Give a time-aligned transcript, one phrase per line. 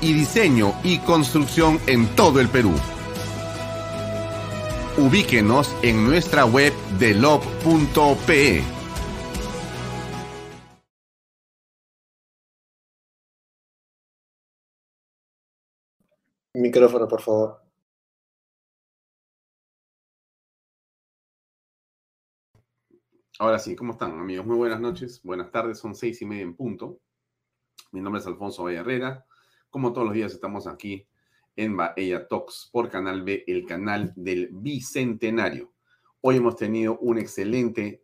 [0.00, 2.74] Y diseño y construcción en todo el Perú
[5.00, 8.62] ubíquenos en nuestra web de lob.pe.
[16.54, 17.62] Micrófono, por favor.
[23.38, 24.44] Ahora sí, ¿cómo están, amigos?
[24.44, 27.00] Muy buenas noches, buenas tardes, son seis y media en punto.
[27.92, 29.26] Mi nombre es Alfonso Valle Herrera.
[29.70, 31.06] Como todos los días, estamos aquí
[31.54, 35.72] en Bahía Talks por Canal B, el canal del Bicentenario.
[36.22, 38.02] Hoy hemos tenido una excelente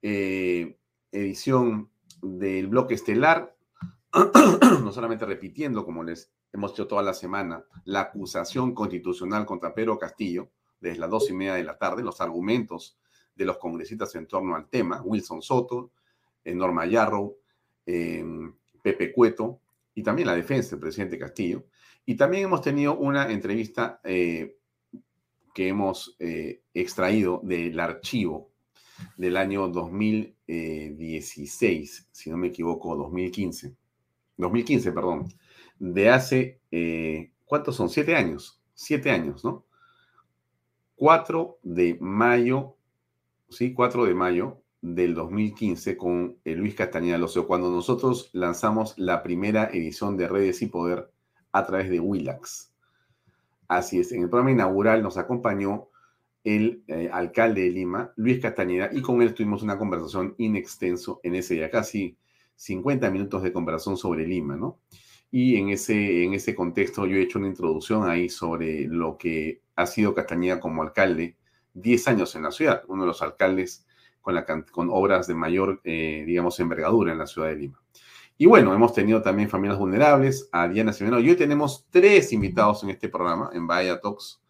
[0.00, 0.78] eh,
[1.10, 1.90] edición
[2.22, 3.54] del bloque estelar,
[4.82, 9.98] no solamente repitiendo, como les hemos hecho toda la semana, la acusación constitucional contra Pedro
[9.98, 10.48] Castillo,
[10.80, 12.98] desde las dos y media de la tarde, los argumentos
[13.34, 15.90] de los congresistas en torno al tema, Wilson Soto,
[16.42, 17.36] eh, Norma Yarrow,
[17.84, 18.24] eh,
[18.82, 19.60] Pepe Cueto,
[19.94, 21.66] y también la defensa del presidente Castillo.
[22.04, 24.56] Y también hemos tenido una entrevista eh,
[25.54, 28.50] que hemos eh, extraído del archivo
[29.16, 33.76] del año 2016, si no me equivoco, 2015.
[34.36, 35.28] 2015, perdón.
[35.78, 37.88] De hace, eh, ¿cuántos son?
[37.88, 38.60] Siete años.
[38.74, 39.64] Siete años, ¿no?
[40.96, 42.76] 4 de mayo,
[43.48, 49.70] sí, 4 de mayo del 2015 con Luis Castañeda Locio, cuando nosotros lanzamos la primera
[49.72, 51.10] edición de Redes y Poder
[51.52, 52.72] a través de Willax.
[53.68, 55.88] Así es, en el programa inaugural nos acompañó
[56.44, 61.36] el eh, alcalde de Lima, Luis Castañeda, y con él tuvimos una conversación inextenso en
[61.36, 62.16] ese día, casi
[62.56, 64.78] 50 minutos de conversación sobre Lima, ¿no?
[65.30, 69.62] Y en ese, en ese contexto yo he hecho una introducción ahí sobre lo que
[69.76, 71.36] ha sido Castañeda como alcalde,
[71.74, 73.86] 10 años en la ciudad, uno de los alcaldes
[74.22, 77.82] con, obras de mayor, eh, digamos, envergadura en la ciudad de Lima.
[78.38, 81.20] Y bueno, hemos tenido también familias vulnerables, a Diana Simeno.
[81.20, 84.40] Y hoy tenemos tres invitados en este programa, en Bahía Talks.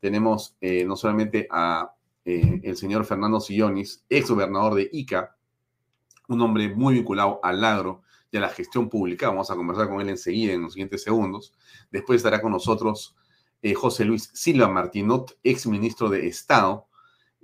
[0.00, 1.92] Tenemos eh, no solamente a
[2.24, 5.36] eh, el señor Fernando Sillonis, ex gobernador de Ica,
[6.28, 9.28] un hombre muy vinculado al agro y a la gestión pública.
[9.28, 11.52] Vamos a conversar con él enseguida, en los siguientes segundos.
[11.90, 13.14] Después estará con nosotros
[13.74, 16.86] José Luis Silva Martinot, ex ministro de Estado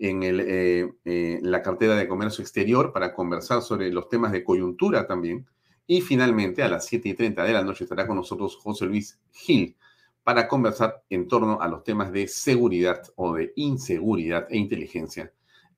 [0.03, 5.47] en el, la cartera de Comercio Exterior, para conversar sobre los temas de coyuntura también
[5.87, 9.21] y finalmente, a las 7 y 30 de la noche estará con nosotros José Luis
[9.33, 9.77] Gil
[10.23, 15.33] para conversar en torno a los temas de seguridad o de inseguridad e inteligencia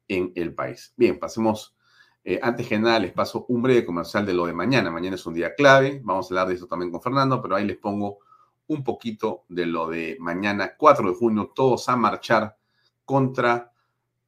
[0.06, 0.92] en el país.
[0.96, 1.74] Bien, pasemos.
[2.22, 4.90] Eh, antes que nada, les paso un breve comercial de lo de mañana.
[4.90, 6.00] Mañana es un día clave.
[6.04, 8.18] Vamos a hablar de eso también con Fernando, pero ahí les pongo
[8.66, 12.56] un poquito de lo de mañana, 4 de junio, todos a marchar
[13.04, 13.72] contra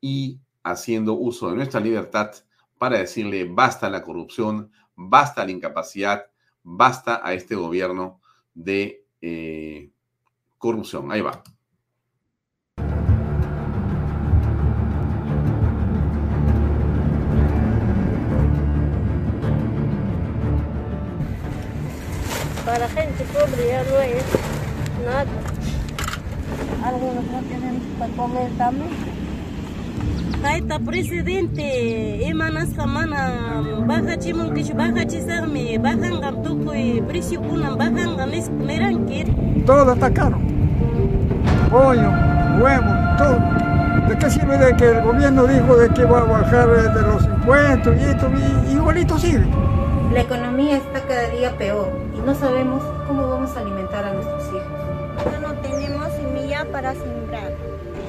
[0.00, 2.32] y haciendo uso de nuestra libertad
[2.78, 6.26] para decirle basta a la corrupción, basta la incapacidad,
[6.62, 8.20] basta a este gobierno
[8.54, 9.90] de eh,
[10.58, 11.10] corrupción.
[11.12, 11.42] Ahí va.
[22.64, 24.24] Para gente pobre ya no es
[25.04, 25.26] nada.
[26.84, 29.25] Algunos no tienen para comer también.
[30.42, 38.16] Kaita presidente, emanas kamana, baja chimon kish baja chisarme, bajan tuco y precio kunan bajan
[38.16, 39.26] games meranquir.
[39.64, 40.38] Todo está caro.
[41.70, 42.10] Pollo,
[42.60, 43.40] huevo, todo.
[44.08, 47.24] ¿De qué sirve de que el gobierno dijo de que va a bajar de los
[47.24, 48.30] impuestos y esto,
[48.68, 49.46] y igualito sigue?
[50.12, 54.44] La economía está cada día peor y no sabemos cómo vamos a alimentar a nuestros
[54.48, 55.32] hijos.
[55.32, 57.25] Ya no tenemos semilla para sembrar.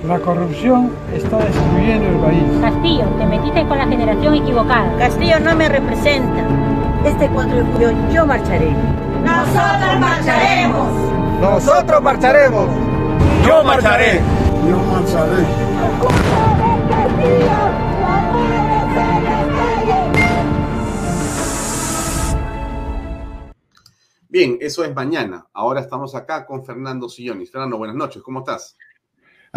[0.06, 2.44] La corrupción está destruyendo el país.
[2.62, 4.96] Castillo, te metiste con la generación equivocada.
[4.98, 6.46] Castillo no me representa.
[7.04, 8.72] Este 4 de julio yo marcharé.
[9.26, 10.88] Nosotros marcharemos.
[11.42, 12.70] Nosotros marcharemos.
[13.46, 14.22] Yo marcharé.
[14.70, 15.46] Yo marcharé.
[24.30, 25.48] Bien, eso es mañana.
[25.54, 27.52] Ahora estamos acá con Fernando Sillonis.
[27.52, 28.78] Fernando, buenas noches, ¿cómo estás?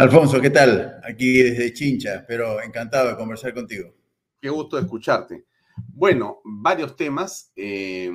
[0.00, 0.98] Alfonso, ¿qué tal?
[1.04, 3.94] Aquí desde Chincha, pero encantado de conversar contigo.
[4.40, 5.44] Qué gusto escucharte.
[5.92, 7.52] Bueno, varios temas.
[7.54, 8.10] Eh,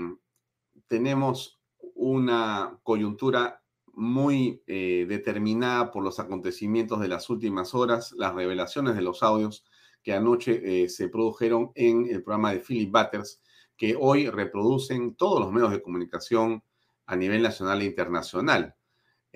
[0.87, 1.61] tenemos
[1.93, 3.61] una coyuntura
[3.93, 9.63] muy eh, determinada por los acontecimientos de las últimas horas, las revelaciones de los audios
[10.01, 13.43] que anoche eh, se produjeron en el programa de Philip Butters,
[13.77, 16.63] que hoy reproducen todos los medios de comunicación
[17.05, 18.75] a nivel nacional e internacional.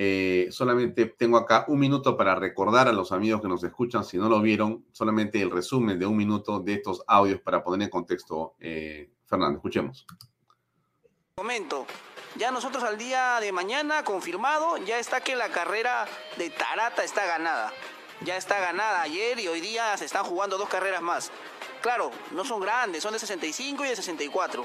[0.02, 4.18] Eh, solamente tengo acá un minuto para recordar a los amigos que nos escuchan, si
[4.18, 7.90] no lo vieron, solamente el resumen de un minuto de estos audios para poner en
[7.90, 8.56] contexto.
[8.62, 10.08] Eh, Fernando, escuchemos.
[11.36, 11.86] Momento.
[12.38, 16.08] Ya nosotros al día de mañana, confirmado, ya está que la carrera
[16.38, 17.74] de Tarata está ganada.
[18.22, 21.30] Ya está ganada ayer y hoy día se están jugando dos carreras más.
[21.82, 24.64] Claro, no son grandes, son de 65 y de 64.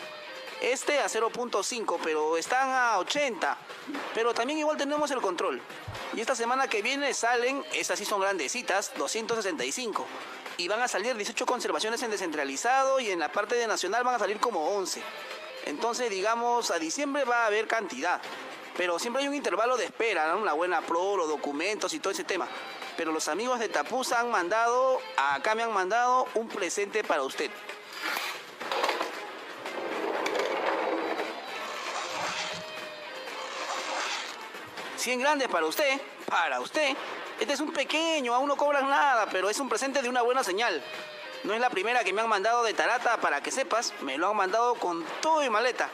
[0.65, 3.59] Este a 0.5, pero están a 80.
[4.15, 5.61] Pero también igual tenemos el control.
[6.15, 10.07] Y esta semana que viene salen, estas sí son grandecitas, 265.
[10.57, 14.15] Y van a salir 18 conservaciones en descentralizado y en la parte de nacional van
[14.15, 15.03] a salir como 11.
[15.67, 18.23] Entonces, digamos, a diciembre va a haber cantidad.
[18.75, 22.25] Pero siempre hay un intervalo de espera, una buena pro, los documentos y todo ese
[22.25, 22.49] tema.
[22.97, 27.51] Pero los amigos de Tapuza han mandado, acá me han mandado un presente para usted.
[35.05, 36.97] Cien grandes para usted, para usted.
[37.39, 40.43] Este es un pequeño, aún no cobran nada, pero es un presente de una buena
[40.43, 40.83] señal.
[41.45, 44.31] No es la primera que me han mandado de Tarata, para que sepas, me lo
[44.31, 45.91] han mandado con todo y maleta.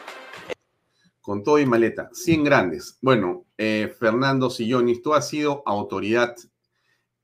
[1.20, 2.98] Con todo y maleta, 100 grandes.
[3.02, 6.36] Bueno, eh, Fernando Sillonis, tú has sido autoridad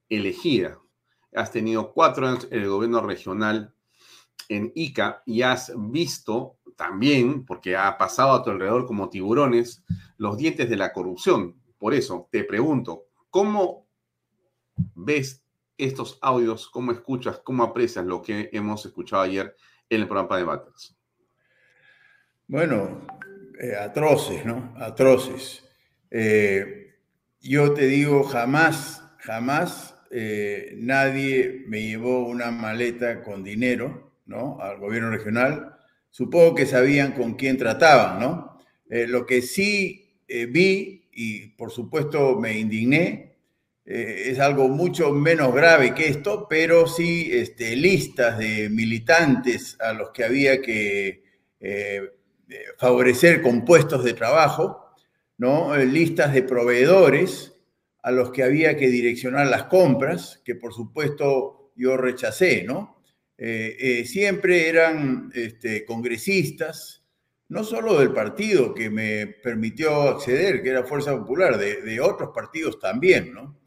[0.09, 0.81] elegida.
[1.37, 3.77] Has tenido cuatro años en el gobierno regional
[4.49, 9.85] en Ica y has visto también, porque ha pasado a tu alrededor como tiburones,
[10.17, 11.55] los dientes de la corrupción.
[11.79, 13.87] Por eso te pregunto, ¿cómo
[14.95, 15.45] ves
[15.79, 16.69] estos audios?
[16.69, 17.41] ¿Cómo escuchas?
[17.41, 19.55] ¿Cómo aprecias lo que hemos escuchado ayer
[19.91, 20.97] en el programa de Batters?
[22.49, 23.07] Bueno,
[23.61, 24.75] eh, atroces, ¿no?
[24.79, 25.65] Atroces.
[26.11, 26.95] Eh,
[27.41, 34.59] yo te digo, jamás, jamás eh, nadie me llevó una maleta con dinero, ¿no?
[34.61, 35.77] Al gobierno regional.
[36.11, 38.59] Supongo que sabían con quién trataban, ¿no?
[38.89, 43.35] Lo que sí vi, y por supuesto me indigné,
[43.85, 50.11] es algo mucho menos grave que esto, pero sí este, listas de militantes a los
[50.11, 51.23] que había que
[52.79, 54.91] favorecer con puestos de trabajo,
[55.39, 55.77] ¿no?
[55.77, 57.57] listas de proveedores
[58.07, 63.03] a los que había que direccionar las compras, que por supuesto yo rechacé, ¿no?
[63.37, 67.03] Eh, eh, siempre eran este, congresistas,
[67.49, 72.79] no solo del partido que me permitió acceder, que era Fuerza Popular, de, otros partidos
[72.79, 73.59] también, ¿no?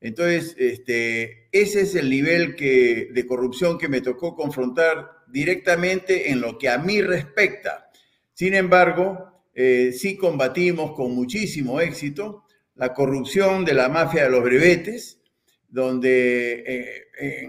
[0.00, 6.40] Entonces, este, ese es el nivel que, de corrupción que me tocó confrontar directamente en
[6.40, 7.90] lo que a mí respecta.
[8.34, 14.42] Sin embargo, eh, sí combatimos con muchísimo éxito la corrupción de la mafia de los
[14.42, 15.20] brevetes,
[15.68, 17.48] donde, eh, eh,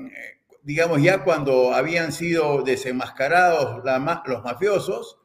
[0.64, 3.84] digamos, ya cuando habían sido desenmascarados
[4.26, 5.20] los mafiosos,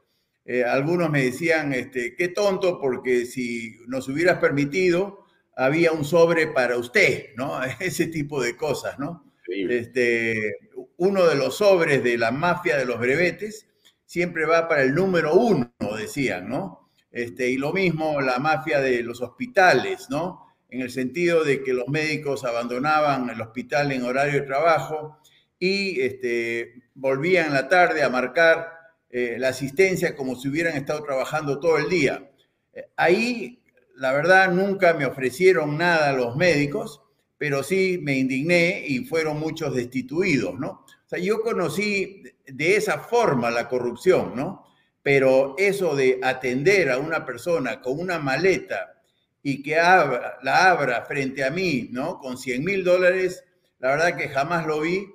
[0.44, 6.47] eh, algunos me decían, este, qué tonto, porque si nos hubieras permitido, había un sobre
[6.49, 7.61] para usted, ¿no?
[7.80, 9.25] Ese tipo de cosas, ¿no?
[9.47, 10.59] Este,
[10.97, 13.66] uno de los sobres de la mafia de los brevetes
[14.06, 16.90] siempre va para el número uno, decían, ¿no?
[17.11, 20.47] Este, y lo mismo la mafia de los hospitales, ¿no?
[20.68, 25.18] En el sentido de que los médicos abandonaban el hospital en horario de trabajo
[25.59, 28.79] y este, volvían en la tarde a marcar
[29.10, 32.30] eh, la asistencia como si hubieran estado trabajando todo el día.
[32.72, 33.62] Eh, ahí,
[33.96, 37.02] la verdad, nunca me ofrecieron nada los médicos,
[37.38, 40.84] pero sí me indigné y fueron muchos destituidos, ¿no?
[40.86, 44.70] O sea, yo conocí de esa forma la corrupción, ¿no?
[45.02, 49.02] pero eso de atender a una persona con una maleta
[49.42, 52.18] y que la abra frente a mí, ¿no?
[52.18, 53.44] Con 100 mil dólares,
[53.78, 55.10] la verdad que jamás lo vi,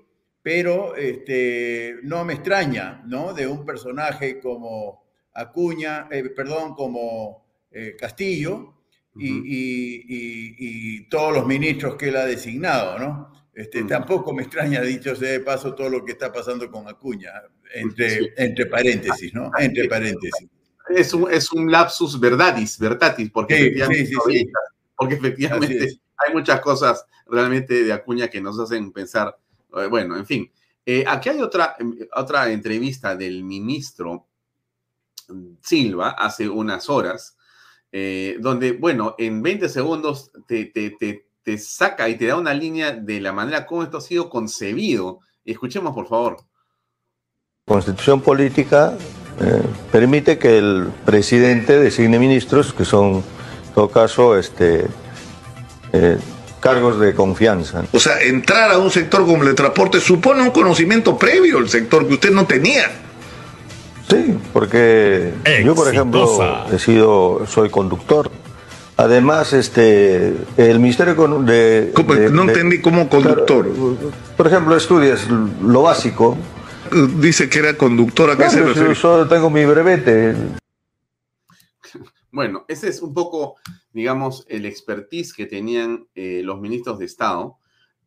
[0.45, 3.33] pero este, no me extraña, ¿no?
[3.33, 8.75] De un personaje como Acuña, eh, perdón, como eh, Castillo
[9.15, 13.33] y, todos los ministros que él ha designado, ¿no?
[13.55, 17.31] Este, Tampoco me extraña, dicho sea de paso, todo lo que está pasando con Acuña,
[17.73, 19.51] entre, entre paréntesis, ¿no?
[19.57, 20.47] Entre paréntesis.
[20.89, 24.11] Es un, es un lapsus verdadis, verdatis, porque efectivamente,
[24.95, 29.35] porque efectivamente hay muchas cosas realmente de Acuña que nos hacen pensar,
[29.89, 30.51] bueno, en fin.
[30.85, 34.27] Eh, aquí hay otra, em, otra entrevista del ministro
[35.61, 37.37] Silva hace unas horas,
[37.91, 40.95] eh, donde, bueno, en 20 segundos te, te,
[41.43, 45.19] te, saca y te da una línea de la manera como esto ha sido concebido.
[45.43, 46.37] Escuchemos, por favor.
[47.67, 48.97] Constitución política
[49.39, 53.23] eh, permite que el presidente designe ministros que son,
[53.67, 54.87] en todo caso, este,
[55.93, 56.17] eh,
[56.65, 57.83] cargos de confianza.
[57.91, 61.69] O sea, entrar a un sector como el de transporte supone un conocimiento previo el
[61.69, 62.89] sector que usted no tenía.
[64.09, 65.31] Sí, porque
[65.63, 68.31] yo, por ejemplo, he sido, soy conductor.
[68.97, 71.93] Además, este, el Ministerio de...
[72.31, 73.69] no entendí como conductor.
[74.35, 75.27] por ejemplo, estudias
[75.61, 76.35] lo básico.
[77.19, 78.95] Dice que era conductor, ¿a qué se refiere?
[78.95, 80.33] Yo tengo mi brevete.
[82.35, 83.55] Bueno, ese es un poco,
[83.93, 87.59] digamos, el expertise que tenían eh, los ministros de Estado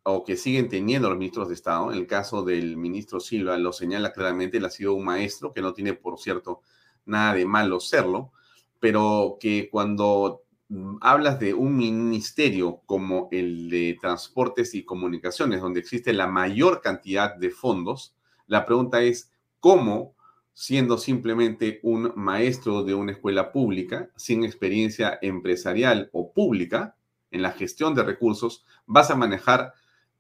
[0.03, 1.91] o que siguen teniendo los ministros de Estado.
[1.91, 5.63] En el caso del ministro Silva lo señala claramente, él ha sido un maestro, que
[5.63, 6.61] no tiene, por cierto,
[7.07, 8.33] nada de malo serlo,
[8.79, 15.81] pero que cuando mm, hablas de un ministerio como el de Transportes y Comunicaciones, donde
[15.81, 18.15] existe la mayor cantidad de fondos,
[18.47, 20.18] la pregunta es, ¿cómo,
[20.61, 26.97] siendo simplemente un maestro de una escuela pública, sin experiencia empresarial o pública
[27.31, 29.73] en la gestión de recursos, vas a manejar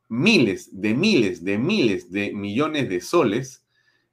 [0.07, 3.64] miles de miles de miles de millones de soles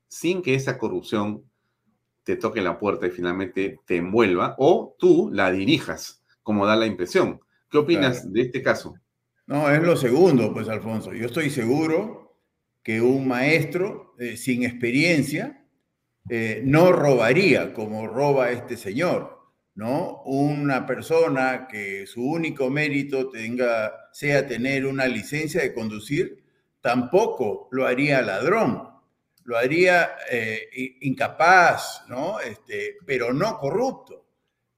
[0.08, 1.44] sin que esa corrupción
[2.24, 6.88] te toque la puerta y finalmente te envuelva o tú la dirijas, como da la
[6.88, 7.40] impresión.
[7.70, 8.96] ¿Qué opinas de este caso?
[9.46, 11.14] No, es lo segundo, pues Alfonso.
[11.14, 12.36] Yo estoy seguro
[12.82, 15.62] que un maestro eh, sin experiencia
[16.30, 19.36] eh, no robaría como roba este señor.
[19.76, 20.22] ¿no?
[20.24, 26.44] Una persona que su único mérito tenga, sea tener una licencia de conducir,
[26.82, 28.90] tampoco lo haría ladrón,
[29.44, 32.40] lo haría eh, incapaz, ¿no?
[32.40, 34.26] Este, pero no corrupto.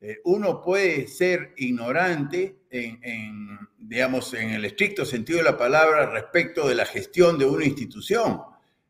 [0.01, 6.67] Eh, uno puede ser ignorante en, digamos, en el estricto sentido de la palabra respecto
[6.67, 8.41] de la gestión de una institución.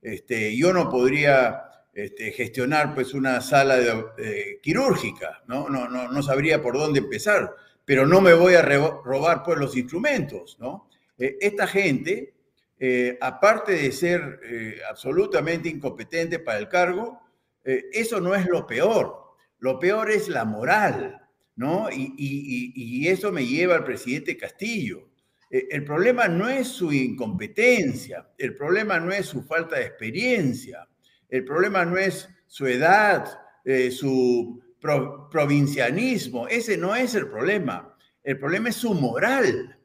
[0.02, 1.67] Este, yo no podría
[1.98, 5.68] este, gestionar pues una sala de, quirúrgica, ¿no?
[5.68, 6.12] No, ¿no?
[6.12, 10.88] no sabría por dónde empezar, pero no me voy a robar pues los instrumentos, ¿no?
[11.18, 12.36] Eh, esta gente,
[12.80, 17.20] eh, aparte de ser eh, absolutamente incompetente para el cargo,
[17.64, 21.20] eso no es lo peor, lo peor es la moral,
[21.56, 21.90] ¿no?
[21.92, 25.10] Y, y eso me lleva al presidente Castillo.
[25.50, 30.88] El problema no es su incompetencia, el problema no es su falta de experiencia,
[31.30, 37.96] el problema no es su edad, eh, su provincianismo, ese no es el problema.
[38.24, 39.78] El problema es su moral,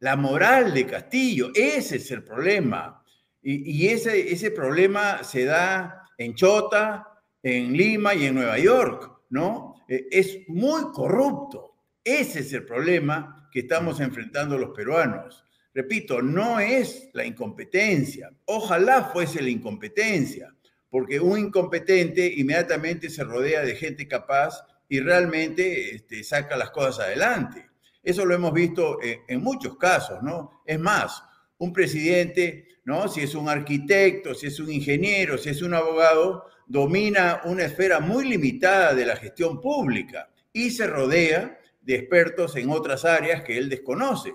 [0.00, 3.02] la moral de Castillo, ese es el problema.
[3.44, 7.08] Y, ese, ese problema se da en Chota,
[7.42, 9.74] en Lima y en Nueva York, ¿no?
[9.88, 11.76] Eh, es muy corrupto.
[12.04, 15.41] Ese es el problema que estamos enfrentando los peruanos.
[15.74, 18.30] Repito, no es la incompetencia.
[18.44, 20.54] Ojalá fuese la incompetencia,
[20.90, 27.06] porque un incompetente inmediatamente se rodea de gente capaz y realmente este, saca las cosas
[27.06, 27.70] adelante.
[28.02, 30.62] Eso lo hemos visto en, muchos casos, ¿no?
[30.66, 31.22] Es más,
[31.56, 33.08] un presidente, ¿no?
[33.08, 38.00] Si es un arquitecto, si es un ingeniero, si es un abogado, domina una esfera
[38.00, 43.56] muy limitada de la gestión pública y se rodea de expertos en otras áreas que
[43.56, 44.32] él desconoce.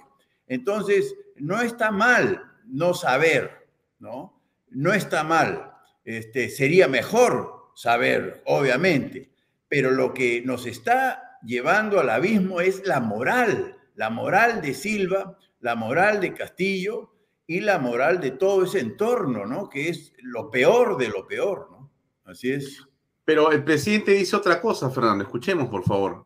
[0.48, 3.68] Entonces, no está mal no saber,
[4.00, 4.42] ¿no?
[4.70, 5.74] No está mal.
[6.04, 9.32] Este, sería mejor saber, obviamente,
[9.68, 15.38] pero lo que nos está llevando al abismo es la moral, la moral de Silva,
[15.60, 17.14] la moral de Castillo
[17.46, 19.70] y la moral de todo ese entorno, ¿no?
[19.70, 21.92] Que es lo peor de lo peor, ¿no?
[22.26, 22.86] Así es.
[23.24, 25.24] Pero el presidente dice otra cosa, Fernando.
[25.24, 26.26] Escuchemos, por favor.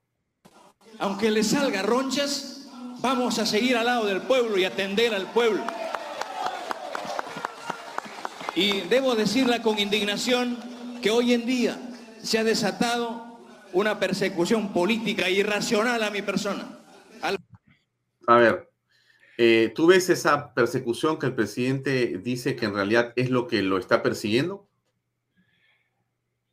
[1.00, 2.61] Aunque le salga ronchas,
[3.02, 5.64] Vamos a seguir al lado del pueblo y atender al pueblo.
[8.56, 10.58] Y debo decirla con indignación
[11.02, 11.80] que hoy en día
[12.22, 13.40] se ha desatado
[13.74, 16.80] una persecución política irracional a mi persona.
[18.28, 18.68] A ver,
[19.44, 23.64] Eh, ¿Tú ves esa persecución que el presidente dice que en realidad es lo que
[23.64, 24.68] lo está persiguiendo?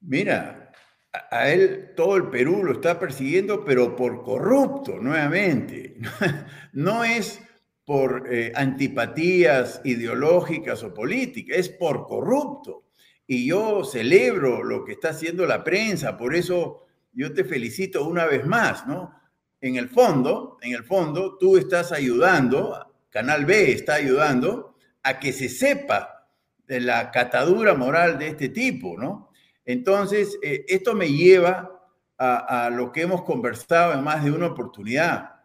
[0.00, 0.67] Mira,
[1.12, 5.96] a él todo el Perú lo está persiguiendo, pero por corrupto, nuevamente.
[6.72, 7.40] No es
[7.84, 12.84] por eh, antipatías ideológicas o políticas, es por corrupto.
[13.26, 18.26] Y yo celebro lo que está haciendo la prensa, por eso yo te felicito una
[18.26, 19.14] vez más, ¿no?
[19.60, 25.32] En el fondo, en el fondo, tú estás ayudando, Canal B está ayudando a que
[25.32, 26.28] se sepa
[26.66, 29.27] de la catadura moral de este tipo, ¿no?
[29.68, 31.78] Entonces, eh, esto me lleva
[32.16, 35.42] a, lo que hemos conversado en más de una oportunidad.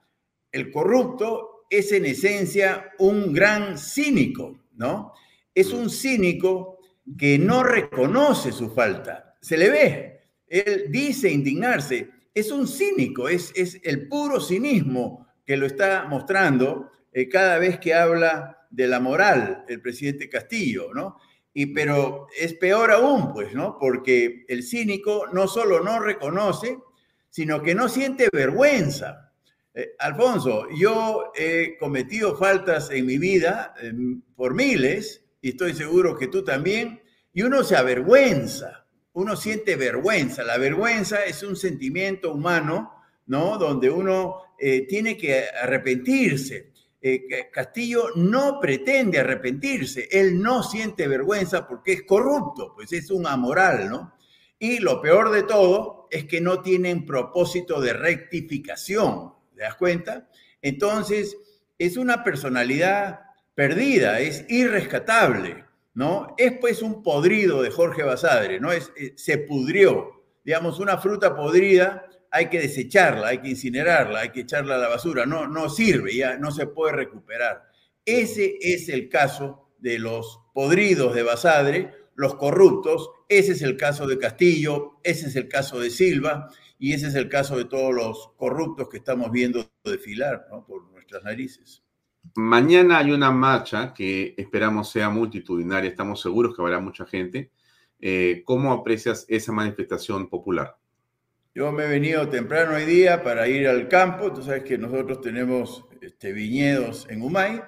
[0.49, 5.11] El corrupto es en esencia un gran cínico, ¿no?
[5.53, 6.79] Es un cínico
[7.17, 9.35] que no reconoce su falta.
[9.41, 10.21] Se le ve.
[10.47, 12.09] Él dice indignarse.
[12.33, 13.51] Es un cínico, es,
[13.83, 19.65] el puro cinismo que lo está mostrando eh, cada vez que habla de la moral
[19.67, 21.17] el presidente Castillo, ¿no?
[21.53, 23.77] Y, pero es peor aún, pues, ¿no?
[23.79, 26.79] Porque el cínico no solo no reconoce,
[27.29, 29.31] sino que no siente vergüenza.
[29.73, 36.17] Eh, Alfonso, yo he cometido faltas en mi vida em, por miles, y estoy seguro
[36.17, 37.01] que tú también,
[37.33, 40.43] y uno se avergüenza, uno siente vergüenza.
[40.43, 42.93] La vergüenza es un sentimiento humano,
[43.25, 43.57] ¿no?
[43.57, 46.72] Donde uno eh, tiene que arrepentirse.
[47.05, 53.27] Eh, Castillo no pretende arrepentirse, él no siente vergüenza porque es corrupto, pues es un
[53.27, 54.13] amoral, ¿no?
[54.57, 60.29] Y lo peor de todo es que no tienen propósito de rectificación, ¿te das cuenta?
[60.61, 61.35] Entonces,
[61.77, 63.19] es una personalidad
[63.53, 66.33] perdida, es irrescatable, ¿no?
[66.37, 68.71] Es pues un podrido de Jorge Basadre, ¿no?
[68.71, 74.29] Es, eh, se pudrió, digamos, una fruta podrida hay que desecharla, hay que incinerarla, hay
[74.31, 77.61] que echarla a la basura, no, no sirve, ya no se puede recuperar.
[78.05, 84.07] Ese es el caso de los podridos de Basadre, los corruptos, ese es el caso
[84.07, 87.93] de Castillo, ese es el caso de Silva y ese es el caso de todos
[87.93, 91.83] los corruptos que estamos viendo desfilar por nuestras narices.
[92.33, 97.51] Mañana hay una marcha que esperamos sea multitudinaria, estamos seguros que habrá mucha gente.
[97.99, 100.77] Eh, ¿Cómo aprecias esa manifestación popular?
[101.55, 104.33] Yo me he venido temprano hoy día para ir al campo.
[104.33, 107.61] Tú sabes que nosotros tenemos este, viñedos en Humay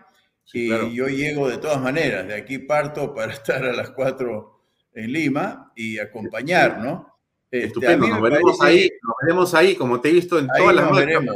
[0.53, 2.27] y yo llego de todas maneras.
[2.27, 4.61] De aquí parto para estar a las 4
[4.93, 7.15] en Lima y acompañar, ¿no?
[7.51, 10.91] Este, Estupendo, nos veremos ahí, nos veremos ahí, como te he visto en todas las
[10.91, 11.35] veremos.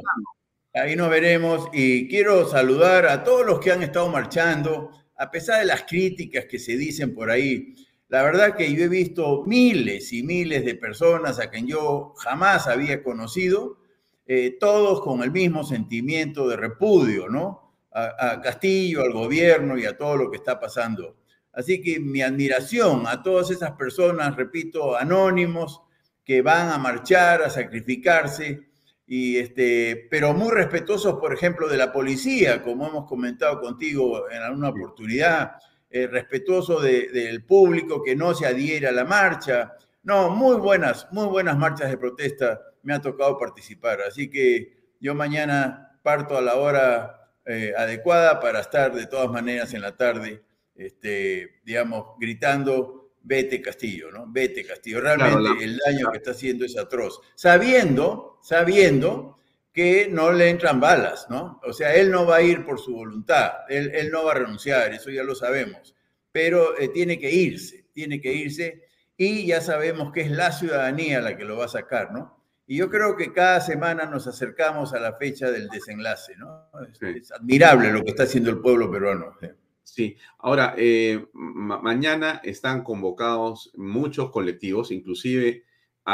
[0.74, 5.60] Ahí nos veremos y quiero saludar a todos los que han estado marchando, a pesar
[5.60, 7.76] de las críticas que se dicen por ahí.
[8.10, 12.68] La verdad que yo he visto miles y miles de personas a quien yo jamás
[12.68, 13.78] había conocido,
[14.26, 17.68] eh, todos con el mismo sentimiento de repudio, ¿no?
[17.92, 21.18] A, Castillo, al gobierno y a todo lo que está pasando.
[21.54, 25.82] Así que mi admiración a todas esas personas, repito, anónimos,
[26.24, 28.70] que van a marchar, a sacrificarse,
[29.06, 34.42] y este, pero muy respetuosos, por ejemplo, de la policía, como hemos comentado contigo en
[34.42, 35.54] alguna oportunidad,
[35.90, 39.74] eh, respetuoso del público, que no se adhiere a la marcha.
[40.04, 44.02] No, muy buenas, muy buenas marchas de protesta me ha tocado participar.
[44.02, 49.74] Así que yo mañana parto a la hora eh, adecuada para estar de todas maneras
[49.74, 50.44] en la tarde,
[50.76, 54.26] este, digamos, gritando, vete Castillo, ¿no?
[54.28, 55.02] Vete Castillo.
[55.02, 57.20] Realmente el daño que está haciendo es atroz.
[57.36, 59.39] Sabiendo, sabiendo
[59.80, 61.62] que no le entran balas, ¿no?
[61.64, 64.94] O sea, él no va a ir por su voluntad, él, no va a renunciar,
[64.94, 65.96] eso ya lo sabemos,
[66.34, 68.84] pero eh, tiene que irse, tiene que irse
[69.16, 72.44] y ya sabemos que es la ciudadanía la que lo va a sacar, ¿no?
[72.68, 76.70] Y yo creo que cada semana nos acercamos a la fecha del desenlace, ¿no?
[77.02, 79.38] Es, admirable lo que está haciendo el pueblo peruano.
[79.82, 85.64] Sí, ahora, eh, mañana están convocados muchos colectivos, inclusive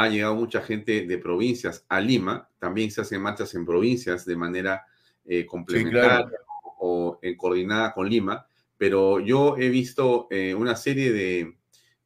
[0.01, 4.36] ha llegado mucha gente de provincias a Lima, también se hacen marchas en provincias de
[4.36, 4.86] manera
[5.25, 6.29] eh, complementaria
[6.79, 8.45] o, en coordinada con Lima,
[8.77, 11.58] pero yo he visto eh, una serie de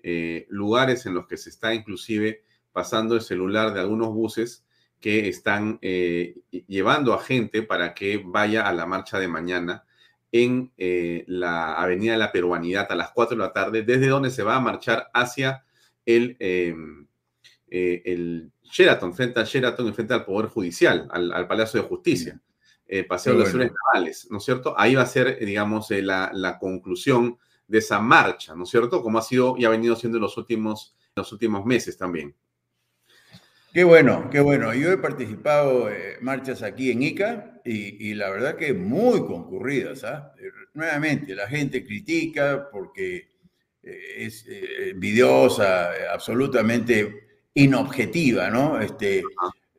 [0.04, 4.65] eh, lugares en los que se está inclusive pasando el celular de algunos buses
[4.99, 9.86] que están llevando a gente para que vaya a la marcha de mañana
[10.34, 14.43] en la Avenida de la Peruanidad a las 4 de la tarde, desde donde se
[14.43, 15.63] va a marchar hacia
[16.06, 17.08] el em,
[17.71, 22.39] eh, el Sheraton, frente al Sheraton y frente al Poder Judicial, al, Palacio de Justicia,
[22.88, 24.73] eh, Paseo de las Ciudades Navales, ¿no es cierto?
[24.77, 29.01] Ahí va a ser, digamos, eh, la, conclusión de esa marcha, ¿no es cierto?
[29.01, 32.36] Como ha sido y ha venido siendo en los últimos, los últimos meses también.
[33.71, 34.73] Qué bueno, qué bueno.
[34.73, 40.03] Yo he participado en marchas aquí en Ica y, la verdad que muy concurridas.
[40.03, 40.34] ¿ah?
[40.73, 43.29] Nuevamente, la gente critica porque
[43.84, 48.80] eh, es eh, envidiosa, absolutamente inobjetiva, ¿no?
[48.80, 49.24] Este,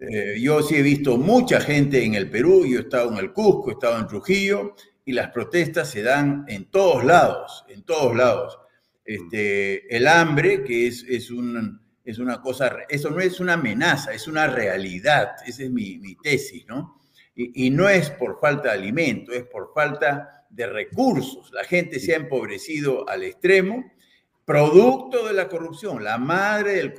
[0.00, 3.32] eh, yo sí he visto mucha gente en el Perú, yo he estado en el
[3.32, 8.16] Cusco, he estado en Trujillo, y las protestas se dan en todos lados, en todos
[8.16, 8.58] lados.
[9.04, 14.12] Este, el hambre, que es, es, un, es una cosa, eso no es una amenaza,
[14.12, 17.00] es una realidad, esa es mi, mi tesis, ¿no?
[17.34, 21.50] Y, y, no es por falta de alimento, es por falta de recursos.
[21.52, 23.90] La gente se ha empobrecido al extremo,
[24.44, 26.02] producto de la corrupción.
[26.02, 26.92] La madre del,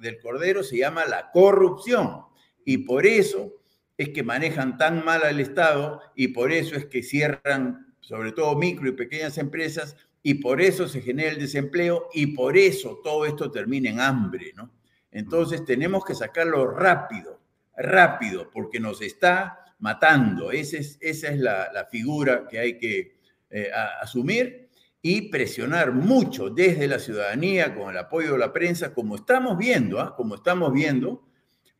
[0.00, 2.22] del cordero se llama la corrupción.
[2.64, 3.52] Y por eso
[3.96, 8.56] es que manejan tan mal al Estado y por eso es que cierran sobre todo
[8.56, 13.26] micro y pequeñas empresas y por eso se genera el desempleo y por eso todo
[13.26, 14.70] esto termina en hambre, ¿no?
[15.10, 17.40] Entonces tenemos que sacarlo rápido,
[17.76, 20.50] rápido, porque nos está matando.
[20.50, 23.16] Esa es, esa es la, figura que hay que
[23.50, 24.61] eh, asumir
[25.02, 30.00] y presionar mucho desde la ciudadanía con el apoyo de la prensa, como estamos viendo,
[30.00, 30.14] ¿ah?
[30.16, 31.24] como estamos viendo,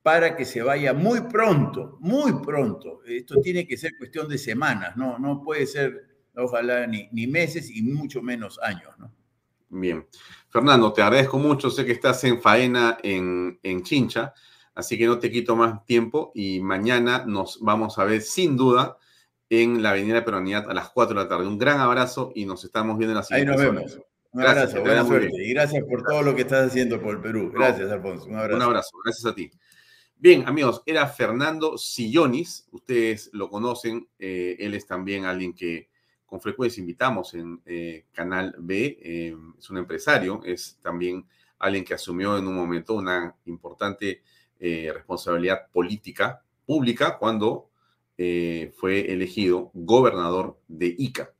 [0.02, 3.00] para que se vaya muy pronto, muy pronto.
[3.06, 7.70] Esto tiene que ser cuestión de semanas, no, no puede ser, ojalá, ni, ni meses
[7.70, 8.90] y mucho menos años.
[8.98, 9.14] ¿no?
[9.68, 10.04] Bien.
[10.48, 11.70] Fernando, te agradezco mucho.
[11.70, 14.34] Sé que estás en faena en, en Chincha,
[14.74, 18.98] así que no te quito más tiempo y mañana nos vamos a ver sin duda
[19.52, 21.46] en la Avenida Peronidad a las 4 de la tarde.
[21.46, 23.52] Un gran abrazo y nos estamos viendo en la siguiente.
[23.52, 24.00] Ahí nos vemos.
[24.32, 25.44] Un gracias, abrazo, buena suerte.
[25.44, 27.52] Y gracias por todo lo que estás haciendo por el Perú.
[27.52, 28.24] Gracias, Alfonso.
[28.28, 28.56] Un abrazo.
[28.56, 29.50] Un abrazo, gracias a ti.
[30.16, 35.90] Bien, amigos, era Fernando Sillonis, ustedes lo conocen, eh, él es también alguien que
[36.24, 41.26] con frecuencia invitamos en eh, Canal B, eh, es un empresario, es también
[41.58, 44.22] alguien que asumió en un momento una importante
[44.60, 47.71] responsabilidad política pública cuando
[48.76, 51.32] fue elegido gobernador de Ica.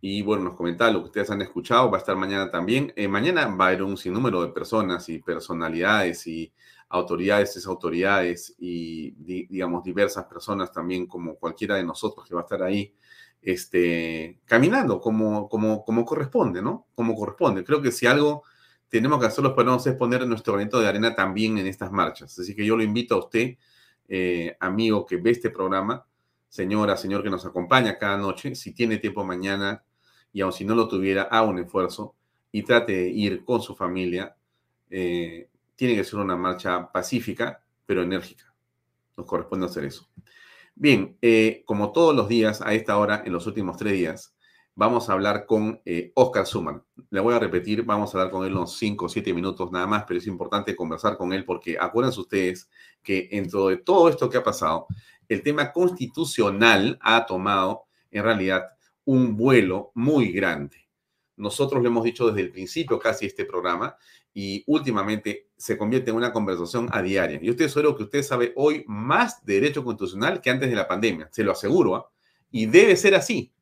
[0.00, 2.92] Y bueno, nos comentaba lo que ustedes han escuchado, va a estar mañana también.
[3.08, 6.52] mañana va a haber un sinnúmero de personas y personalidades y
[6.90, 9.12] autoridades, autoridades y,
[9.48, 12.94] digamos, diversas personas también, como cualquiera de nosotros que va a estar ahí,
[13.40, 16.86] este, caminando como, como, como corresponde, ¿no?
[16.94, 17.64] Como corresponde.
[17.64, 18.42] Creo que si algo
[18.88, 22.38] tenemos que hacer los peruanos es poner nuestro granito de arena también en estas marchas.
[22.38, 23.56] Así que yo lo invito a usted,
[24.08, 26.06] eh, amigo que ve este programa,
[26.48, 29.84] señora, señor que nos acompaña cada noche, si tiene tiempo mañana
[30.32, 32.14] y aun si no lo tuviera, haga un esfuerzo
[32.52, 34.36] y trate de ir con su familia.
[34.90, 38.52] Eh, tiene que ser una marcha pacífica, pero enérgica.
[39.16, 40.08] Nos corresponde hacer eso.
[40.74, 44.33] Bien, eh, como todos los días, a esta hora, en los últimos tres días,
[44.74, 46.82] vamos a hablar con eh, Oscar Suman.
[47.10, 49.86] Le voy a repetir, vamos a hablar con él unos cinco o siete minutos nada
[49.86, 52.68] más, pero es importante conversar con él porque acuérdense ustedes
[53.02, 54.86] que dentro de todo esto que ha pasado,
[55.28, 58.64] el tema constitucional ha tomado en realidad
[59.04, 60.88] un vuelo muy grande.
[61.36, 63.96] Nosotros lo hemos dicho desde el principio casi este programa
[64.32, 67.40] y últimamente se convierte en una conversación a diaria.
[67.40, 70.88] Yo estoy seguro que usted sabe hoy más de derecho constitucional que antes de la
[70.88, 71.96] pandemia, se lo aseguro.
[71.96, 72.10] ¿ah?
[72.50, 73.52] Y debe ser así,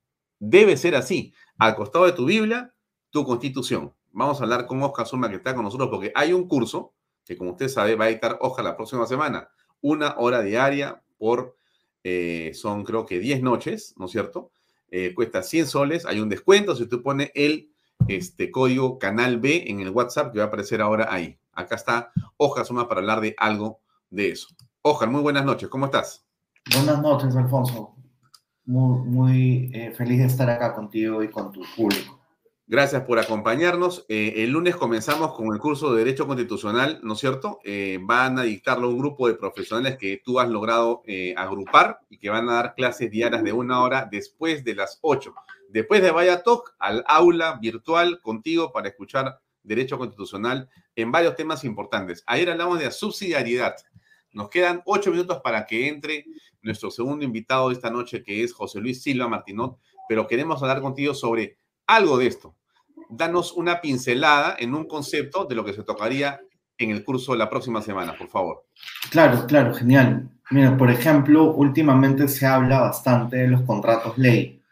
[0.42, 1.32] debe ser así.
[1.56, 2.74] Al costado de tu Biblia,
[3.10, 3.94] tu constitución.
[4.10, 6.92] Vamos a hablar con Oscar Zuma que está con nosotros porque hay un curso
[7.24, 9.48] que como usted sabe va a dictar hoja la próxima semana.
[9.80, 11.56] Una hora diaria por,
[12.02, 14.50] eh, son creo que 10 noches, ¿no es cierto?
[14.90, 17.70] Eh, cuesta 100 soles, hay un descuento si usted pone el
[18.08, 21.38] este código Canal B en el WhatsApp que va a aparecer ahora ahí.
[21.52, 24.48] Acá está Ojar Suma para hablar de algo de eso.
[24.82, 26.26] Ojar, muy buenas noches, ¿cómo estás?
[26.74, 27.94] Buenas noches, Alfonso.
[28.64, 32.20] Muy, muy eh, feliz de estar acá contigo y con tu público.
[32.66, 34.06] Gracias por acompañarnos.
[34.08, 37.58] Eh, el lunes comenzamos con el curso de Derecho Constitucional, ¿no es cierto?
[37.64, 41.02] Eh, van a dictarlo un grupo de profesionales que tú has logrado
[41.36, 45.34] agrupar y que van a dar clases diarias de una hora después de las ocho
[45.72, 51.64] después de Vaya Talk, al aula virtual contigo para escuchar derecho constitucional en varios temas
[51.64, 52.22] importantes.
[52.26, 53.74] Ayer hablamos de la subsidiariedad.
[54.32, 56.26] Nos quedan ocho minutos para que entre
[56.62, 60.80] nuestro segundo invitado de esta noche, que es José Luis Silva Martinot, pero queremos hablar
[60.80, 62.54] contigo sobre algo de esto.
[63.08, 66.40] Danos una pincelada en un concepto de lo que se tocaría
[66.78, 68.64] en el curso de la próxima semana, por favor.
[69.10, 70.30] Claro, claro, genial.
[70.50, 74.62] Mira, por ejemplo, últimamente se habla bastante de los contratos ley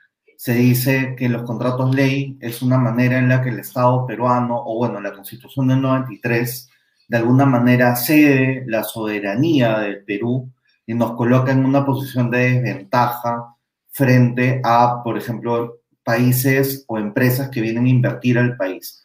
[0.40, 4.56] se dice que los contratos ley es una manera en la que el Estado peruano,
[4.56, 6.70] o bueno, la Constitución del 93,
[7.08, 10.50] de alguna manera cede la soberanía del Perú
[10.90, 13.54] y nos coloca en una posición de desventaja
[13.92, 19.00] frente a, por ejemplo, países o empresas que vienen a invertir al país.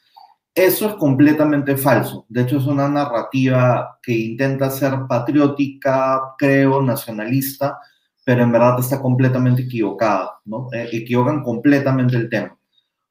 [0.56, 2.26] Eso es completamente falso.
[2.28, 7.78] De hecho, es una narrativa que intenta ser patriótica, creo, nacionalista,
[8.24, 10.70] pero en verdad está completamente equivocada, ¿no?
[10.74, 12.58] Eh, equivocan completamente el tema.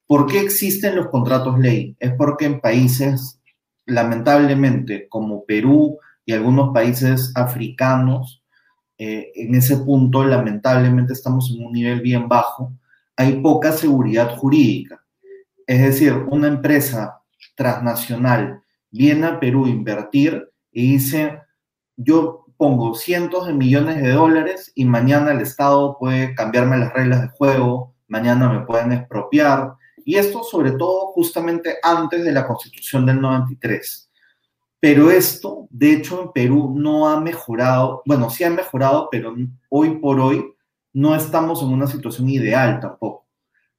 [0.04, 1.94] ¿Por qué existen los contratos ley?
[2.00, 3.40] Es porque en países,
[3.86, 8.40] lamentablemente, como Perú y algunos países africanos,
[8.98, 12.72] eh, en ese punto, lamentablemente, estamos en un nivel bien bajo,
[13.16, 15.04] hay poca seguridad jurídica.
[15.66, 17.20] Es decir, una empresa
[17.54, 21.40] transnacional viene a Perú a invertir y dice,
[21.96, 27.22] yo pongo cientos de millones de dólares y mañana el Estado puede cambiarme las reglas
[27.22, 29.74] de juego, mañana me pueden expropiar.
[30.04, 34.03] Y esto sobre todo justamente antes de la constitución del 93.
[34.84, 39.34] Pero esto, de hecho, en Perú no ha mejorado, bueno, sí ha mejorado, pero
[39.70, 40.44] hoy por hoy
[40.92, 43.26] no estamos en una situación ideal tampoco.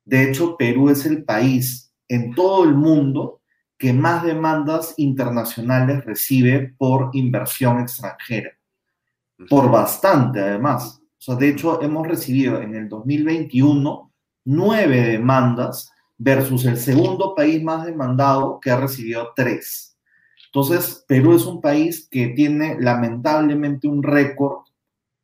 [0.04, 3.42] De hecho, Perú es el país en todo el mundo
[3.78, 8.58] que más demandas internacionales recibe por inversión extranjera.
[9.48, 11.04] Por bastante, además.
[11.04, 14.12] O sea, de hecho, hemos recibido en el 2021
[14.46, 19.95] nueve demandas versus el segundo país más demandado que ha recibido tres.
[20.56, 24.60] Entonces, Perú es un país que tiene lamentablemente un récord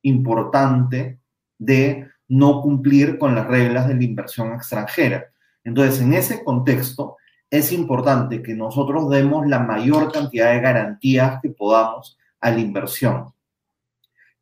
[0.01, 1.21] importante
[1.57, 5.31] de no cumplir con las reglas de la inversión extranjera.
[5.63, 7.15] Entonces, en ese contexto,
[7.49, 13.33] es importante que nosotros demos la mayor cantidad de garantías que podamos a la inversión.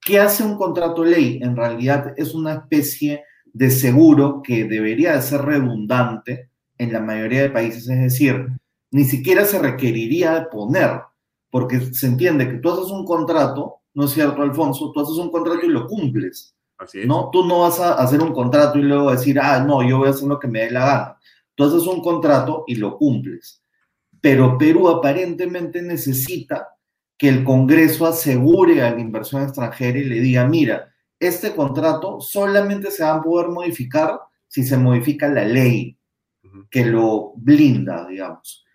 [0.02, 1.40] ¿Qué hace un contrato ley?
[1.44, 6.50] En realidad es una especie de seguro que debería de ser redundante
[6.80, 8.48] en la mayoría de países, es decir,
[8.92, 11.02] ni siquiera se requeriría poner,
[11.50, 14.92] porque se entiende que tú haces un contrato, ¿no es cierto, Alfonso?
[14.92, 16.56] Tú haces un contrato y lo cumples.
[16.78, 17.08] Así es.
[17.08, 17.30] ¿no?
[17.32, 20.12] Tú no vas a hacer un contrato y luego decir, ah, no, yo voy a
[20.12, 21.18] hacer lo que me dé la gana.
[21.56, 23.62] Tú haces un contrato y lo cumples.
[24.22, 26.70] Pero Perú aparentemente necesita
[27.18, 32.92] que el Congreso asegure a la inversión extranjera y le diga, mira, este contrato solamente
[32.92, 35.98] se va a poder modificar si se modifica la ley
[36.72, 38.66] que lo blinda, digamos.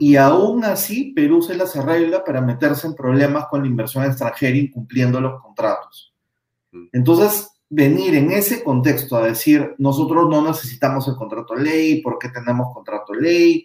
[0.00, 4.56] Y aún así, Perú se las arregla para meterse en problemas con la inversión extranjera
[4.56, 6.12] incumpliendo los contratos.
[6.92, 12.72] Entonces, venir en ese contexto a decir, nosotros no necesitamos el contrato ley, porque tenemos
[12.74, 13.64] contrato ley,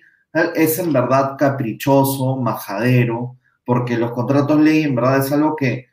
[0.56, 5.88] es en verdad caprichoso, majadero, porque los contratos ley en verdad es algo que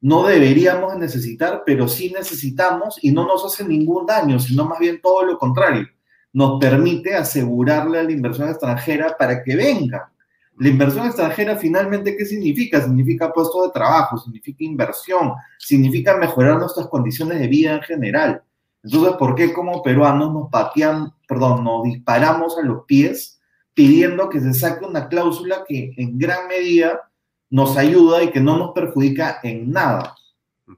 [0.00, 5.00] no deberíamos necesitar, pero sí necesitamos y no nos hace ningún daño, sino más bien
[5.00, 5.88] todo lo contrario.
[6.36, 10.12] Nos permite asegurarle a la inversión extranjera para que venga,
[10.58, 12.82] la inversión extranjera finalmente, ¿qué significa?
[12.82, 18.42] Significa puesto de trabajo, significa inversión, significa mejorar nuestras condiciones de vida en general.
[18.82, 23.40] Entonces, ¿por qué como peruanos nos patean, perdón, nos disparamos a los pies
[23.72, 27.00] pidiendo que se saque una cláusula que en gran medida
[27.48, 30.14] nos ayuda y que no nos perjudica en nada?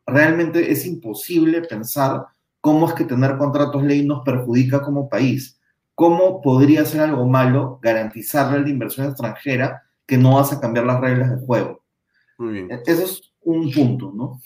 [0.06, 2.26] Realmente es imposible pensar
[2.60, 5.58] cómo es que tener contratos ley nos perjudica como país.
[5.98, 10.86] ¿cómo podría ser algo malo garantizarle a la inversión extranjera que no vas a cambiar
[10.86, 11.82] las reglas del juego?
[12.38, 12.70] Muy bien.
[12.70, 14.40] E-, Ese es un punto, ¿no?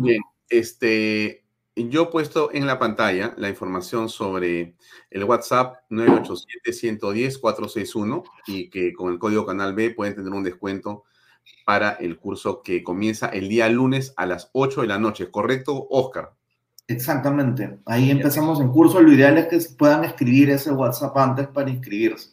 [0.00, 4.76] Bien, este, yo he puesto en la pantalla la información sobre
[5.10, 11.02] el WhatsApp 987-110-461 y que con el código Canal B pueden tener un descuento
[11.64, 15.32] para el curso que comienza el día lunes a las 8 de la noche.
[15.32, 16.30] ¿Correcto, Oscar?
[16.88, 17.78] Exactamente.
[17.84, 19.00] Ahí empezamos en curso.
[19.00, 22.30] Lo ideal es que puedan escribir ese WhatsApp antes para inscribirse.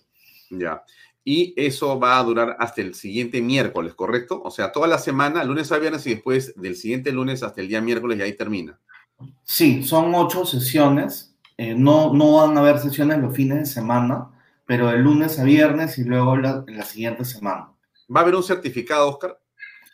[0.50, 0.84] Ya.
[1.26, 4.42] Y eso va a durar hasta el siguiente miércoles, ¿correcto?
[4.44, 7.70] O sea, toda la semana, lunes a viernes y después del siguiente lunes hasta el
[7.70, 8.78] día miércoles y ahí termina.
[9.44, 11.36] Sí, son ocho sesiones.
[11.58, 14.30] Eh, no, no van a haber sesiones los fines de semana,
[14.66, 17.72] pero de lunes a viernes y luego la, la siguiente semana.
[18.14, 19.40] ¿Va a haber un certificado, Oscar?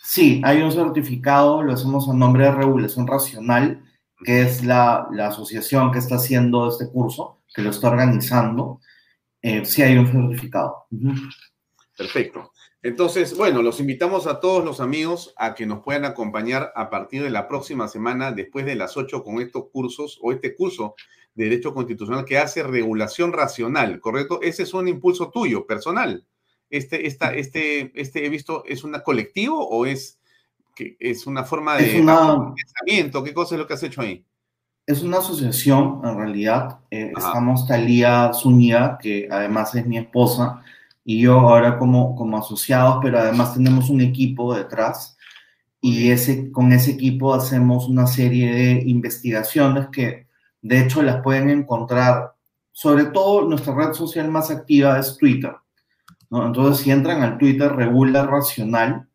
[0.02, 3.84] Sí, hay un certificado, lo hacemos a nombre de regulación racional
[4.24, 8.82] que es la, asociación que está haciendo este curso, que lo está organizando,
[9.42, 10.86] eh, sí hay un certificado.
[11.98, 12.52] Perfecto.
[12.82, 17.22] Entonces, bueno, los invitamos a todos los amigos a que nos puedan acompañar a partir
[17.24, 20.96] de la próxima semana, después de las 8, con estos cursos o este curso
[21.34, 24.42] de Derecho Constitucional que hace regulación racional, ¿correcto?
[24.42, 26.26] Ese es un impulso tuyo, personal.
[26.70, 30.19] Este, esta, este, este, he visto, ¿es un colectivo o es
[31.00, 33.24] es una forma de pensamiento.
[33.24, 34.26] ¿Qué cosa es lo que has hecho ahí?
[34.86, 36.80] Es una asociación, en realidad.
[36.90, 40.64] Eh, estamos Talía Zúñiga, que además es mi esposa,
[41.06, 45.18] y yo ahora como, como asociados, pero además tenemos un equipo detrás.
[45.82, 50.28] Y ese, con ese equipo hacemos una serie de investigaciones que,
[50.62, 52.34] de hecho, las pueden encontrar.
[52.72, 55.56] Sobre todo, nuestra red social más activa es Twitter.
[56.30, 56.46] ¿no?
[56.46, 59.09] Entonces, si entran al Twitter Regula Racional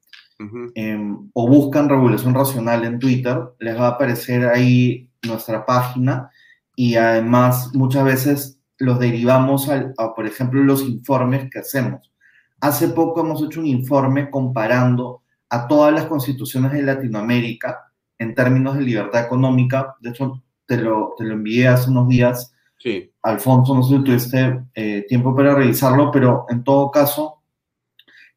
[0.74, 6.30] em, o buscan Regulación Racional en Twitter, les va a aparecer ahí nuestra página
[6.76, 12.12] y además muchas veces los derivamos a, por ejemplo, los informes que hacemos.
[12.60, 18.76] Hace poco hemos hecho un informe comparando a todas las constituciones de Latinoamérica en términos
[18.76, 19.94] de libertad económica.
[20.00, 22.52] De hecho, te lo, te lo envié hace unos días.
[22.78, 23.12] Sí.
[23.22, 27.33] Alfonso, no sé si tuviste eh, tiempo para revisarlo, pero en todo caso,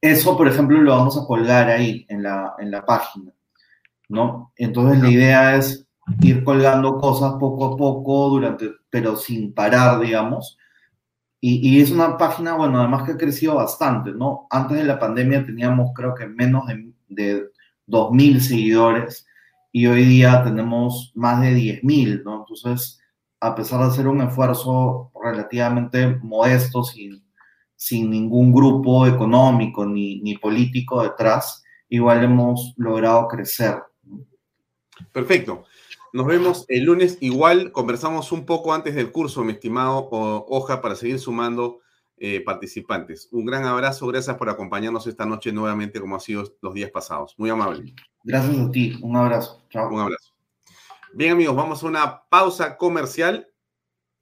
[0.01, 3.31] eso, por ejemplo, lo vamos a colgar ahí en la, en la página,
[4.09, 4.53] ¿no?
[4.55, 5.87] Entonces, la idea es
[6.21, 10.57] ir colgando cosas poco a poco, durante, pero sin parar, digamos.
[11.41, 14.47] Y, y, es una página, bueno, además que ha crecido bastante, ¿no?
[14.49, 17.51] Antes de la pandemia teníamos, creo que menos de, de
[17.87, 19.25] 2.000 seguidores
[19.71, 22.39] y hoy día tenemos más de 10.000, ¿no?
[22.39, 22.99] Entonces,
[23.39, 27.23] a pesar de hacer un esfuerzo relativamente modesto, sin,
[27.77, 33.81] sin ningún grupo económico ni, ni político detrás, igual hemos logrado crecer.
[35.13, 35.63] Perfecto.
[36.11, 37.17] Nos vemos el lunes.
[37.21, 41.79] Igual conversamos un poco antes del curso, mi estimado Hoja, para seguir sumando
[42.17, 43.29] eh, participantes.
[43.31, 44.07] Un gran abrazo.
[44.07, 47.35] Gracias por acompañarnos esta noche nuevamente, como ha sido los días pasados.
[47.37, 47.93] Muy amable.
[48.23, 48.97] Gracias a ti.
[49.01, 49.63] Un abrazo.
[49.69, 49.89] Chao.
[49.89, 50.33] Un abrazo.
[51.13, 53.47] Bien, amigos, vamos a una pausa comercial,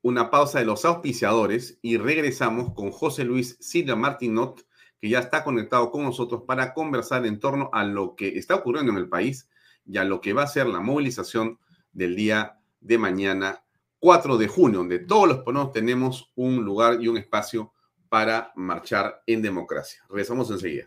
[0.05, 4.63] una pausa de los auspiciadores y regresamos con José Luis Silva Martinot,
[5.01, 8.91] que ya está conectado con nosotros para conversar en torno a lo que está ocurriendo
[8.91, 9.49] en el país
[9.83, 11.57] y a lo que va a ser la movilización
[11.91, 13.63] del día de mañana,
[13.97, 17.73] 4 de junio, donde todos los peruanos tenemos un lugar y un espacio
[18.07, 20.03] para marchar en democracia.
[20.07, 20.85] Regresamos enseguida.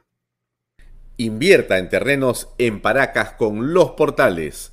[1.17, 4.73] Invierta en terrenos en Paracas con los portales,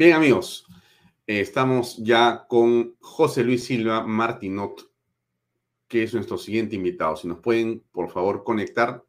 [0.00, 0.64] Bien amigos,
[1.26, 4.90] eh, estamos ya con José Luis Silva Martinot,
[5.86, 7.16] que es nuestro siguiente invitado.
[7.16, 9.04] Si nos pueden, por favor, conectar.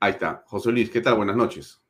[0.00, 0.42] Ahí está.
[0.46, 1.16] José Luis, ¿qué tal?
[1.16, 1.82] Buenas noches.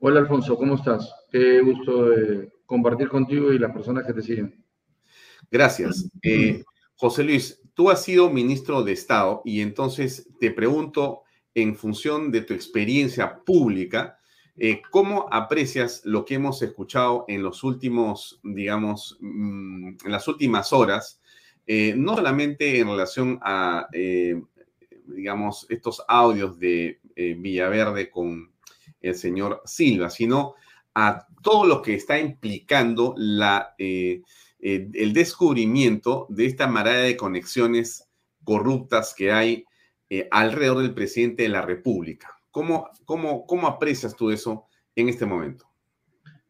[0.00, 1.14] Hola Alfonso, ¿cómo estás?
[1.30, 4.64] Qué gusto de compartir contigo y las personas que te siguen.
[5.48, 6.10] Gracias.
[6.22, 6.64] Eh,
[6.96, 11.22] José Luis, tú has sido ministro de Estado y entonces te pregunto,
[11.54, 14.17] en función de tu experiencia pública,
[14.58, 20.72] eh, ¿cómo aprecias lo que hemos escuchado en los últimos, digamos, mm, en las últimas
[20.72, 21.20] horas,
[21.66, 23.88] eh, no solamente en relación a,
[25.06, 28.52] digamos, estos audios de Villaverde con
[29.00, 30.54] el señor Silva, sino
[30.94, 33.14] a todo lo que está implicando
[33.78, 34.22] eh,
[34.58, 38.08] eh, el descubrimiento de esta marada de conexiones
[38.42, 39.64] corruptas que hay
[40.10, 42.37] eh, alrededor del presidente de la República.
[42.50, 45.66] ¿Cómo, cómo, ¿Cómo aprecias tú eso en este momento?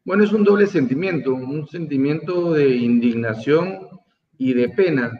[0.03, 3.87] Bueno, es un doble sentimiento, un sentimiento de indignación
[4.37, 5.11] y de pena.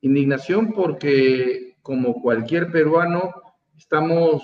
[0.00, 3.30] Indignación porque, como cualquier peruano,
[3.76, 4.42] estamos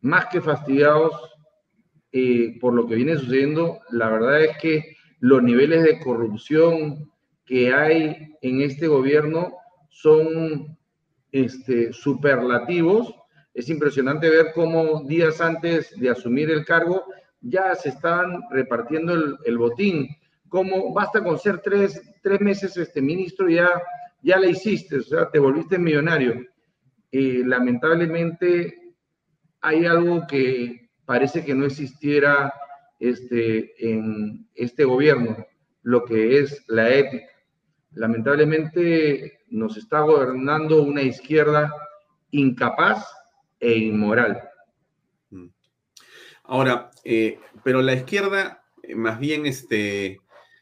[0.00, 1.12] más que fastidiados
[2.10, 7.12] eh, por lo que viene sucediendo, la verdad es que los niveles de corrupción
[7.44, 9.52] que hay en este gobierno
[9.90, 10.78] son
[11.32, 13.14] este, superlativos.
[13.58, 17.04] Es impresionante ver cómo días antes de asumir el cargo
[17.40, 20.06] ya se están repartiendo el, botín.
[20.48, 23.68] Como basta con ser tres, tres meses este ministro, ya,
[24.22, 26.34] ya la hiciste, o sea, te volviste millonario.
[27.10, 28.94] Eh, lamentablemente
[29.60, 32.54] hay algo que parece que no existiera
[33.00, 35.36] este, en este gobierno
[35.82, 37.26] lo que es la ética.
[37.90, 41.74] Lamentablemente nos está gobernando una izquierda
[42.30, 43.17] incapaz
[43.60, 44.40] e inmoral.
[45.30, 45.48] Mm.
[46.44, 50.20] Ahora, eh, pero la izquierda eh, más bien este,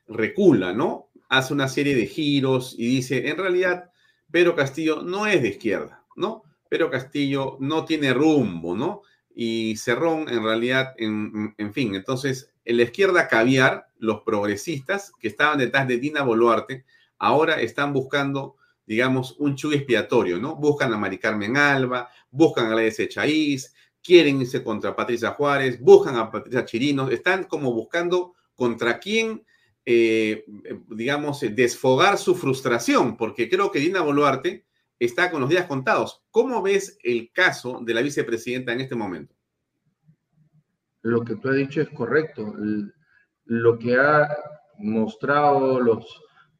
[0.09, 1.09] recula, ¿no?
[1.29, 3.91] Hace una serie de giros y dice, en realidad,
[4.31, 6.43] Pedro Castillo no es de izquierda, ¿no?
[6.69, 9.03] Pedro Castillo no tiene rumbo, ¿no?
[9.35, 15.29] Y Cerrón, en realidad, en, en fin, entonces, en la izquierda caviar, los progresistas que
[15.29, 16.85] estaban detrás de Dina Boluarte,
[17.19, 18.57] ahora están buscando
[18.87, 20.57] digamos, un chugue expiatorio, ¿no?
[20.57, 26.17] Buscan a Mari Carmen Alba, buscan a Gladys Echaíz, quieren irse contra Patricia Juárez, buscan
[26.17, 29.45] a Patricia Chirinos, están como buscando contra quién,
[29.85, 30.45] eh,
[30.89, 34.65] digamos, desfogar su frustración, porque creo que Dina Boluarte
[34.99, 36.23] está con los días contados.
[36.31, 39.35] ¿Cómo ves el caso de la vicepresidenta en este momento?
[41.03, 42.55] Lo que tú has dicho es correcto.
[43.45, 44.29] Lo que ha
[44.79, 46.05] mostrado los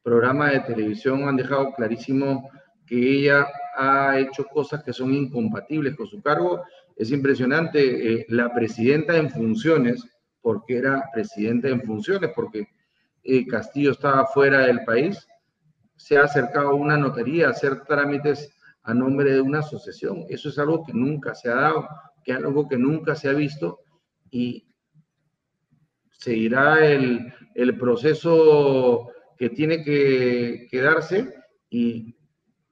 [0.07, 2.49] programas de televisión han dejado clarísimo
[2.87, 3.45] que ella
[3.77, 6.63] ha hecho cosas que son incompatibles con su cargo.
[6.95, 7.81] Es impresionante,
[8.13, 10.07] eh, la presidenta en funciones,
[10.41, 12.69] porque era presidenta en funciones, porque
[13.25, 15.27] eh, Castillo estaba fuera del país,
[15.97, 18.49] se ha acercado a una notaría a hacer trámites
[18.85, 20.25] a nombre de una asociación.
[20.29, 21.89] Eso es algo que nunca se ha dado,
[22.23, 23.81] que es algo que nunca se ha visto
[24.31, 24.69] y
[26.13, 31.35] seguirá el, el proceso que tiene que quedarse
[31.71, 32.17] y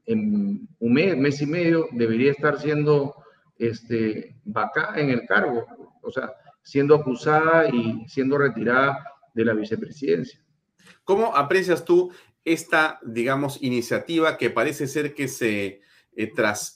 [0.06, 3.14] en un mes, mes y medio debería estar siendo
[3.58, 5.66] este, vacada en el cargo,
[6.02, 9.04] o sea, siendo acusada y siendo retirada
[9.34, 10.40] de la vicepresidencia.
[11.04, 12.12] ¿Cómo aprecias tú
[12.44, 15.80] esta, digamos, iniciativa que parece ser que se
[16.16, 16.32] eh,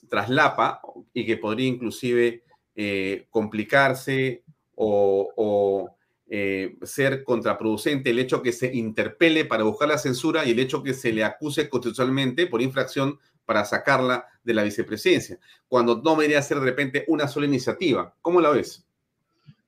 [0.08, 0.80] traslapa
[1.12, 5.97] y que podría inclusive eh, complicarse o
[6.30, 10.82] eh, ser contraproducente el hecho que se interpele para buscar la censura y el hecho
[10.82, 16.42] que se le acuse constitucionalmente por infracción para sacarla de la vicepresidencia, cuando no debería
[16.42, 18.14] ser de repente una sola iniciativa.
[18.20, 18.86] ¿Cómo la ves?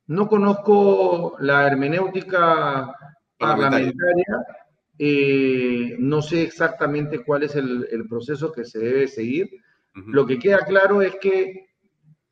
[0.07, 2.95] No conozco la hermenéutica
[3.39, 4.27] parlamentaria,
[4.99, 9.49] eh, no sé exactamente cuál es el, proceso que se debe seguir.
[9.95, 11.71] Lo que queda claro es que,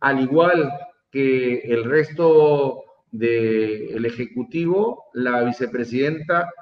[0.01, 0.70] al igual
[1.11, 6.53] que el resto del Ejecutivo, la vicepresidenta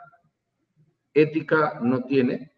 [1.12, 2.53] ética no tiene.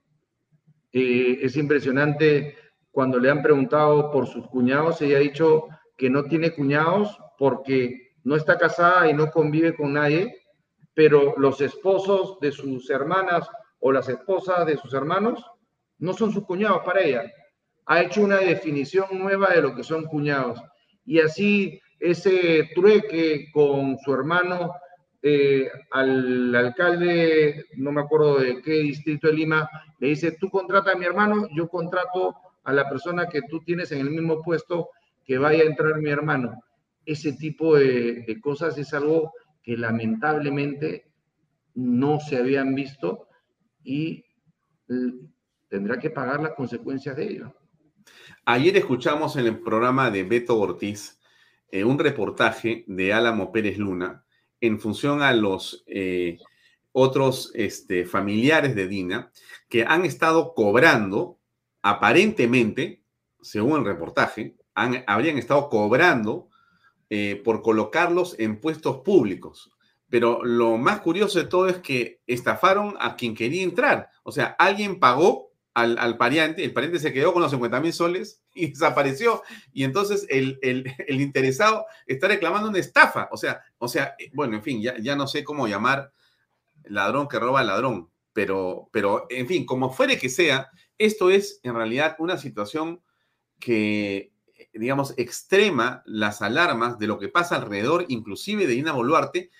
[0.93, 2.57] Eh, es impresionante
[2.91, 8.15] cuando le han preguntado por sus cuñados, ella ha dicho que no tiene cuñados porque
[8.25, 10.35] no está casada y no convive con nadie,
[10.95, 15.45] pero los esposos de sus hermanas o las esposas de sus hermanos
[15.99, 17.33] no son sus cuñados para ella.
[17.87, 20.61] Ha hecho una definición nueva de lo que son cuñados.
[21.05, 24.73] Y así ese trueque con su hermano
[25.21, 29.69] eh, al alcalde, no me acuerdo de qué distrito de Lima,
[29.99, 33.91] le dice, tú contrata a mi hermano, yo contrato a la persona que tú tienes
[33.93, 34.91] en el mismo puesto
[35.25, 36.63] que vaya a entrar mi hermano.
[37.05, 39.33] Ese tipo de, de cosas es algo
[39.63, 41.11] que lamentablemente
[41.75, 43.29] no se habían visto
[43.83, 44.25] y
[45.69, 47.55] tendrá que pagar las consecuencias de ello.
[48.45, 51.18] Ayer escuchamos en el programa de Beto Ortiz
[51.71, 54.25] eh, un reportaje de Álamo Pérez Luna
[54.61, 56.39] en función a los eh,
[56.93, 59.31] otros este, familiares de Dina
[59.69, 61.39] que han estado cobrando,
[61.83, 63.03] aparentemente,
[63.41, 66.49] según el reportaje, habrían estado cobrando
[67.11, 69.71] eh, por colocarlos en puestos públicos.
[70.09, 74.11] Pero lo más curioso de todo es que estafaron a quien quería entrar.
[74.23, 75.48] O sea, alguien pagó
[75.83, 79.43] al, pariente, el pariente se quedó con los 50 mil soles y desapareció.
[79.73, 83.29] Y entonces el, interesado está reclamando una estafa.
[83.33, 86.13] O sea, o sea, eh, bueno, en fin, ya, ya no sé cómo llamar
[86.85, 91.75] ladrón que roba ladrón, pero, pero en fin, como fuere que sea, esto es en
[91.75, 93.03] realidad una situación
[93.59, 94.33] que,
[94.73, 99.51] digamos, extrema las alarmas de lo que pasa alrededor, inclusive de Dina Boluarte,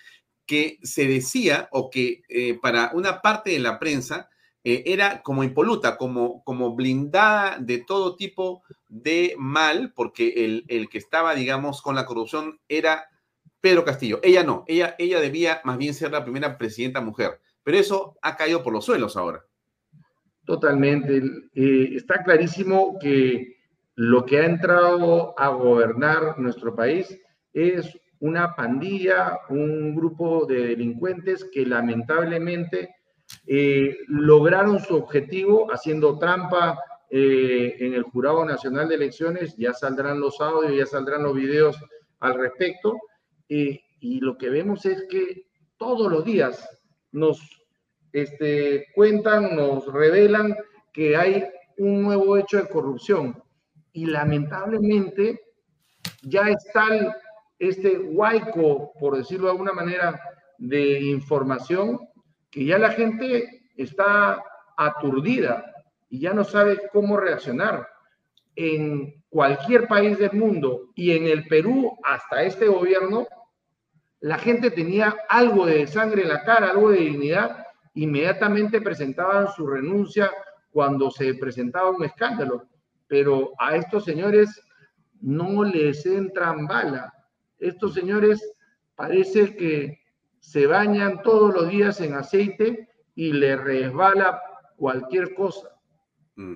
[0.45, 4.29] que se decía o que eh, para una parte de la prensa
[4.69, 10.89] eh, era como impoluta, como, como blindada de todo tipo de mal, porque el, el,
[10.89, 13.09] que estaba, digamos, con la corrupción era
[13.61, 14.19] Pedro Castillo.
[14.21, 18.35] Ella no, ella, ella debía más bien ser la primera presidenta mujer, pero eso ha
[18.35, 19.43] caído por los suelos ahora.
[20.45, 21.21] Totalmente.
[21.55, 23.57] Eh, está clarísimo que
[23.95, 27.19] lo que ha entrado a gobernar nuestro país
[27.53, 32.98] es una pandilla, un grupo de delincuentes que lamentablemente
[33.47, 40.19] eh, lograron su objetivo haciendo trampa eh, en el Jurado Nacional de Elecciones, ya saldrán
[40.19, 41.77] los audios, ya saldrán los videos
[42.19, 42.97] al respecto,
[43.47, 46.69] y lo que vemos es que todos los días
[47.11, 47.59] nos
[48.13, 50.55] este, cuentan, nos revelan
[50.93, 51.45] que hay
[51.77, 53.41] un nuevo hecho de corrupción.
[53.93, 55.39] Y lamentablemente
[56.21, 57.15] ya está
[57.57, 60.19] este huaico, por decirlo de alguna manera,
[60.57, 61.99] de información
[62.49, 64.43] que ya la gente está
[64.77, 65.65] aturdida
[66.09, 67.87] y ya no sabe cómo reaccionar.
[68.55, 73.27] En cualquier país del mundo y en el Perú hasta este gobierno,
[74.21, 79.65] la gente tenía algo de sangre en la cara, algo de dignidad, inmediatamente presentaban su
[79.65, 80.31] renuncia
[80.71, 82.67] cuando se presentaba un escándalo.
[83.07, 84.61] Pero a estos señores
[85.21, 87.13] no les entran bala.
[87.59, 88.41] Estos señores
[88.95, 89.99] parece que
[90.39, 94.41] se bañan todos los días en aceite y le resbala
[94.75, 95.69] cualquier cosa.
[96.35, 96.55] Mm.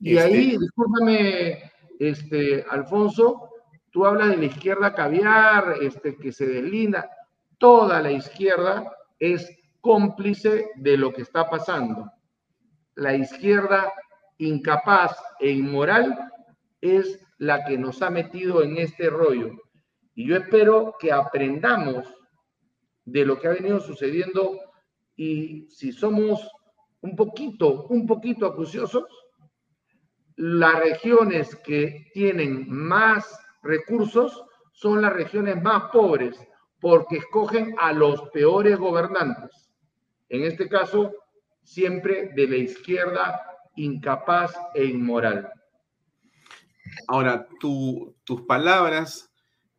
[0.00, 3.50] Y este ahí, discúlpame, este, Alfonso,
[3.90, 7.10] tú hablas de la izquierda caviar, este, que se deslinda.
[7.58, 9.50] Toda la izquierda es
[9.80, 12.10] cómplice de lo que está pasando.
[12.94, 13.92] La izquierda
[14.38, 16.16] incapaz e inmoral
[16.80, 19.52] es la que nos ha metido en este rollo.
[20.14, 22.12] Y yo espero que aprendamos
[23.10, 24.58] de lo que ha venido sucediendo
[25.16, 26.46] y si somos
[27.00, 29.04] un poquito, un poquito acuciosos,
[30.36, 36.38] las regiones que tienen más recursos son las regiones más pobres
[36.80, 39.70] porque escogen a los peores gobernantes.
[40.28, 41.12] En este caso,
[41.64, 43.40] siempre de la izquierda
[43.74, 45.50] incapaz e inmoral.
[47.08, 49.32] Ahora, tus palabras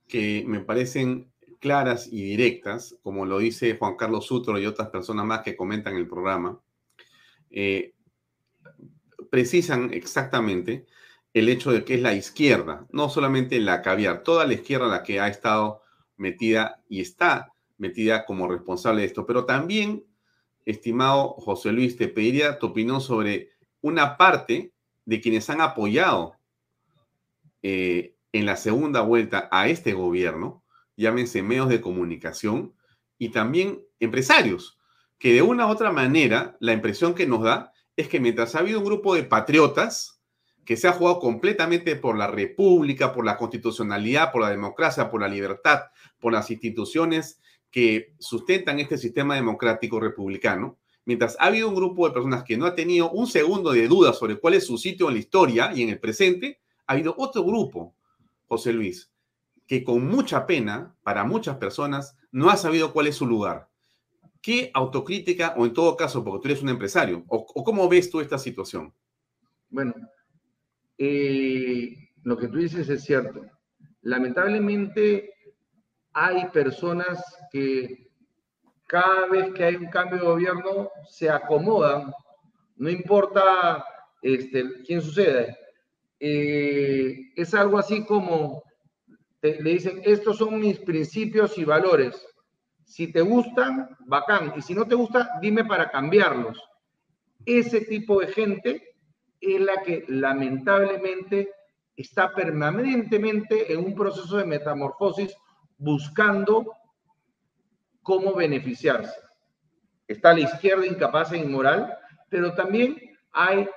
[0.07, 1.28] que me parecen
[1.59, 5.95] claras y directas, como lo dice Juan Carlos Sutro y otras personas más que comentan
[5.95, 6.59] el programa,
[7.51, 7.93] eh,
[9.29, 10.85] precisan exactamente
[11.33, 15.03] el hecho de que es la izquierda, no solamente la caviar, toda la izquierda la
[15.03, 15.81] que ha estado
[16.17, 20.03] metida y está metida como responsable de esto, pero también,
[20.65, 23.51] estimado José Luis, te pediría tu opinión sobre
[23.81, 24.73] una parte
[25.05, 26.35] de quienes han apoyado
[27.61, 30.58] eh, en la segunda vuelta a este gobierno,
[30.99, 32.73] llámense medios de comunicación
[33.17, 34.77] y también empresarios,
[35.17, 38.59] que de una u otra manera la impresión que nos da es que mientras ha
[38.59, 40.21] habido un grupo de patriotas
[40.65, 45.21] que se ha jugado completamente por la república, por la constitucionalidad, por la democracia, por
[45.21, 45.83] la libertad,
[46.19, 47.41] por las instituciones
[47.71, 52.65] que sustentan este sistema democrático republicano, mientras ha habido un grupo de personas que no
[52.65, 55.81] ha tenido un segundo de duda sobre cuál es su sitio en la historia y
[55.81, 57.95] en el presente, ha habido otro grupo,
[58.47, 59.09] José Luis,
[59.69, 63.69] que con mucha pena para muchas personas no ha sabido cuál es su lugar.
[64.41, 68.19] ¿Qué autocrítica, o en todo caso, porque tú eres un empresario, o, cómo ves tú
[68.19, 68.91] esta situación?
[69.69, 69.93] Bueno,
[70.97, 73.45] eh, lo que tú dices es cierto.
[74.01, 75.35] Lamentablemente
[76.13, 78.09] hay personas que
[78.87, 82.11] cada vez que hay un cambio de gobierno se acomodan,
[82.75, 83.85] no importa
[84.23, 85.55] este, quién sucede.
[86.19, 88.63] Eh, es algo así como
[89.41, 92.25] le dicen, estos son mis principios y valores.
[92.83, 94.53] Si te gustan, bacán.
[94.57, 96.61] Y si no te gusta, dime para cambiarlos.
[97.45, 98.95] Ese tipo de gente
[99.39, 101.53] es la que lamentablemente
[101.95, 105.35] está permanentemente en un proceso de metamorfosis
[105.77, 106.73] buscando
[108.01, 109.15] cómo beneficiarse.
[110.07, 111.97] Está la izquierda incapaz e inmoral,
[112.29, 112.97] pero también
[113.31, 113.69] hay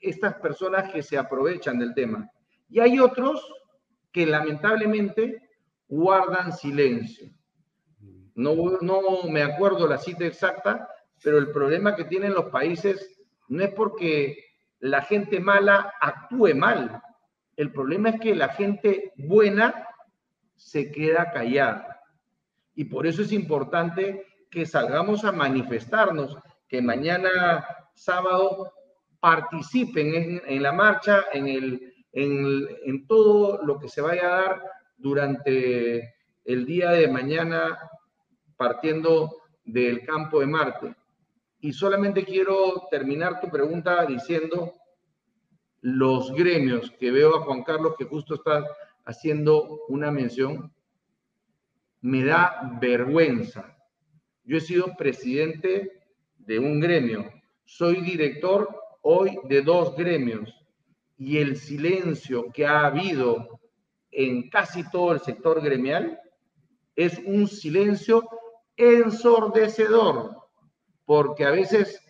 [0.00, 2.28] estas personas que se aprovechan del tema.
[2.68, 3.44] Y hay otros
[4.14, 5.42] que lamentablemente
[5.88, 7.28] guardan silencio.
[8.36, 10.88] No, no me acuerdo la cita exacta,
[11.20, 14.38] pero el problema que tienen los países no es porque
[14.78, 17.02] la gente mala actúe mal.
[17.56, 19.84] El problema es que la gente buena
[20.54, 22.00] se queda callada.
[22.76, 26.38] Y por eso es importante que salgamos a manifestarnos,
[26.68, 28.72] que mañana sábado
[29.18, 34.62] participen en, en la marcha, en el, en, todo lo que se vaya a dar
[34.96, 37.78] durante el día de mañana
[38.56, 40.94] partiendo del campo de Marte.
[41.60, 44.74] Y solamente quiero terminar tu pregunta diciendo
[45.80, 48.64] los gremios que veo a Juan Carlos que justo está
[49.04, 50.72] haciendo una mención,
[52.00, 53.76] me da vergüenza.
[54.44, 56.00] Yo he sido presidente
[56.38, 57.30] de un gremio,
[57.64, 58.68] soy director
[59.02, 60.63] hoy de dos gremios
[61.16, 63.60] y el silencio que ha habido
[64.10, 66.18] en casi todo el sector gremial
[66.96, 68.28] es un silencio
[68.76, 70.36] ensordecedor,
[71.04, 72.00] porque a veces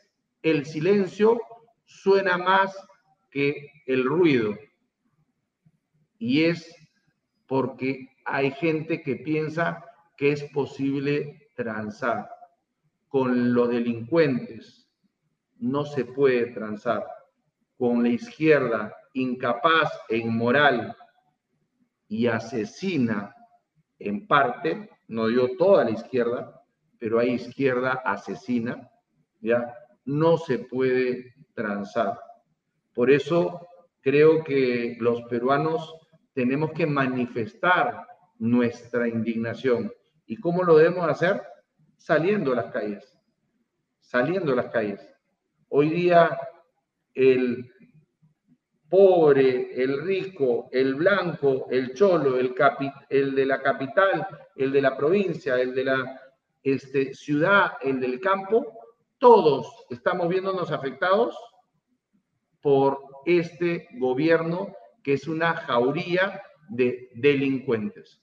[0.43, 1.41] el silencio
[1.85, 2.77] suena más
[3.31, 4.55] que el ruido.
[6.19, 6.75] Y es
[7.47, 9.85] porque hay gente que piensa
[10.17, 12.29] que es posible transar.
[13.09, 14.89] Con los delincuentes
[15.57, 17.05] no se puede transar.
[17.77, 20.97] Con la izquierda incapaz e inmoral
[22.09, 23.35] y asesina
[23.99, 26.63] en parte, no digo toda la izquierda,
[26.99, 28.91] pero hay izquierda asesina,
[29.41, 29.75] ¿ya?
[30.05, 32.19] No se puede transar.
[32.93, 33.67] Por eso
[34.01, 35.95] creo que los peruanos
[36.35, 38.07] tenemos que manifestar
[38.39, 39.93] nuestra indignación.
[40.27, 41.43] ¿Y cómo lo debemos hacer?
[41.97, 43.19] Saliendo a las calles,
[44.01, 45.01] saliendo a las calles.
[45.69, 46.39] Hoy día
[47.15, 47.71] el
[48.89, 52.55] pobre, el rico, el blanco, el cholo, el,
[53.09, 56.21] el de la capital, el de la provincia, el de la
[56.63, 58.73] este, ciudad, el del campo,
[59.19, 61.37] todos estamos viéndonos afectados
[62.61, 68.21] por este gobierno que es una jauría de delincuentes.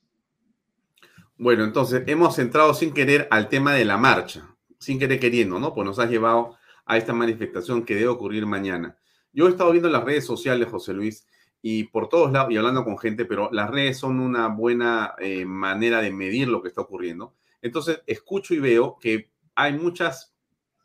[1.38, 5.74] Bueno, entonces hemos entrado sin querer al tema de la marcha, sin querer queriendo, ¿no?
[5.74, 8.98] Pues nos has llevado a esta manifestación que debe ocurrir mañana.
[9.34, 11.28] Yo he estado viendo las redes sociales, José Luis,
[11.62, 15.46] y por todos lados, y hablando con gente, pero las redes son una buena eh,
[15.46, 17.36] manera de medir lo que está ocurriendo.
[17.62, 20.34] Entonces, escucho y veo que hay muchas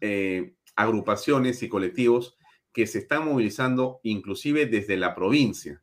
[0.00, 2.36] eh, agrupaciones y colectivos
[2.72, 5.82] que se están movilizando inclusive desde la provincia.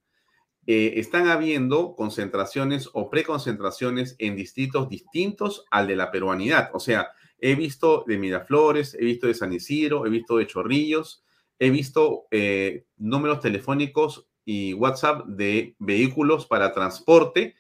[0.67, 6.69] Eh, están habiendo concentraciones o preconcentraciones en distritos distintos al de la peruanidad.
[6.73, 7.11] O sea,
[7.45, 11.25] he visto de Miraflores, he visto de San Isidro, he visto de Chorrillos,
[11.59, 17.55] he visto eh, números telefónicos y WhatsApp de vehículos para transporte.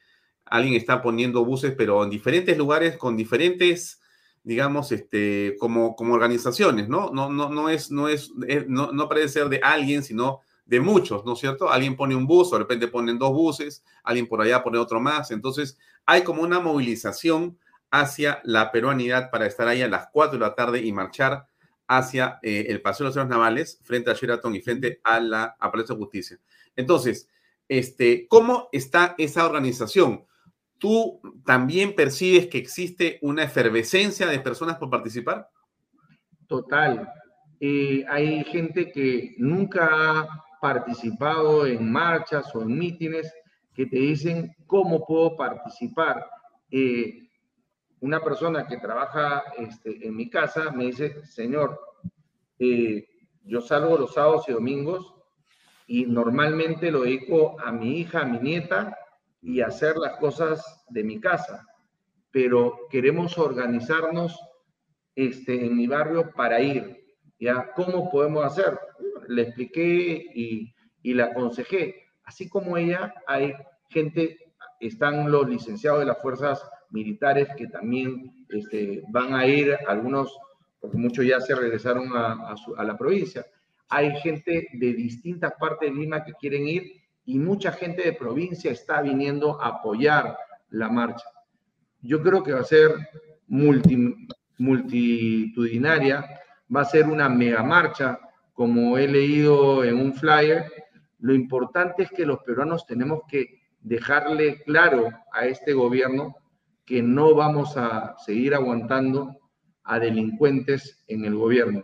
[0.45, 3.99] Alguien está poniendo buses, pero en diferentes lugares con diferentes
[4.45, 7.11] digamos, este, como, como organizaciones, ¿no?
[7.11, 8.31] No, no, no es, no es,
[8.67, 11.69] no, no parece ser de alguien, sino de muchos, ¿no es cierto?
[11.69, 14.99] Alguien pone un bus, o de repente ponen dos buses, alguien por allá pone otro
[14.99, 15.31] más.
[15.31, 17.57] Entonces, hay como una movilización
[17.93, 21.45] hacia la peruanidad para estar ahí a las 4 de la tarde y marchar
[21.87, 25.55] hacia eh, el Paseo de los Cerros Navales, frente a Sheraton y frente a la
[25.59, 26.39] a Palacio de Justicia.
[26.75, 27.29] Entonces,
[27.67, 30.25] este, ¿cómo está esa organización?
[30.79, 35.47] ¿Tú también percibes que existe una efervescencia de personas por participar?
[36.47, 37.07] Total.
[37.59, 43.31] Eh, hay gente que nunca ha participado en marchas o en mítines
[43.75, 46.25] que te dicen cómo puedo participar.
[46.71, 47.29] Eh,
[48.03, 51.79] una persona que trabaja este, en mi casa me dice, señor,
[52.59, 53.07] eh,
[53.45, 55.15] yo salgo los sábados y domingos
[55.87, 58.97] y normalmente lo dedico a mi hija, a mi nieta
[59.41, 61.65] y hacer las cosas de mi casa,
[62.29, 64.37] pero queremos organizarnos
[65.15, 67.05] este, en mi barrio para ir.
[67.39, 67.71] ¿ya?
[67.73, 68.77] ¿Cómo podemos hacer?
[69.29, 72.07] Le expliqué y, y le aconsejé.
[72.25, 73.53] Así como ella, hay
[73.87, 80.37] gente, están los licenciados de las fuerzas militares que también este, van a ir, algunos,
[80.79, 83.45] porque muchos ya se regresaron a, la provincia.
[83.89, 88.71] Hay gente de distintas partes de Lima que quieren ir y mucha gente de provincia
[88.71, 90.37] está viniendo a apoyar
[90.69, 91.25] la marcha.
[92.01, 92.91] Yo creo que va a ser
[93.47, 96.25] multitudinaria,
[96.73, 98.19] va a ser una mega marcha,
[98.53, 100.71] como he leído en un flyer.
[101.19, 106.35] Lo importante es que los peruanos tenemos que dejarle claro a este gobierno
[106.85, 109.39] que no vamos a seguir aguantando
[109.83, 111.83] a delincuentes en el gobierno.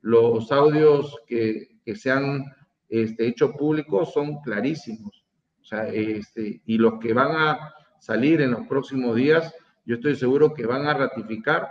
[0.00, 2.44] Los audios que, que se han
[2.88, 5.24] este, hechos públicos son clarísimos.
[5.60, 10.16] O sea, este, y los que van a salir en los próximos días, yo estoy
[10.16, 11.68] seguro que van a ratificar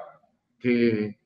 [0.60, 1.20] que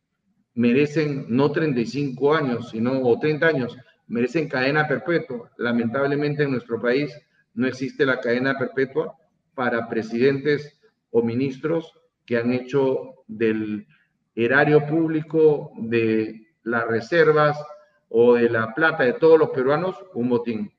[0.53, 3.77] merecen no 35 años, sino o 30 años,
[4.07, 5.51] merecen cadena perpetua.
[5.57, 7.13] Lamentablemente en nuestro país
[7.53, 9.15] no existe la cadena perpetua
[9.53, 10.80] para presidentes
[11.11, 11.93] o ministros
[12.25, 13.87] que han hecho del
[14.35, 17.57] erario público, de las reservas,
[18.09, 20.71] o de la plata de todos los peruanos un botín.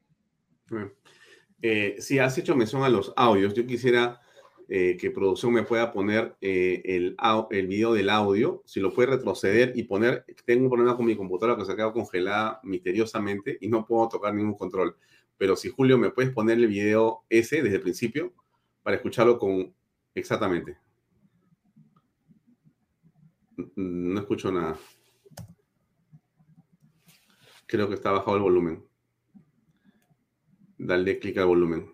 [1.60, 4.20] Eh, si has hecho mención a los audios, yo quisiera
[4.68, 7.16] eh, que producción me pueda poner eh, el,
[7.50, 11.16] el video del audio, si lo puede retroceder y poner, tengo un problema con mi
[11.16, 14.96] computadora que se ha quedado congelada misteriosamente y no puedo tocar ningún control.
[15.38, 18.32] Pero si Julio me puedes poner el video ese desde el principio
[18.82, 19.74] para escucharlo con
[20.14, 20.78] exactamente.
[23.76, 24.76] No escucho nada.
[27.66, 28.84] Creo que está bajado el volumen.
[30.78, 31.90] Dale clic al volumen.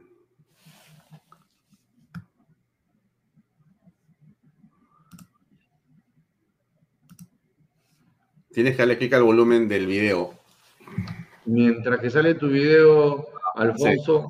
[8.50, 10.34] Tienes que darle clic al volumen del video.
[11.44, 14.26] Mientras que sale tu video, Alfonso,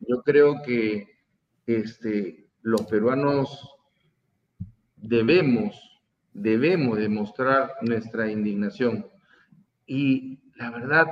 [0.00, 1.08] yo creo que
[1.66, 3.76] este, los peruanos
[4.96, 6.00] debemos,
[6.32, 9.06] debemos demostrar nuestra indignación.
[9.86, 11.06] Y la verdad,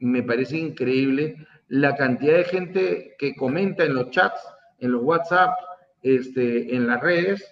[0.00, 4.40] me parece increíble la cantidad de gente que comenta en los chats,
[4.80, 5.54] en los WhatsApp,
[6.02, 7.48] este, en las redes,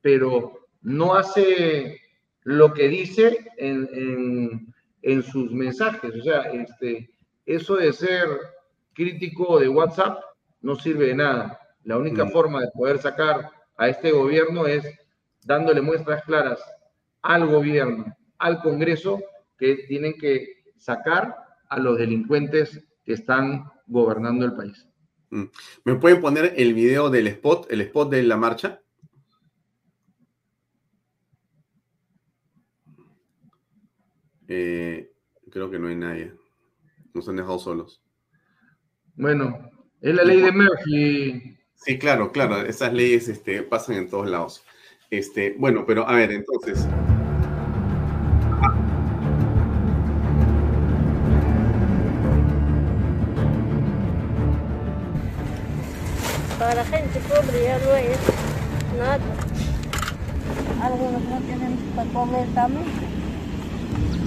[0.00, 2.00] pero no hace
[2.44, 4.72] lo que dice en,
[5.02, 6.14] en, sus mensajes.
[6.14, 7.10] O sea, este,
[7.44, 8.28] eso de ser
[8.92, 10.20] crítico de WhatsApp
[10.62, 11.58] no sirve de nada.
[11.84, 12.30] La única mm.
[12.30, 14.84] forma de poder sacar a este gobierno es
[15.44, 16.60] dándole muestras claras
[17.22, 19.20] al gobierno, al Congreso,
[19.58, 21.36] que tienen que sacar
[21.68, 24.88] a los delincuentes que están gobernando el país.
[25.30, 25.44] Mm.
[25.84, 28.80] ¿Me pueden poner el video del spot, el spot de la marcha?
[34.48, 35.10] Eh,
[35.50, 36.32] creo que no hay nadie.
[37.12, 38.02] Nos han dejado solos.
[39.14, 39.70] Bueno,
[40.00, 41.58] es la ley de Murphy.
[41.84, 42.62] Sí, claro, claro.
[42.62, 44.64] Esas leyes este, pasan en todos lados.
[45.10, 46.86] Este, bueno, pero a ver, entonces.
[56.58, 58.18] Para la gente pobre ya lo es
[58.96, 59.20] nada.
[60.82, 63.13] Algunos no tienen para comer también.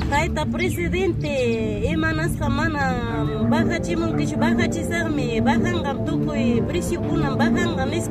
[0.09, 5.99] Kaita presidente, emanas kamana, baja chimon kish baja chisarme, bajan gam
[6.33, 8.09] y precio kunan, bajan gam es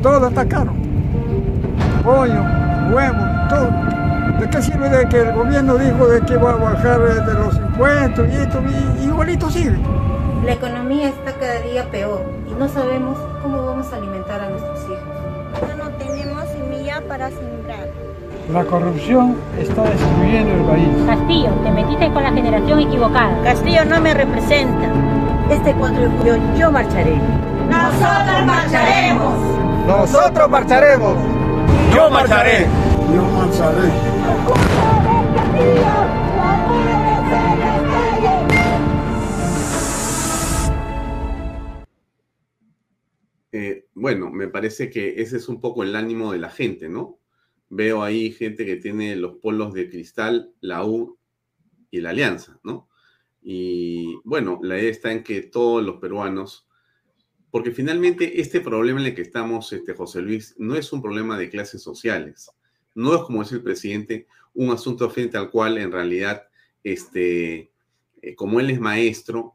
[0.00, 0.72] Todo está caro.
[2.04, 2.40] Pollo,
[2.94, 3.70] huevo, todo.
[4.38, 7.34] ¿De qué sirve de que el gobierno dijo de que va a bajar eh, de
[7.34, 8.62] los impuestos y esto,
[9.00, 9.76] y igualito sigue?
[10.44, 14.84] La economía está cada día peor y no sabemos cómo vamos a alimentar a nuestros
[14.84, 15.76] hijos.
[15.76, 17.55] No tenemos semilla para sembrar.
[18.52, 20.88] La corrupción está destruyendo el país.
[21.04, 23.42] Castillo, te metiste con la generación equivocada.
[23.42, 24.92] Castillo no me representa.
[25.50, 27.16] Este 4 de julio yo marcharé.
[27.68, 29.34] Nosotros marcharemos.
[29.88, 31.16] Nosotros marcharemos.
[31.92, 32.66] Yo marcharé.
[33.12, 33.88] Yo marcharé.
[43.50, 47.18] Eh, bueno, me parece que ese es un poco el ánimo de la gente, ¿no?
[47.68, 51.18] Veo ahí gente que tiene los polos de cristal, la U
[51.90, 52.88] y la Alianza, ¿no?
[53.42, 56.66] Y bueno, la idea está en que todos los peruanos,
[57.50, 61.38] porque finalmente este problema en el que estamos, este, José Luis, no es un problema
[61.38, 62.50] de clases sociales,
[62.94, 66.48] no es como dice el presidente, un asunto frente al cual en realidad,
[66.82, 67.70] este,
[68.22, 69.54] eh, como él es maestro,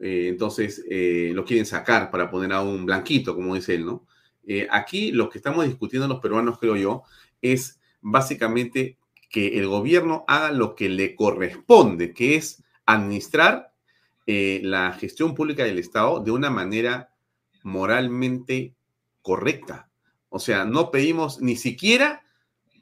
[0.00, 4.06] eh, entonces eh, lo quieren sacar para poner a un blanquito, como dice él, ¿no?
[4.70, 7.02] aquí lo que estamos discutiendo los peruanos, creo yo,
[7.42, 8.98] es básicamente
[9.30, 13.74] que el gobierno haga lo que le corresponde, que es administrar
[14.26, 17.14] eh, la gestión pública del Estado de una manera
[17.62, 18.74] moralmente
[19.22, 19.90] correcta.
[20.28, 22.22] O sea, no pedimos ni siquiera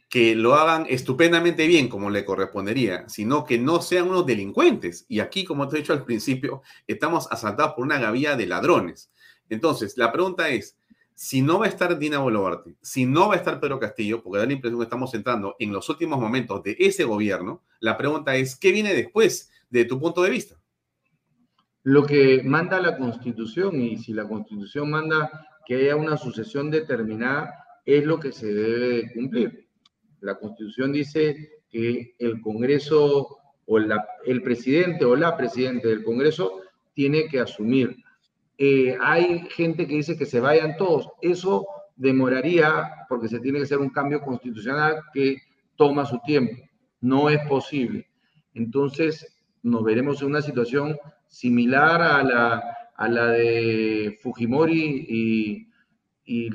[0.08, 5.06] que lo hagan estupendamente bien como le correspondería, sino que no sean unos delincuentes.
[5.08, 9.10] Y aquí, como te he dicho al principio, estamos asaltados por una gavilla de ladrones.
[9.48, 10.76] Entonces, la pregunta es,
[11.14, 14.38] si no va a estar Dina Boluarte, si no va a estar Pedro Castillo, porque
[14.38, 18.34] da la impresión que estamos entrando en los últimos momentos de ese gobierno, la pregunta
[18.36, 20.56] es, ¿qué viene después de tu punto de vista?
[21.84, 27.52] Lo que manda la Constitución, y si la Constitución manda que haya una sucesión determinada,
[27.84, 29.68] es lo que se debe cumplir.
[30.20, 36.60] La Constitución dice que el Congreso o el presidente o la presidente del Congreso
[36.94, 38.03] tiene que asumir
[38.58, 41.08] eh, hay gente que dice que se vayan todos.
[41.20, 45.38] Eso demoraría porque se tiene que hacer un cambio constitucional que
[45.76, 46.62] toma su tiempo.
[47.00, 48.08] No es posible.
[48.54, 50.96] Entonces, nos veremos en una situación
[51.28, 52.22] similar a
[53.08, 55.68] la, de Fujimori y,
[56.24, 56.50] y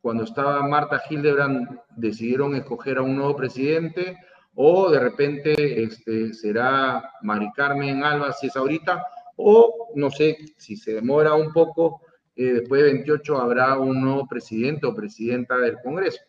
[0.00, 4.16] cuando estaba Marta Hildebrand decidieron escoger a un nuevo presidente
[4.54, 9.04] o de repente este, será Mari Carmen Alba si es ahorita
[9.38, 12.02] o no sé si se demora un poco,
[12.34, 16.20] eh, después de 28 habrá un nuevo presidente o presidenta del Congreso.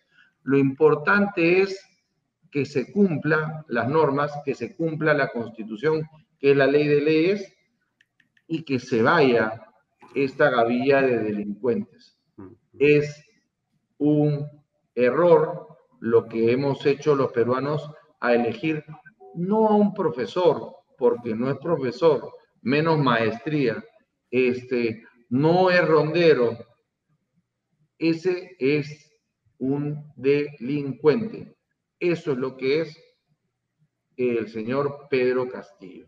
[0.43, 1.83] Lo importante es
[2.51, 6.07] que se cumplan las normas, que se cumpla la Constitución,
[6.39, 7.55] que es la ley de leyes,
[8.47, 9.61] y que se vaya
[10.15, 12.17] esta gavilla de delincuentes.
[12.77, 13.23] Es
[13.97, 14.47] un
[14.95, 15.67] error
[15.99, 17.89] lo que hemos hecho los peruanos
[18.19, 18.83] a elegir
[19.35, 23.83] no a un profesor, porque no es profesor, menos maestría,
[24.31, 26.57] este, no es rondero,
[27.97, 29.11] ese es
[29.57, 31.55] un delincuente.
[31.99, 32.97] Eso es lo que es
[34.15, 36.07] el señor Pedro Castillo.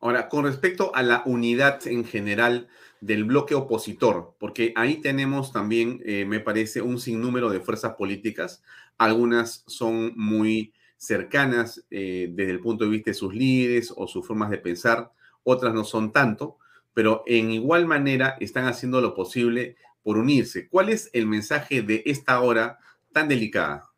[0.00, 2.68] Ahora, con respecto a la unidad en general
[3.00, 8.62] del bloque opositor, porque ahí tenemos también, eh, me parece, un sinnúmero de fuerzas políticas.
[8.98, 14.26] Algunas son muy cercanas eh, desde el punto de vista de sus líderes o sus
[14.26, 15.12] formas de pensar,
[15.46, 16.58] otras no son tanto,
[16.92, 20.68] pero en igual manera están haciendo lo posible por unirse.
[20.68, 22.80] ¿Cuál es el mensaje de esta hora
[23.12, 23.90] tan delicada?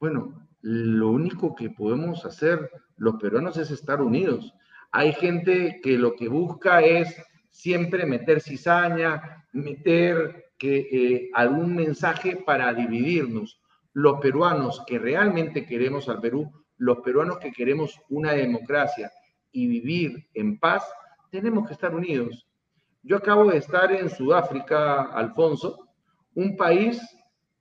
[0.00, 4.52] Bueno, lo único que podemos hacer los peruanos es estar unidos.
[4.90, 7.14] Hay gente que lo que busca es
[7.50, 13.60] siempre meter cizaña, meter que, eh, algún mensaje para dividirnos.
[13.92, 19.12] Los peruanos que realmente queremos al Perú, los peruanos que queremos una democracia
[19.52, 20.84] y vivir en paz,
[21.30, 22.46] tenemos que estar unidos.
[23.02, 25.88] Yo acabo de estar en Sudáfrica, Alfonso,
[26.34, 27.00] un país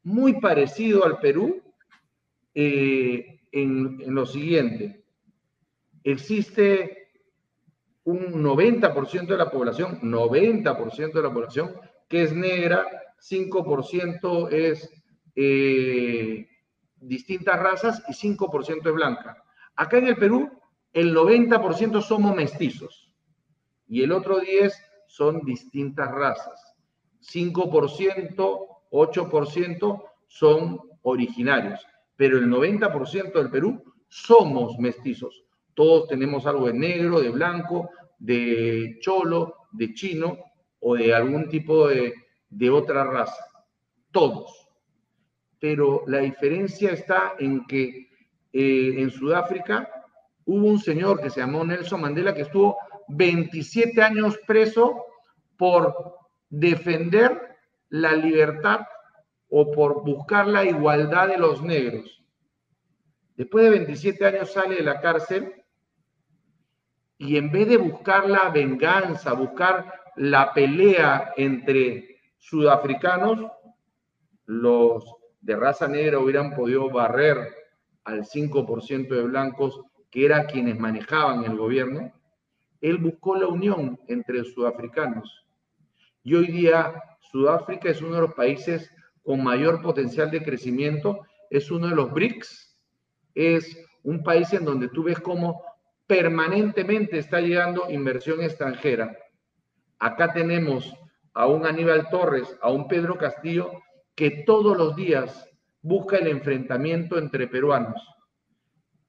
[0.04, 1.62] muy parecido al Perú
[2.54, 5.04] eh, en, lo siguiente.
[6.04, 7.08] Existe
[8.04, 11.76] un 90% de la población, 90% de la población
[12.08, 12.86] que es negra,
[13.20, 14.90] 5% es
[15.36, 16.48] eh,
[16.96, 19.44] distintas razas y 5% es blanca.
[19.76, 20.59] Acá en el Perú,
[20.94, 23.12] el 90% somos mestizos
[23.88, 24.74] y el otro 10%
[25.08, 26.76] son distintas razas.
[27.22, 31.86] 5%, 8% son originarios,
[32.16, 35.44] pero el 90% del Perú somos mestizos.
[35.74, 40.38] Todos tenemos algo de negro, de blanco, de cholo, de chino
[40.80, 42.14] o de algún tipo de,
[42.70, 43.46] otra raza.
[44.12, 44.68] Todos.
[45.60, 48.10] Pero la diferencia está en que
[48.54, 49.99] eh, en Sudáfrica
[50.50, 52.76] hubo un señor que se llamó Nelson Mandela que estuvo
[53.10, 55.06] 27 años preso
[55.58, 56.16] por
[56.50, 57.39] defender
[57.89, 58.80] la libertad
[59.50, 62.24] o por buscar la igualdad de los negros.
[63.36, 65.54] Después de 27 años sale de la cárcel
[67.20, 73.52] y en vez de buscar la venganza, buscar la pelea entre sudafricanos,
[74.45, 75.06] los
[75.41, 77.38] de raza negra hubieran podido barrer
[78.04, 79.80] al 5% de blancos
[80.10, 82.12] que eran quienes manejaban el gobierno,
[82.82, 85.45] él buscó la unión entre sudafricanos.
[86.24, 86.93] Y hoy día
[87.32, 88.91] Sudáfrica es uno de los países
[89.24, 92.80] con mayor potencial de crecimiento, es uno de los BRICS,
[93.36, 95.64] es un país en donde tú ves cómo
[96.07, 99.16] permanentemente está llegando inversión extranjera.
[99.99, 100.91] Acá tenemos
[101.34, 103.72] a un Aníbal Torres, a un Pedro Castillo,
[104.16, 105.47] que todos los días
[105.82, 108.01] busca el enfrentamiento entre peruanos,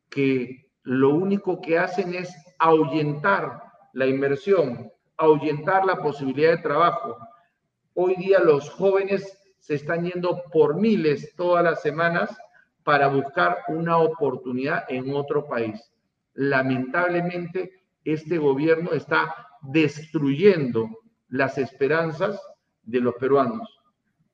[0.08, 3.62] que lo único que hacen es ahuyentar
[3.92, 7.16] la inversión, ahuyentar la posibilidad de trabajo.
[7.94, 12.30] Hoy día los jóvenes se están yendo por miles todas las semanas
[12.82, 15.90] para buscar una oportunidad en otro país
[16.34, 20.88] lamentablemente este gobierno está destruyendo
[21.28, 22.40] las esperanzas
[22.82, 23.68] de los peruanos.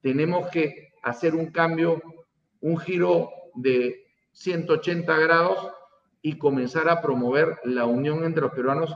[0.00, 2.00] Tenemos que hacer un cambio,
[2.60, 5.72] un giro de 180 grados
[6.26, 8.92] y comenzar a promover la unión entre los peruanos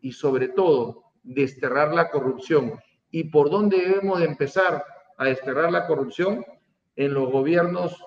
[0.00, 2.80] y sobre todo desterrar la corrupción.
[3.10, 4.82] ¿Y por dónde debemos de empezar
[5.18, 6.42] a desterrar la corrupción?
[6.96, 8.02] En los gobiernos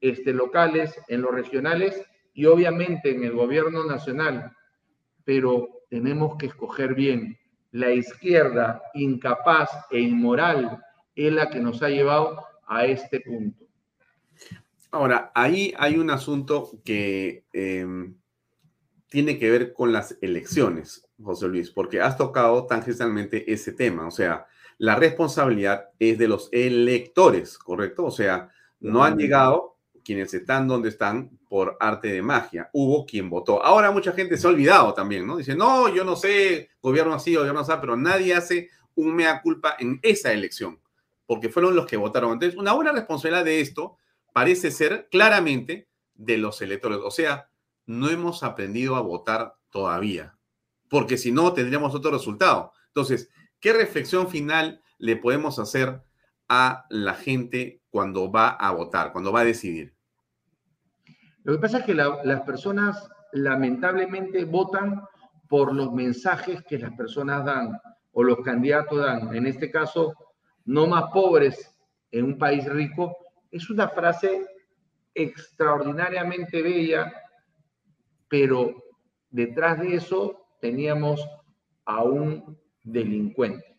[0.00, 4.50] este, locales, en los regionales y obviamente en el gobierno nacional,
[5.24, 7.36] pero tenemos que escoger bien.
[7.70, 10.82] La izquierda incapaz e inmoral
[11.14, 13.69] es la que nos ha llevado a este punto.
[14.90, 18.16] Ahora, ahí hay un asunto que em,
[19.08, 24.06] tiene que ver con las elecciones, José Luis, porque has tocado tangencialmente ese tema.
[24.06, 24.46] O sea,
[24.78, 28.04] la responsabilidad es de los electores, ¿correcto?
[28.04, 32.70] O sea, no han llegado quienes están donde están por arte de magia.
[32.72, 33.62] Hubo quien votó.
[33.62, 35.36] Ahora mucha gente se ha olvidado también, ¿no?
[35.36, 39.76] Dice, no, yo no sé, gobierno así, gobierno así, pero nadie hace un mea culpa
[39.78, 40.80] en esa elección,
[41.26, 42.32] porque fueron los que votaron.
[42.32, 43.98] Entonces, una buena responsabilidad de esto
[44.40, 47.00] parece ser claramente de los electores.
[47.04, 47.50] O sea,
[47.84, 50.38] no hemos aprendido a votar todavía,
[50.88, 52.72] porque si no, tendríamos otro resultado.
[52.86, 53.28] Entonces,
[53.60, 56.00] ¿qué reflexión final le podemos hacer
[56.48, 59.94] a la gente cuando va a votar, cuando va a decidir?
[61.44, 65.02] Lo que pasa es que las personas lamentablemente votan
[65.50, 67.78] por los mensajes que las personas dan
[68.12, 69.36] o los candidatos dan.
[69.36, 70.14] En este caso,
[70.64, 71.76] no más pobres
[72.10, 73.14] en un país rico.
[73.50, 74.46] Es una frase
[75.14, 77.12] extraordinariamente bella,
[78.28, 78.74] pero
[79.30, 81.26] detrás de eso teníamos
[81.84, 83.76] a un delincuente,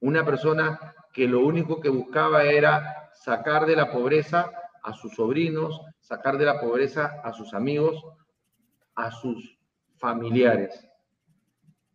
[0.00, 4.50] una persona que lo único que buscaba era sacar de la pobreza
[4.82, 8.02] a sus sobrinos, sacar de la pobreza a sus amigos,
[8.94, 9.58] a sus
[9.96, 10.88] familiares.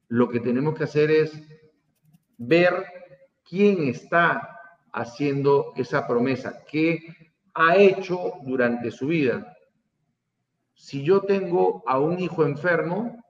[0.08, 1.42] Lo que tenemos que hacer es
[2.38, 2.86] ver
[3.44, 4.57] quién está
[4.94, 7.00] haciendo esa promesa, qué
[7.54, 9.56] ha hecho durante su vida.
[10.74, 13.24] Si yo tengo a un hijo enfermo,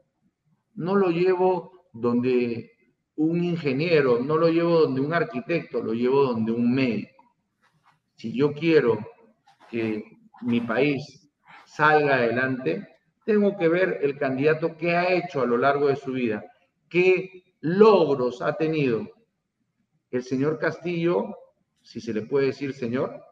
[0.75, 2.71] no lo llevo donde
[3.15, 7.33] un ingeniero, no lo llevo donde un arquitecto, lo llevo donde un médico.
[8.15, 8.97] Si yo quiero
[9.69, 10.03] que
[10.41, 11.29] mi país
[11.65, 12.87] salga adelante,
[13.25, 16.43] tengo que ver el candidato qué ha hecho a lo largo de su vida,
[16.89, 19.07] qué logros ha tenido.
[20.11, 21.35] El señor Castillo,
[21.87, 23.23] si se le puede decir señor,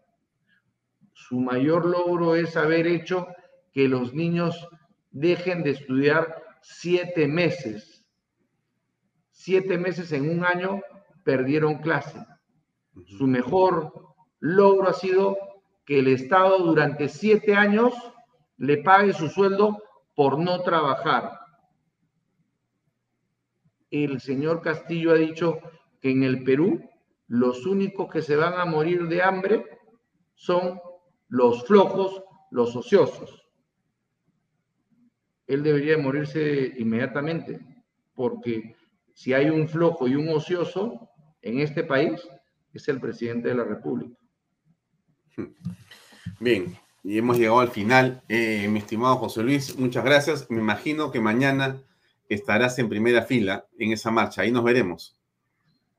[1.12, 3.28] su mayor logro es haber hecho
[3.74, 4.66] que los niños
[5.12, 8.06] dejen de estudiar siete meses.
[9.30, 10.82] Siete meses en un año
[11.26, 12.26] perdieron clase.
[13.18, 13.92] Su mejor
[14.40, 15.38] logro ha sido
[15.86, 17.94] que el Estado durante siete años
[18.56, 19.84] le pague su sueldo
[20.16, 21.40] por no trabajar.
[23.92, 25.60] El señor Castillo ha dicho
[26.00, 26.82] que en el Perú
[27.28, 29.66] los únicos que se van a morir de hambre
[30.36, 30.80] son
[31.28, 33.48] los flojos, los ociosos.
[35.48, 37.60] Él debería morirse inmediatamente,
[38.14, 38.76] porque
[39.14, 41.10] si hay un flojo y un ocioso
[41.42, 42.22] en este país,
[42.74, 44.18] es el presidente de la República.
[46.40, 48.24] Bien, y hemos llegado al final.
[48.28, 50.50] Eh, mi estimado José Luis, muchas gracias.
[50.50, 51.82] Me imagino que mañana
[52.30, 54.42] estarás en primera fila en esa marcha.
[54.42, 55.16] Ahí nos veremos.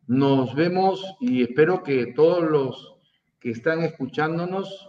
[0.06, 2.96] Nos vemos y espero que todos los
[3.40, 4.88] que están escuchándonos,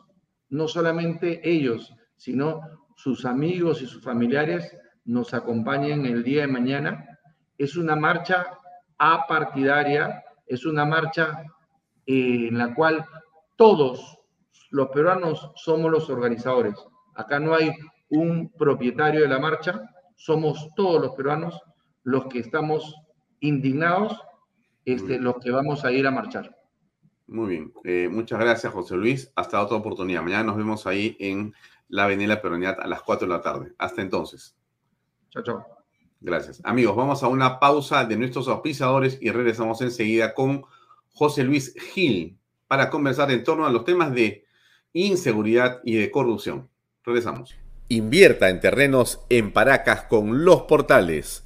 [0.50, 2.62] no solamente ellos, sino
[2.96, 7.20] sus amigos y sus familiares, nos acompañen el día de mañana.
[7.58, 8.46] Es una marcha
[9.00, 11.44] apartidaria, es una marcha
[12.06, 13.04] eh, en la cual
[13.56, 14.20] todos
[14.70, 16.76] los peruanos somos los organizadores.
[17.16, 17.72] Acá no hay
[18.10, 19.82] un propietario de la marcha,
[20.16, 21.60] somos todos los peruanos
[22.04, 22.96] los que estamos
[23.40, 24.18] indignados,
[24.88, 26.58] este, los que vamos a ir a marchar.
[27.28, 30.24] Muy bien, eh, muchas gracias José Luis, hasta otra oportunidad.
[30.24, 31.54] Mañana nos vemos ahí en
[31.90, 33.74] la Avenida Peronidad a las 4 de la tarde.
[33.78, 34.56] Hasta entonces.
[35.30, 35.66] Chao, chao.
[36.22, 36.62] Gracias.
[36.64, 40.64] Amigos, vamos a una pausa de nuestros auspiciadores y regresamos enseguida con
[41.10, 44.46] José Luis Gil para conversar en torno a los temas de
[44.94, 46.70] inseguridad y de corrupción.
[47.04, 47.56] Regresamos.
[47.90, 51.46] Invierta en terrenos en Paracas con los portales,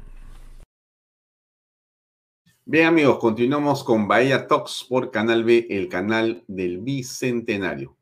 [2.63, 7.97] Bien amigos, continuamos con Bahía Talks por Canal B, el canal del Bicentenario.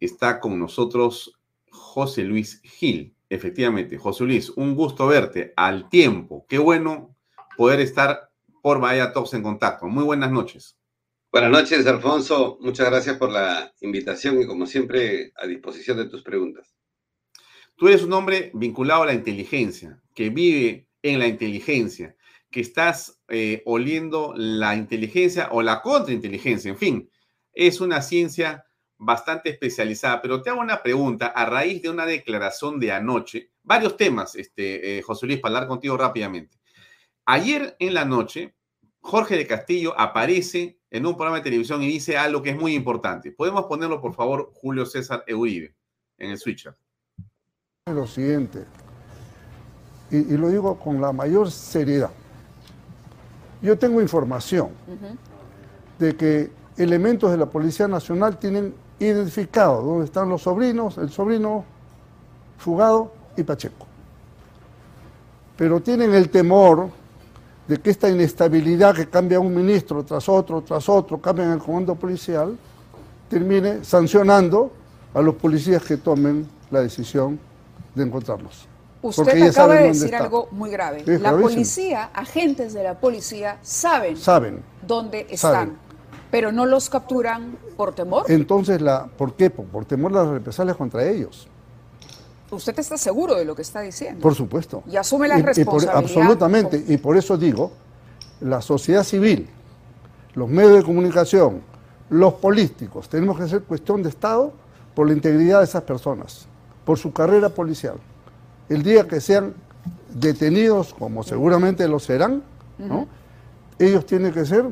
[0.00, 1.38] Está con nosotros
[1.70, 3.14] José Luis Gil.
[3.30, 6.44] Efectivamente, José Luis, un gusto verte al tiempo.
[6.48, 7.14] Qué bueno
[7.56, 9.86] poder estar por Bahía Talks en contacto.
[9.86, 10.76] Muy buenas noches.
[11.30, 12.58] Buenas noches, Alfonso.
[12.60, 16.74] Muchas gracias por la invitación y como siempre a disposición de tus preguntas.
[17.76, 22.16] Tú eres un hombre vinculado a la inteligencia, que vive en la inteligencia,
[22.50, 27.10] que estás eh, oliendo la inteligencia o la contrainteligencia, en fin,
[27.52, 28.66] es una ciencia
[28.98, 33.96] bastante especializada, pero te hago una pregunta a raíz de una declaración de anoche, varios
[33.96, 36.58] temas, este, eh, José Luis, para hablar contigo rápidamente.
[37.26, 38.54] Ayer en la noche,
[39.00, 42.74] Jorge de Castillo aparece en un programa de televisión y dice algo que es muy
[42.74, 43.32] importante.
[43.32, 45.74] ¿Podemos ponerlo, por favor, Julio César Euribe,
[46.18, 46.76] en el switcher?
[47.86, 48.64] Lo siguiente,
[50.10, 52.10] y, lo digo con la mayor seriedad.
[53.66, 54.68] Yo tengo información
[55.98, 61.64] de que elementos de la Policía Nacional tienen identificado dónde están los sobrinos, el sobrino
[62.58, 63.84] fugado y Pacheco.
[65.56, 66.90] Pero tienen el temor
[67.66, 71.58] de que esta inestabilidad que cambia un ministro tras otro, tras otro, cambia en el
[71.58, 72.56] comando policial,
[73.28, 74.70] termine sancionando
[75.12, 77.40] a los policías que tomen la decisión
[77.96, 78.68] de encontrarlos.
[79.08, 81.02] Usted acaba de decir algo muy grave.
[81.06, 85.78] la policía, agentes de la policía, saben, saben dónde están,
[86.30, 88.24] pero no los capturan por temor.
[88.28, 89.50] Entonces, la, ¿por qué?
[89.50, 91.48] Por, temor a las represalias contra ellos.
[92.50, 94.20] ¿Usted está seguro de lo que está diciendo?
[94.20, 94.82] Por supuesto.
[94.90, 95.96] Y asume la responsabilidad.
[95.96, 96.84] absolutamente.
[96.86, 97.72] Y por eso digo,
[98.40, 99.48] la sociedad civil,
[100.34, 101.62] los medios de comunicación,
[102.08, 104.52] los políticos, tenemos que hacer cuestión de Estado
[104.94, 106.46] por la integridad de esas personas,
[106.84, 107.96] por su carrera policial.
[108.68, 109.54] El día que sean
[110.12, 112.42] detenidos, como seguramente lo serán,
[113.78, 114.64] ellos tienen que ser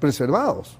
[0.00, 0.76] preservados.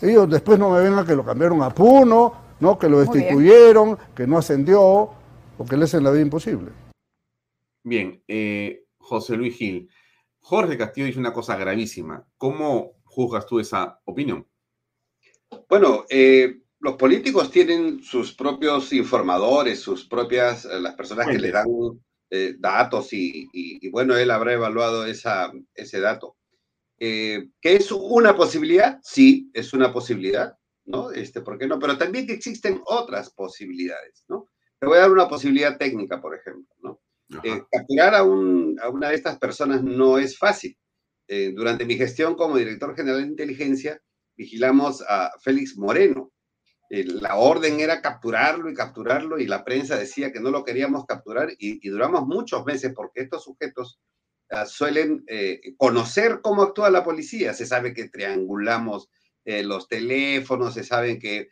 [0.00, 2.78] Ellos después no me vengan que lo cambiaron a Puno, ¿no?
[2.78, 6.70] que lo destituyeron, que no ascendió, o que le hacen la vida imposible.
[7.84, 9.88] Bien, eh, José Luis Gil,
[10.40, 12.24] Jorge Castillo dice una cosa gravísima.
[12.36, 14.46] ¿Cómo juzgas tú esa opinión?
[15.68, 21.50] Bueno, eh, los políticos tienen sus propios informadores, sus propias, eh, las personas que le
[21.50, 21.66] dan
[22.30, 26.36] eh, datos y, bueno, él habrá evaluado esa, ese dato.
[26.98, 28.98] ¿Que es una posibilidad?
[29.02, 31.10] Sí, es una posibilidad, ¿no?
[31.12, 31.78] Este, ¿Por qué no?
[31.78, 34.48] Pero también que existen otras posibilidades, ¿no?
[34.80, 37.00] Te voy a dar una posibilidad técnica, por ejemplo, ¿no?
[37.70, 40.76] capturar a, un, a, una de estas personas no es fácil.
[41.54, 44.00] durante mi gestión como director general de inteligencia,
[44.36, 46.32] vigilamos a Félix Moreno.
[46.90, 51.04] Eh, la orden era capturarlo y capturarlo y la prensa decía que no lo queríamos
[51.04, 54.00] capturar y, duramos muchos meses porque estos sujetos
[54.50, 57.52] ah, suelen eh, conocer cómo actúa la policía.
[57.52, 59.10] Se sabe que triangulamos
[59.44, 61.48] eh, los teléfonos, se sabe que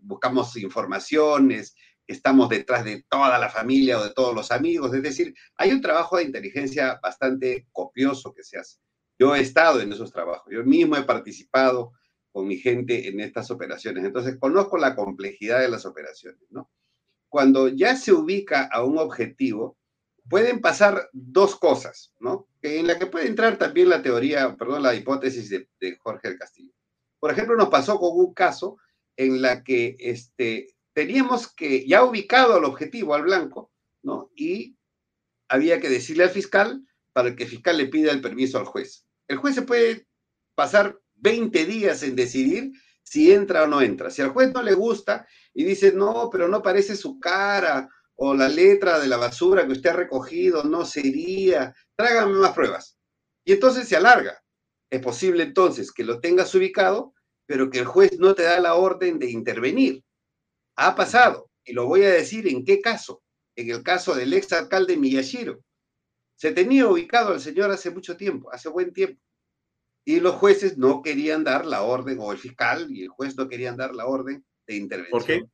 [0.00, 1.76] buscamos informaciones,
[2.08, 4.92] estamos detrás de toda la familia o de todos los amigos.
[4.94, 8.78] Es decir, hay un trabajo de inteligencia bastante copioso que se hace.
[9.18, 11.92] Yo he estado en esos trabajos, yo mismo he participado
[12.32, 16.70] con mi gente en estas operaciones, entonces conozco la complejidad de las operaciones, ¿no?
[17.28, 19.76] Cuando ya se ubica a un objetivo,
[20.28, 22.48] pueden pasar dos cosas, ¿no?
[22.62, 26.72] En la que puede entrar también la teoría, perdón, la hipótesis de, Jorge del Castillo.
[27.18, 28.76] Por ejemplo, nos pasó con un caso
[29.16, 33.72] en la que este, teníamos que, ya ubicado al objetivo, al blanco,
[34.02, 34.30] ¿no?
[34.34, 34.76] Y
[35.48, 39.04] había que decirle al fiscal para que el fiscal le pida el permiso al juez.
[39.26, 40.06] El juez se puede
[40.54, 44.10] pasar 20 días en decidir si entra o no entra.
[44.10, 48.34] Si al juez no le gusta y dice, no, pero no parece su cara o
[48.34, 52.98] la letra de la basura que usted ha recogido, no sería, trágame más pruebas.
[53.44, 54.38] Y entonces se alarga.
[54.90, 57.14] Es posible entonces que lo tengas ubicado,
[57.46, 60.04] pero que el juez no te da la orden de intervenir.
[60.76, 63.22] Ha pasado, y lo voy a decir en qué caso.
[63.56, 65.60] En el caso del ex alcalde Miyashiro.
[66.36, 69.20] Se tenía ubicado al señor hace mucho tiempo, hace buen tiempo.
[70.04, 73.48] Y los jueces no querían dar la orden, o el fiscal y el juez no
[73.48, 75.10] querían dar la orden de intervención.
[75.10, 75.44] ¿Por qué?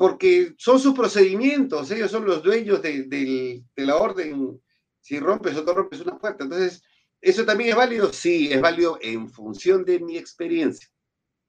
[0.00, 4.58] porque son sus procedimientos, ellos son los dueños de, la orden.
[4.98, 6.44] Si rompes o no rompes una puerta.
[6.44, 6.82] Entonces,
[7.20, 8.10] ¿eso también es válido?
[8.10, 10.88] Sí, es válido en función de mi experiencia.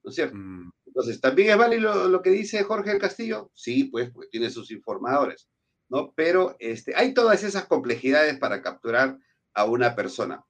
[0.03, 0.35] ¿No es cierto?
[0.35, 0.69] Mm.
[0.85, 3.49] Entonces, ¿también es válido lo que dice Jorge del Castillo?
[3.53, 5.47] Sí, pues, pues tiene sus informadores.
[5.87, 6.11] ¿no?
[6.13, 9.17] Pero este, hay todas esas complejidades para capturar
[9.53, 10.43] a una persona.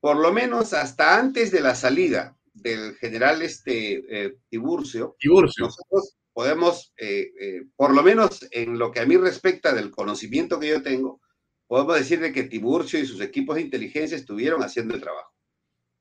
[0.00, 6.92] Por lo menos hasta antes de la salida del general este, eh, Tiburcio, nosotros podemos,
[6.96, 10.82] eh, eh, por lo menos en lo que a mí respecta del conocimiento que yo
[10.82, 11.20] tengo,
[11.66, 15.32] podemos decir de que Tiburcio y sus equipos de inteligencia estuvieron haciendo el trabajo.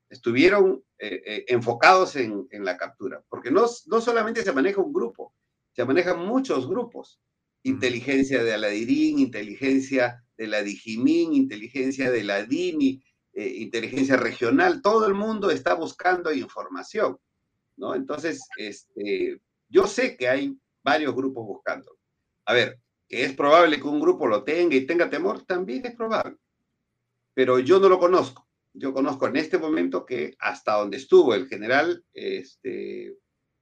[0.10, 5.34] Estuvieron enfocados en, en, la captura, porque no, no solamente se maneja un grupo,
[5.74, 7.20] se manejan muchos grupos.
[7.64, 13.04] Inteligencia de Aladirín, inteligencia de la Dijimín, inteligencia de la DINI,
[13.36, 17.20] eh, inteligencia regional, todo el mundo está buscando información,
[17.78, 17.94] ¿no?
[17.94, 19.40] Entonces, este,
[19.70, 21.98] yo sé que hay varios grupos buscando.
[22.46, 25.96] A ver, que es probable que un grupo lo tenga y tenga temor, también es
[25.96, 26.38] probable,
[27.34, 28.48] pero yo no lo conozco.
[28.74, 33.16] Yo conozco en este momento que hasta donde estuvo el general este,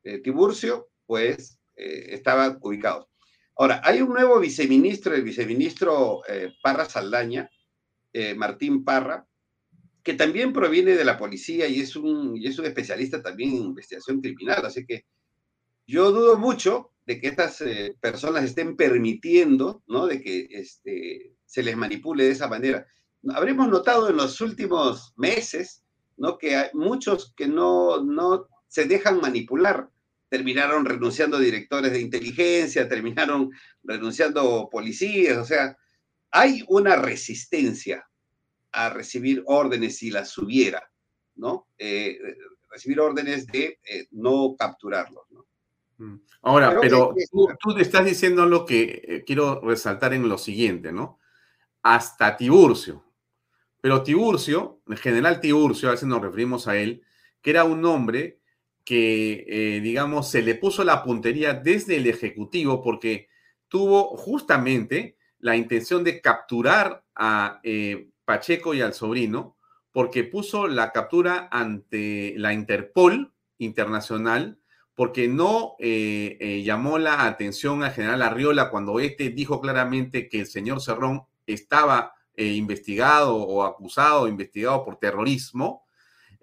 [0.03, 3.07] eh, Tiburcio, pues eh, estaban ubicados.
[3.55, 7.49] Ahora, hay un nuevo viceministro, el viceministro eh, Parra Saldaña,
[8.11, 9.27] eh, Martín Parra,
[10.03, 13.63] que también proviene de la policía y es, un, y es un especialista también en
[13.63, 14.65] investigación criminal.
[14.65, 15.05] Así que
[15.87, 20.05] yo dudo mucho de que estas eh, personas estén permitiendo, ¿no?
[20.05, 22.85] De que este, se les manipule de esa manera.
[23.29, 25.83] Habremos notado en los últimos meses,
[26.17, 26.37] ¿no?
[26.37, 29.89] Que hay muchos que no, no se dejan manipular.
[30.27, 33.51] Terminaron renunciando directores de inteligencia, terminaron
[33.83, 35.77] renunciando policías, o sea,
[36.31, 38.09] hay una resistencia
[38.73, 40.91] a recibir órdenes si las hubiera,
[41.35, 41.67] ¿no?
[41.77, 42.17] Eh,
[42.73, 45.45] recibir órdenes de eh, no capturarlos, ¿no?
[45.97, 46.19] Mm.
[46.41, 47.13] Ahora, pero
[47.61, 51.19] tú, te estás diciendo lo que eh, quiero resaltar en lo siguiente, ¿no?
[51.83, 53.05] Hasta Tiburcio.
[53.79, 57.03] Pero Tiburcio, el general Tiburcio, a veces nos referimos a él,
[57.41, 58.39] que era un hombre
[58.83, 63.27] que, eh, digamos, se le puso la puntería desde el Ejecutivo porque
[63.67, 67.59] tuvo justamente la intención de capturar a
[68.25, 69.57] Pacheco y al sobrino,
[69.91, 74.57] porque puso la captura ante la Interpol internacional,
[74.95, 80.41] porque no eh, eh, llamó la atención al general Arriola cuando este dijo claramente que
[80.41, 85.83] el señor Cerrón estaba eh, investigado o acusado o investigado por terrorismo,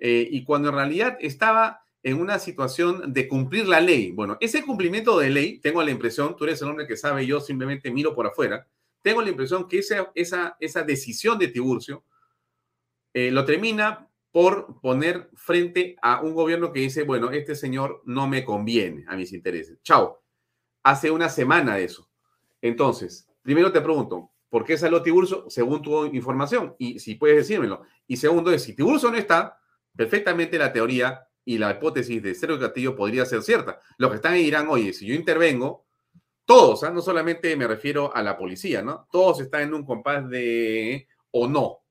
[0.03, 4.13] y cuando en realidad estaba en una situación de cumplir la ley.
[4.13, 7.39] Bueno, ese cumplimiento de ley, tengo la impresión, tú eres el hombre que sabe, yo
[7.39, 8.67] simplemente miro por afuera,
[9.03, 10.57] tengo la impresión que esa,
[10.87, 12.05] decisión de Tiburcio
[13.13, 18.29] eh, lo termina por poner frente a un gobierno que dice, bueno, este señor no
[18.29, 19.79] me conviene a mis intereses.
[19.83, 20.23] Chao.
[20.83, 22.09] Hace una semana de eso.
[22.63, 26.75] Entonces, primero te pregunto, ¿por qué salió Tiburcio según tu información?
[26.79, 27.83] Y si puedes decírmelo.
[28.07, 29.59] Y segundo es, si Tiburcio no está,
[29.97, 33.81] perfectamente la teoría y la hipótesis de Sergio Castillo podría ser cierta.
[33.99, 35.87] Los que están ahí dirán, oye, si yo intervengo,
[36.51, 39.07] todos, no solamente me refiero a la policía, ¿no?
[39.13, 41.85] Todos están en un compás de o no.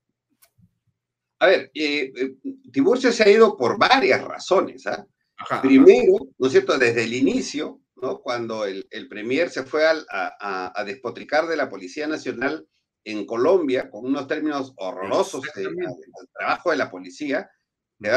[1.40, 2.36] A ver, eh, eh,
[2.70, 4.86] Tiburcio se ha ido por varias razones.
[4.86, 5.08] ¿ah?
[5.62, 6.78] Primero, ¿no es cierto?
[6.78, 8.20] Desde el inicio, ¿no?
[8.20, 12.68] Cuando el, Premier se fue a, despotricar de la Policía Nacional
[13.06, 15.74] en Colombia con unos términos horrorosos del
[16.38, 17.50] trabajo de la policía,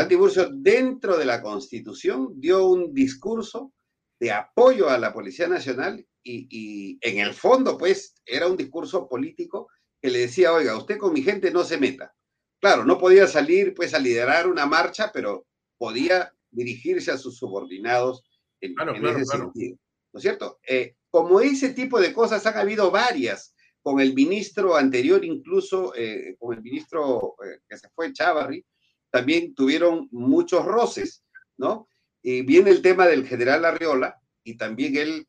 [0.08, 3.72] Tiburcio, dentro de la Constitución, dio un discurso
[4.18, 9.08] de apoyo a la Policía Nacional y, y, en el fondo, pues, era un discurso
[9.08, 9.68] político
[10.00, 12.14] que le decía, oiga, usted con mi gente no se meta.
[12.60, 15.46] Claro, no podía salir pues a liderar una marcha, pero
[15.78, 18.22] podía dirigirse a sus subordinados
[18.60, 18.74] en,
[19.04, 19.76] ese sentido.
[20.12, 20.60] ¿No es cierto?
[20.68, 26.36] Eh, como ese tipo de cosas han habido varias, con el ministro anterior, incluso eh,
[26.38, 28.64] con el ministro eh, que se fue, Chavarri,
[29.10, 31.24] también tuvieron muchos roces,
[31.56, 31.88] ¿no?
[32.22, 35.26] Y viene el tema del general Arriola, y también él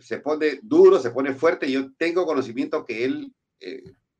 [0.00, 1.70] se pone duro, se pone fuerte.
[1.70, 3.34] Yo tengo conocimiento que él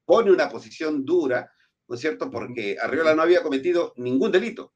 [0.05, 1.51] pone una posición dura
[1.89, 2.31] ¿no es cierto?
[2.31, 4.75] Porque Arriola no había cometido ningún delito,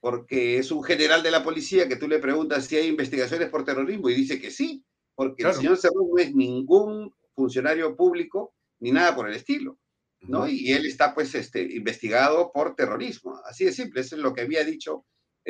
[0.00, 3.64] porque es un general de la policía que tú le preguntas si hay investigaciones por
[3.64, 4.84] terrorismo y dice que sí,
[5.14, 9.78] porque el señor Cerrón no es ningún funcionario público ni nada por el estilo,
[10.22, 10.48] ¿no?
[10.48, 14.42] Y él está pues este, investigado por terrorismo, así de simple, eso es lo que
[14.42, 15.04] había dicho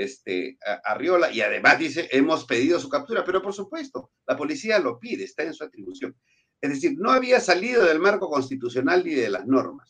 [0.05, 4.99] este, Arriola, y además dice, hemos pedido su captura, pero por supuesto, la policía lo
[4.99, 6.17] pide, está en su atribución.
[6.61, 9.89] Es decir, no había salido del marco constitucional ni de las normas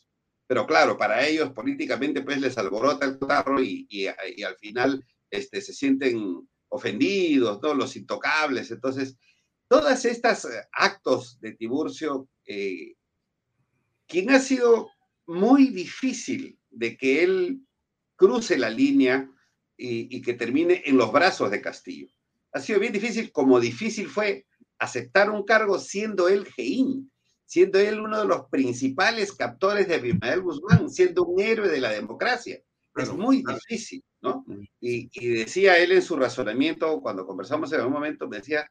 [0.49, 5.61] pero claro, para ellos políticamente pues les alborota el carro y, y, al final este,
[5.61, 8.71] se sienten ofendidos, todos los intocables.
[8.71, 9.15] Entonces,
[9.67, 12.95] todas estas eh, actos de Tiburcio, eh,
[14.07, 14.89] quien ha sido
[15.27, 17.61] muy difícil de que él
[18.15, 19.29] cruce la línea
[19.79, 22.07] y, y, que termine en los brazos de Castillo.
[22.51, 24.45] Ha sido bien difícil, como difícil fue
[24.77, 27.09] aceptar un cargo siendo él Geín
[27.49, 31.89] siendo él uno de los principales captores de Abimael Guzmán, siendo un héroe de la
[31.89, 32.61] democracia.
[32.95, 34.45] es muy difícil, ¿no?
[34.79, 38.69] Y, decía él en su razonamiento, cuando conversamos en un momento, me decía,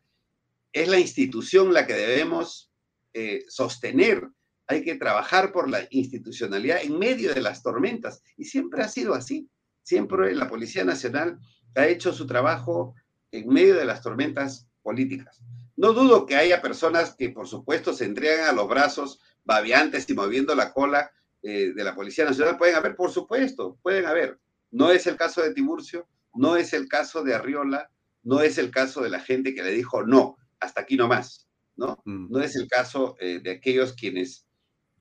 [0.72, 2.70] es la institución la que debemos
[3.14, 4.28] eh, sostener,
[4.68, 8.22] hay que trabajar por la institucionalidad en medio de las tormentas.
[8.36, 9.48] Y siempre ha sido así,
[9.89, 11.39] siempre la Policía Nacional
[11.74, 12.94] ha hecho su trabajo
[13.32, 15.43] en medio de las tormentas políticas.
[15.77, 20.12] No dudo que haya personas que, por supuesto, se entregan a los brazos babeantes y
[20.12, 21.10] moviendo la cola
[21.43, 22.59] eh, de la Policía Nacional.
[22.59, 24.39] Pueden haber, por supuesto, pueden haber.
[24.70, 27.90] No es el caso de Tiburcio, no es el caso de Arriola,
[28.23, 31.48] no es el caso de la gente que le dijo no, hasta aquí no más,
[31.77, 32.02] ¿no?
[32.05, 32.31] Mm.
[32.31, 34.44] No es el caso eh, de aquellos quienes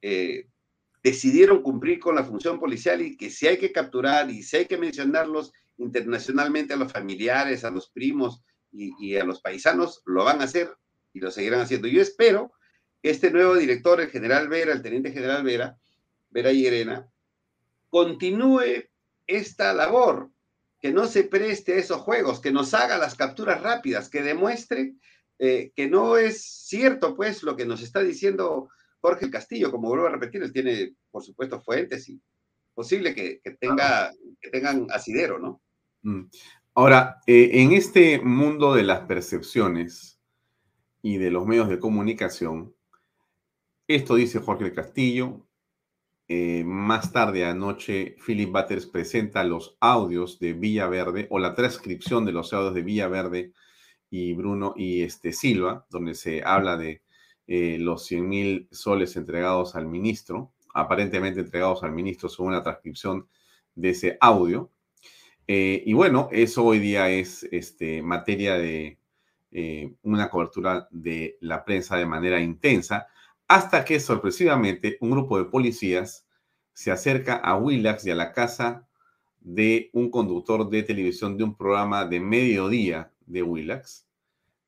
[0.01, 0.47] eh,
[1.03, 4.65] decidieron cumplir con la función policial y que si hay que capturar y si hay
[4.65, 10.41] que mencionarlos internacionalmente a los familiares, a los primos, y, a los paisanos lo van
[10.41, 10.75] a hacer
[11.13, 11.87] y lo seguirán haciendo.
[11.87, 12.51] Yo espero
[13.01, 15.77] que este nuevo director, el general Vera, el teniente general Vera,
[16.29, 17.09] Vera Llerena,
[17.89, 18.85] continúe
[19.25, 20.29] esta labor,
[20.79, 24.93] que no se preste a esos juegos, que nos haga las capturas rápidas, que demuestre
[25.39, 28.69] eh, que no es cierto, pues, lo que nos está diciendo
[29.01, 32.19] Jorge Castillo, como vuelvo a repetir, él tiene, por supuesto, fuentes y,
[32.77, 35.61] posible que, tenga, que tengan asidero, ¿no?
[36.03, 36.25] Mm.
[36.75, 40.19] Ahora, eh, en este mundo de las percepciones
[41.01, 42.75] y de los medios de comunicación,
[43.87, 45.47] esto dice Jorge Castillo.
[46.27, 52.33] Eh, más tarde anoche, Philip Butters presenta los audios de Villaverde o la transcripción de
[52.33, 53.53] los audios de Villaverde
[54.11, 57.01] y Bruno y este Silva, donde se habla de
[57.47, 63.27] eh, los 100 mil soles entregados al ministro, aparentemente entregados al ministro según la transcripción
[63.75, 64.69] de ese audio.
[65.47, 68.99] Eh, y bueno, eso hoy día es este, materia de
[69.51, 73.07] eh, una cobertura de la prensa de manera intensa,
[73.47, 76.27] hasta que sorpresivamente un grupo de policías
[76.73, 78.87] se acerca a Willax y a la casa
[79.39, 84.05] de un conductor de televisión de un programa de mediodía de Willax,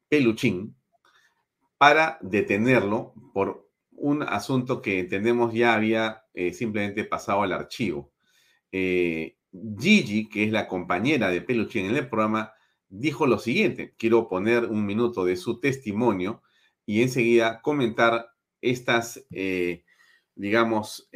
[0.08, 0.76] Peluchín,
[1.80, 8.12] para detenerlo por un asunto que entendemos ya había eh, simplemente pasado al archivo.
[8.72, 9.38] Eh,
[9.80, 12.52] Gigi, que es la compañera de Peluchín en el programa,
[12.90, 13.96] dijo lo siguiente.
[13.98, 16.44] Quiero poner un minuto de su testimonio
[16.86, 18.28] y enseguida comentar
[18.62, 19.86] estas, eh,
[20.36, 21.10] digamos,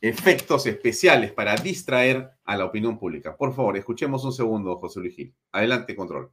[0.00, 3.36] efectos especiales para distraer a la opinión pública.
[3.36, 5.34] Por favor, escuchemos un segundo, José Luis Gil.
[5.50, 6.30] Adelante, control.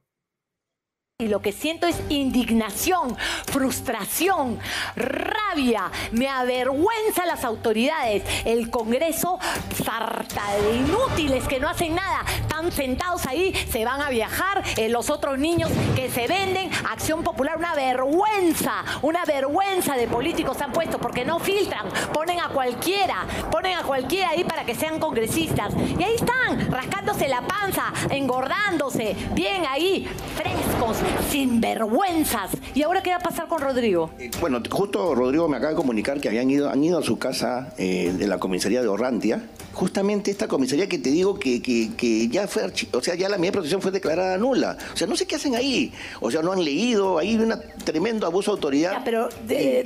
[1.20, 3.16] Y lo que siento es indignación,
[3.46, 4.56] frustración,
[4.94, 5.90] rabia.
[6.12, 8.22] Me avergüenza las autoridades.
[8.44, 9.40] El Congreso,
[9.84, 12.24] sarta de inútiles que no hacen nada.
[12.40, 14.62] Están sentados ahí, se van a viajar.
[14.76, 16.70] Eh, los otros niños que se venden.
[16.88, 18.84] Acción Popular, una vergüenza.
[19.02, 21.88] Una vergüenza de políticos han puesto porque no filtran.
[22.14, 23.26] Ponen a cualquiera.
[23.50, 25.74] Ponen a cualquiera ahí para que sean congresistas.
[25.98, 29.16] Y ahí están, rascándose la panza, engordándose.
[29.34, 32.50] Bien ahí, frescos sin vergüenzas.
[32.74, 34.10] ¿Y ahora qué va a pasar con Rodrigo?
[34.18, 37.18] Eh, bueno, justo Rodrigo me acaba de comunicar que habían ido, han ido a su
[37.18, 39.42] casa eh, de la comisaría de Orrantia
[39.78, 43.50] justamente esta comisaría que te digo que, que, ya fue, o sea, ya la medida
[43.50, 44.76] de protección fue declarada nula.
[44.92, 45.92] O sea, no sé qué hacen ahí.
[46.20, 47.54] O sea, no han leído, hay un
[47.84, 49.02] tremendo abuso de autoridad.
[49.04, 49.28] pero,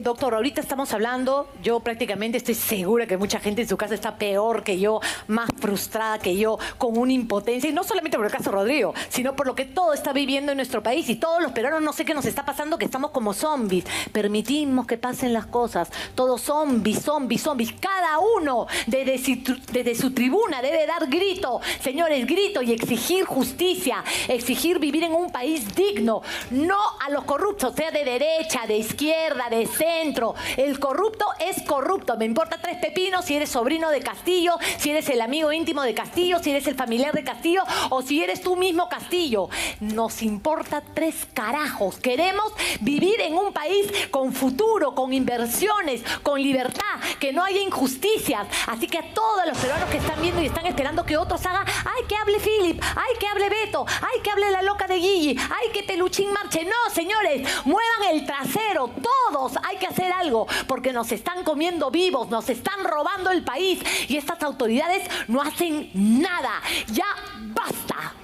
[0.00, 4.16] doctor, ahorita estamos hablando, yo prácticamente estoy segura que mucha gente en su casa está
[4.16, 8.32] peor que yo, más frustrada que yo, con una impotencia, y no solamente por el
[8.32, 11.52] caso Rodrigo, sino por lo que todo está viviendo en nuestro país y todos los
[11.52, 13.84] peruanos no sé qué nos está pasando, que estamos como zombies.
[14.12, 15.90] Permitimos que pasen las cosas.
[16.14, 17.74] Todos zombies, zombies, zombies.
[17.78, 24.02] Cada uno de, de de su tribuna debe dar grito, señores, grito y exigir justicia,
[24.28, 29.50] exigir vivir en un país digno, no a los corruptos, sea de derecha, de izquierda,
[29.50, 30.34] de centro.
[30.56, 35.10] El corrupto es corrupto, me importa tres pepinos si eres sobrino de Castillo, si eres
[35.10, 38.56] el amigo íntimo de Castillo, si eres el familiar de Castillo o si eres tú
[38.56, 39.50] mismo Castillo.
[39.80, 41.01] Nos importa tres
[41.34, 41.96] carajos.
[41.96, 48.46] Queremos vivir en un país con futuro, con inversiones, con libertad, que no haya injusticias.
[48.66, 51.66] Así que a todos los peruanos que están viendo y están esperando que otros hagan,
[51.66, 55.36] ay, que hable Philip, ay, que hable Beto, ay, que hable la loca de Guille,
[55.38, 56.64] ay, que Peluchín marche.
[56.64, 62.28] No, señores, muevan el trasero, todos hay que hacer algo, porque nos están comiendo vivos,
[62.28, 66.60] nos están robando el país y estas autoridades no hacen nada.
[66.92, 67.06] Ya
[67.54, 68.21] basta.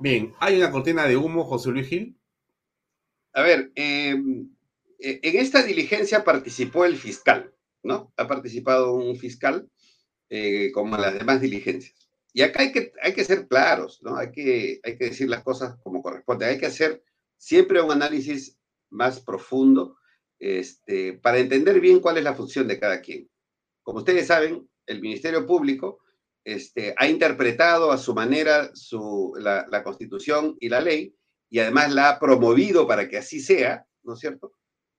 [0.00, 2.16] Bien, ¿hay una cortina de humo, José Luis Gil?
[3.32, 4.48] A ver, em,
[5.00, 7.52] e, en esta diligencia participó el fiscal,
[7.82, 8.12] ¿no?
[8.16, 9.68] Ha participado un fiscal
[10.30, 11.96] eh, como las demás diligencias.
[12.32, 14.16] Y acá hay que, hay que ser claros, ¿no?
[14.16, 16.46] Hay que, hay que decir las cosas como corresponde.
[16.46, 17.02] Hay que hacer
[17.36, 18.56] siempre un análisis
[18.90, 19.96] más profundo
[20.38, 23.28] este, para entender bien cuál es la función de cada quien.
[23.82, 25.98] Como ustedes saben, el Ministerio Público
[26.54, 28.70] este, ha interpretado a su manera
[29.38, 31.14] la, Constitución y la ley
[31.50, 34.52] y además la ha promovido para que así sea, ¿no es cierto?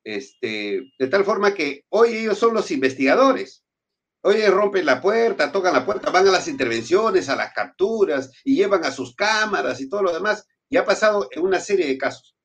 [0.03, 3.63] Este, de tal forma que hoy ellos son los investigadores
[4.21, 8.55] Oye, rompen la puerta, tocan la puerta, van a las intervenciones, a las capturas y
[8.55, 10.45] llevan a sus cámaras y todo lo demás.
[10.69, 12.35] Y ha pasado en una serie de casos.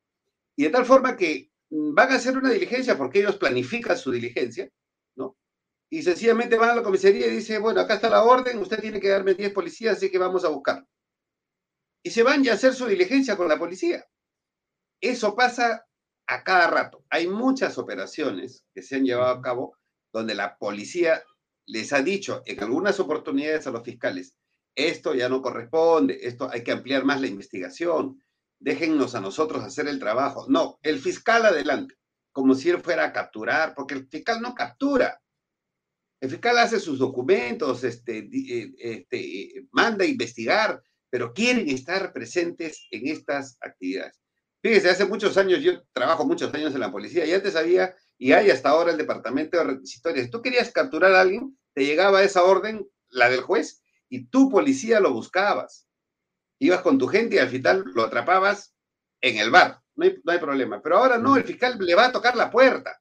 [0.57, 4.13] Y de tal forma que mm, van a hacer una diligencia porque ellos planifican su
[4.13, 4.71] diligencia.
[5.91, 9.01] Y sencillamente van a la comisaría y dicen, bueno, acá está la orden, usted tiene
[9.01, 10.87] que darme 10 policías, así que vamos a buscar.
[12.03, 14.05] Y se van ya a hacer su diligencia con la policía.
[15.01, 15.87] Eso pasa
[16.27, 17.05] a cada rato.
[17.11, 19.77] Hay muchas operaciones que se han llevado a cabo
[20.13, 21.23] donde la policía
[21.67, 24.37] les ha dicho en algunas oportunidades a los fiscales,
[24.75, 28.23] esto ya no corresponde, esto hay que ampliar más la investigación,
[28.59, 30.47] déjennos a nosotros hacer el trabajo.
[30.49, 31.97] No, el fiscal adelante,
[32.33, 35.21] como si él fuera a capturar, porque el fiscal no captura.
[36.21, 42.87] El fiscal hace sus documentos, este, eh, este, manda a investigar, pero quieren estar presentes
[42.91, 44.21] en estas actividades.
[44.63, 48.33] Fíjese, hace muchos años, yo trabajo muchos años en la policía y antes había y
[48.33, 50.25] hay hasta ahora el departamento de requisitorios.
[50.25, 54.51] Si tú querías capturar a alguien, te llegaba esa orden, la del juez, y tú,
[54.51, 55.87] policía, lo buscabas.
[56.59, 58.75] Ibas con tu gente y al final lo atrapabas
[59.21, 59.81] en el bar.
[59.97, 60.81] No hay, no hay problema.
[60.81, 63.01] Pero ahora no, el fiscal le va a tocar la puerta.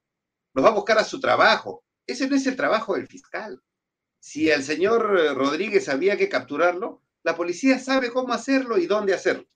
[0.54, 1.83] Lo va a buscar a su trabajo.
[2.06, 3.62] Ese no es el trabajo del fiscal.
[4.20, 9.14] Si el señor eh, Rodríguez había que capturarlo, la policía sabe cómo hacerlo y dónde
[9.14, 9.46] hacerlo.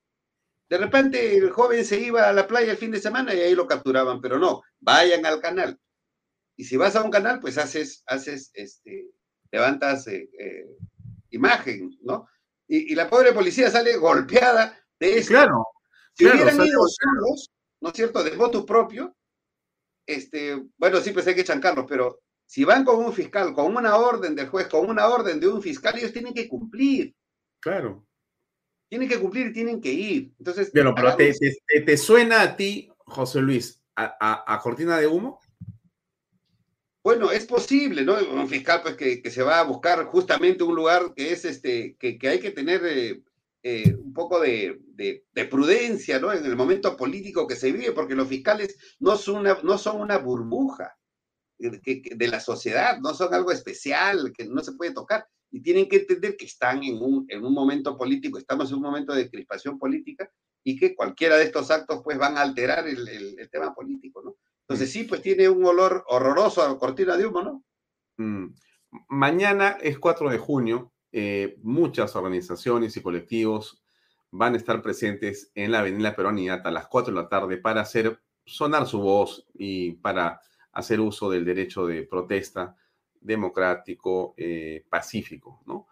[0.69, 3.55] De repente el joven se iba a la playa el fin de semana y ahí
[3.55, 5.79] lo capturaban, pero no, vayan al canal.
[6.57, 9.11] Y si vas a un canal, pues haces, haces, este,
[9.51, 10.67] levantas eh, eh,
[11.31, 12.27] imagen, ¿no?
[12.67, 15.29] Y, la pobre policía sale golpeada de eso.
[15.29, 15.67] Claro.
[16.13, 17.51] Si hubieran ido solos,
[17.81, 19.17] ¿no es cierto?, de voto propio,
[20.07, 23.97] este, bueno, sí, pues hay que chancarlos, pero si van con un fiscal, con una
[23.97, 27.15] orden del juez, con una orden de un fiscal, ellos tienen que cumplir.
[27.61, 28.07] Claro.
[28.89, 30.33] Tienen que cumplir y tienen que ir.
[30.39, 35.41] Entonces, pero te, suena a ti, José Luis, a, cortina de humo?
[37.03, 38.15] Bueno, es posible, ¿no?
[38.15, 42.19] Un fiscal pues que, se va a buscar justamente un lugar que es este, que,
[42.27, 43.23] hay que tener eh,
[43.63, 44.81] eh, un poco de,
[45.51, 46.33] prudencia, ¿no?
[46.33, 50.01] En el momento político que se vive, porque los fiscales no son una, no son
[50.01, 50.98] una burbuja
[51.59, 55.97] de la sociedad, no son algo especial que no se puede tocar y tienen que
[55.97, 59.79] entender que están en un, en un momento político, estamos en un momento de crispación
[59.79, 60.31] política
[60.63, 64.37] y que cualquiera de estos actos pues van a alterar el, tema político, ¿no?
[64.63, 67.65] Entonces sí, pues tiene un olor horroroso a cortina de humo, ¿no?
[68.19, 68.55] Mm.
[69.09, 73.83] Mañana es 4 de junio, eh, muchas organizaciones y colectivos
[74.31, 77.81] van a estar presentes en la Avenida Peronidad a las 4 de la tarde para
[77.81, 80.41] hacer sonar su voz y para
[80.79, 82.77] hacer uso del derecho de protesta
[83.21, 85.89] democrático, eh, pacífico, ¿no?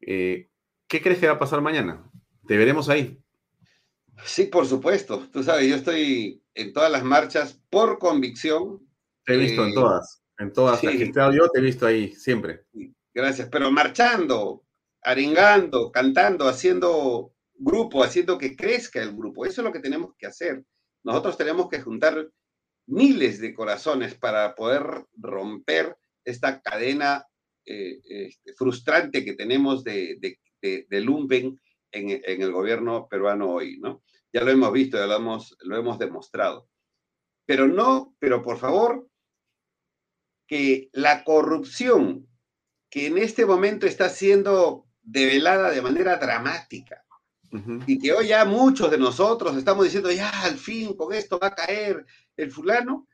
[0.00, 0.48] Eh,
[0.86, 2.08] ¿Qué crees que va a pasar mañana?
[2.46, 3.20] ¿Te veremos ahí?
[4.24, 5.28] Sí, por supuesto.
[5.32, 8.88] Tú sabes, yo estoy en todas las marchas por convicción.
[9.24, 10.80] Te he visto en eh, todas, en todas.
[10.82, 12.64] yo te he visto ahí siempre.
[13.12, 14.64] Gracias, pero marchando,
[15.02, 19.44] arengando, cantando, haciendo grupo, haciendo que crezca el grupo.
[19.44, 20.64] Eso es lo que tenemos que hacer.
[21.02, 22.30] Nosotros tenemos que juntar
[22.88, 27.26] miles de corazones para poder romper esta cadena
[27.64, 30.18] eh, este, frustrante que tenemos de,
[30.60, 31.60] de, lumpen
[31.92, 34.02] en, el gobierno peruano hoy, ¿no?
[34.32, 36.68] Ya lo hemos visto, ya lo hemos, lo hemos demostrado.
[37.46, 39.08] Pero no, pero por favor,
[40.46, 42.26] que la corrupción
[42.90, 47.04] que en este momento está siendo develada de manera dramática,
[47.86, 51.48] y que hoy ya muchos de nosotros estamos diciendo, ya al fin con esto va
[51.48, 52.04] a caer
[52.38, 53.06] el fulano,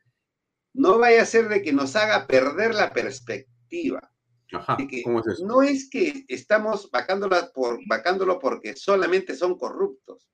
[0.73, 4.11] no vaya a ser de que nos haga perder la perspectiva.
[5.43, 10.27] No es que estamos vacándolo, por, vacándolo porque solamente son corruptos,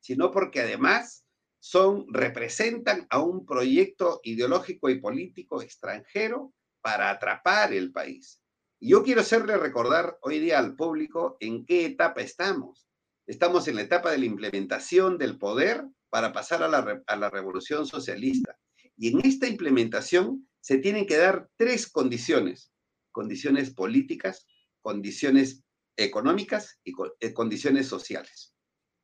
[0.00, 1.24] sino porque además
[1.58, 6.52] son, representan a un proyecto ideológico y político extranjero
[6.82, 8.42] para atrapar el país.
[8.78, 12.86] Y yo quiero hacerle recordar hoy día al público en qué etapa estamos.
[13.26, 18.56] Estamos en la etapa de la implementación del poder para pasar a la, revolución socialista.
[18.96, 22.70] Y en esta implementación se tienen que dar tres condiciones,
[23.10, 24.46] condiciones políticas,
[24.80, 25.64] condiciones
[25.96, 28.54] económicas y eh, condiciones sociales.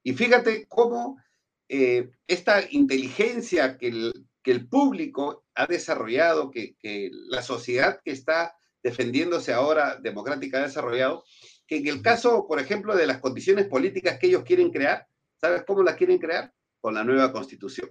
[0.05, 1.21] Y fíjate cómo
[1.69, 8.13] eh, esta inteligencia que el, que el, público ha desarrollado, que, que, la sociedad que
[8.13, 8.55] está
[8.85, 11.25] defendiéndose ahora democrática ha desarrollado,
[11.67, 15.09] que en el caso, por ejemplo, de las condiciones políticas que ellos quieren crear,
[15.41, 16.55] ¿sabes cómo las quieren crear?
[16.81, 17.91] Con la nueva constitución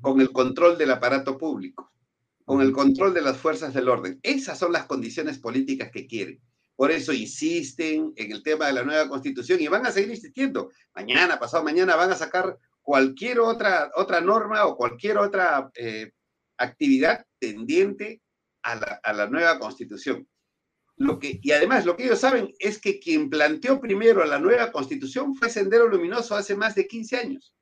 [0.00, 1.92] con el control del aparato público,
[2.44, 4.18] con el control de las fuerzas del orden.
[4.22, 6.40] Esas son las condiciones políticas que quieren.
[6.76, 10.70] Por eso insisten en el tema de la nueva constitución y van a seguir insistiendo.
[10.94, 16.12] Mañana, pasado mañana, van a sacar cualquier otra, otra norma o cualquier otra eh,
[16.56, 18.22] actividad tendiente
[18.62, 20.26] a la, a la, nueva constitución.
[21.02, 24.70] Lo que, y además, lo que ellos saben es que quien planteó primero la nueva
[24.70, 27.56] constitución fue Sendero Luminoso hace más de 15 años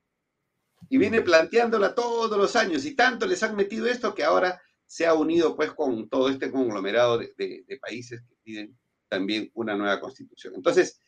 [0.90, 5.06] y viene planteándola todos los años y tanto les han metido esto que ahora se
[5.06, 10.54] ha unido pues con todo este conglomerado de, países que piden también una nueva constitución.
[10.54, 11.00] Entonces,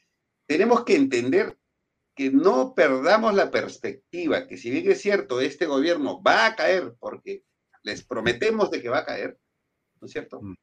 [0.46, 1.59] tenemos que entender
[2.14, 6.94] que no perdamos la perspectiva, que si bien es cierto, este gobierno va a caer
[6.98, 7.44] porque
[7.82, 9.38] les prometemos de que va a caer,
[10.00, 10.40] ¿no es cierto?
[10.40, 10.54] Mm.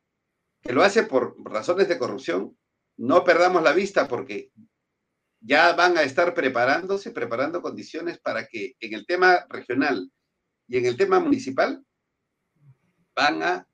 [0.61, 2.57] Que lo hace por razones de corrupción,
[2.98, 4.52] no perdamos la vista porque
[5.41, 10.11] ya van a estar preparándose, preparando condiciones para que en el tema regional
[10.68, 11.84] y en el tema municipal
[13.15, 13.68] van a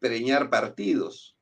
[0.00, 1.36] preñar partidos,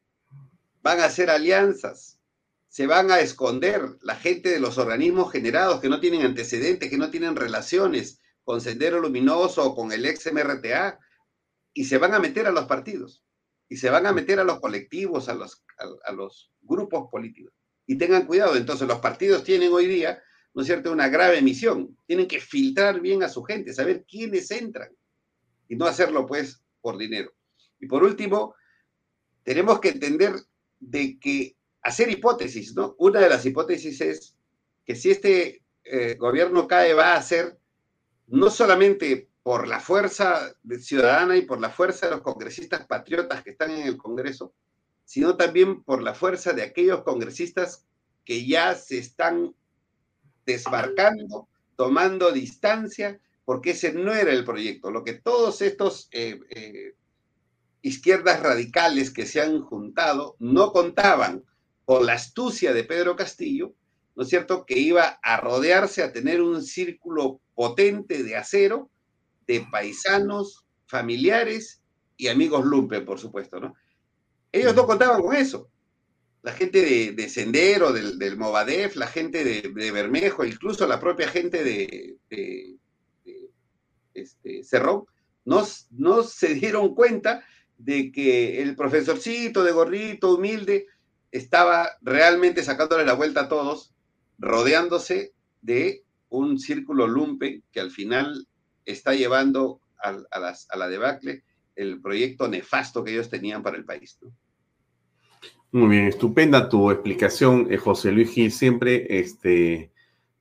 [0.83, 2.21] van a hacer alianzas,
[2.69, 6.99] se van a esconder la gente de los organismos generados que no tienen antecedentes, que
[6.99, 11.01] no tienen relaciones con Sendero Luminoso o con el ex MRTA,
[11.73, 13.26] y se van a meter a los partidos.
[13.69, 15.63] Y se van a meter a los colectivos, a los,
[16.05, 17.53] a, los grupos políticos.
[17.87, 20.23] Y tengan cuidado, entonces los partidos tienen hoy día,
[20.55, 21.97] ¿no es cierto?, una grave misión.
[22.07, 24.91] Tienen que filtrar bien a su gente, saber quiénes entran
[25.69, 27.33] y no hacerlo pues por dinero.
[27.79, 28.55] Y por último,
[29.43, 30.35] tenemos que entender
[30.79, 32.95] de que hacer hipótesis, ¿no?
[32.99, 34.37] Una de las hipótesis es
[34.85, 37.59] que si este eh, gobierno cae va a ser
[38.27, 43.51] no solamente por la fuerza ciudadana y por la fuerza de los congresistas patriotas que
[43.51, 44.53] están en el Congreso,
[45.05, 47.87] sino también por la fuerza de aquellos congresistas
[48.25, 49.55] que ya se están
[50.45, 51.47] desbarcando,
[51.77, 54.91] tomando distancia, porque ese no era el proyecto.
[54.91, 56.97] Lo que todos estos eh, eh,
[57.83, 61.45] izquierdas radicales que se han juntado no contaban
[61.85, 63.75] con la astucia de Pedro Castillo,
[64.17, 68.91] ¿no es cierto?, que iba a rodearse, a tener un círculo potente de acero
[69.47, 71.83] de paisanos, familiares
[72.17, 73.75] y amigos lumpen, por supuesto, ¿no?
[74.53, 75.71] Ellos no contaban con eso.
[76.43, 81.65] La gente de, Sendero, del, del, Movadef, la gente de, Bermejo, incluso la propia gente
[81.65, 82.17] de,
[84.15, 85.05] este, Cerrón,
[85.45, 87.45] no, no se dieron cuenta
[87.79, 90.87] de que el profesorcito de gorrito, humilde,
[91.33, 93.93] estaba realmente sacándole la vuelta a todos,
[94.39, 98.47] rodeándose de un círculo lumpe que al final
[98.87, 101.45] está llevando a, la debacle
[101.75, 104.19] el proyecto nefasto que ellos tenían para el país.
[105.73, 109.93] Muy bien, estupenda tu explicación, eh, José Luis Gil, siempre este,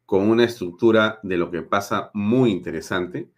[0.06, 3.30] con una estructura de lo que pasa muy interesante,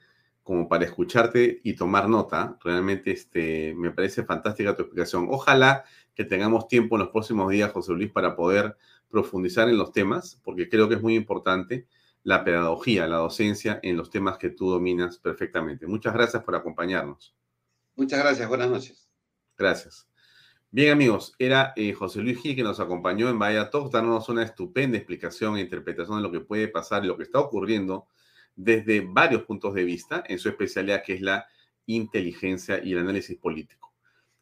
[0.43, 2.57] como para escucharte y tomar nota.
[2.63, 5.27] Realmente este, me parece fantástica tu explicación.
[5.29, 8.77] Ojalá que tengamos tiempo en los próximos días, José Luis, para poder
[9.09, 11.87] profundizar en los temas, porque creo que es muy importante
[12.27, 15.87] la pedagogía, la docencia en los temas que tú dominas perfectamente.
[15.87, 17.33] Muchas gracias por acompañarnos.
[17.95, 19.09] Muchas gracias, buenas noches.
[19.57, 20.09] Gracias.
[20.69, 24.43] Bien, amigos, era eh, José Luis Gil que nos acompañó en Vaya Talks, dándonos una
[24.43, 28.09] estupenda explicación e interpretación de lo que puede pasar y lo que está ocurriendo
[28.57, 31.47] desde varios puntos de vista en su especialidad, que es la
[31.85, 33.93] inteligencia y el análisis político.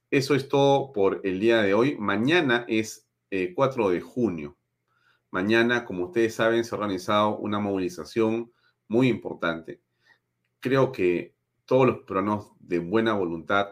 [0.10, 1.98] Eso es todo por el día de hoy.
[2.00, 3.08] Mañana es
[3.54, 4.58] 4 eh, de junio.
[5.36, 8.54] Mañana, como ustedes saben, se ha organizado una movilización
[8.88, 9.82] muy importante.
[10.62, 11.36] Creo que
[11.66, 13.68] todos los pronos de buena voluntad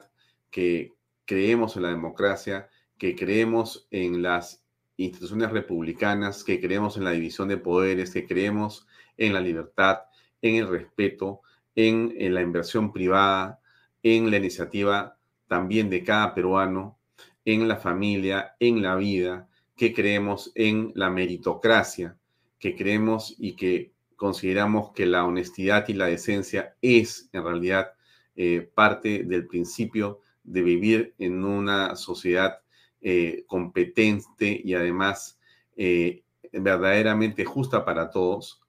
[0.51, 0.91] que
[1.23, 2.67] creemos en la democracia,
[2.97, 4.61] que creemos en las
[4.97, 8.85] instituciones republicanas, que creemos en la división de poderes, que creemos
[9.15, 9.99] en la libertad,
[10.41, 11.43] en el respeto,
[11.75, 13.61] en, en la inversión privada,
[14.03, 15.17] en la iniciativa
[15.47, 16.99] también de cada peruano,
[17.45, 22.17] en la familia, en la vida, que creemos en la meritocracia,
[22.59, 27.93] que creemos y que consideramos que la honestidad y la decencia es en realidad
[28.35, 32.59] eh, parte del principio de vivir en una sociedad
[33.01, 35.39] eh, competente y además
[35.75, 38.61] eh, verdaderamente justa para todos,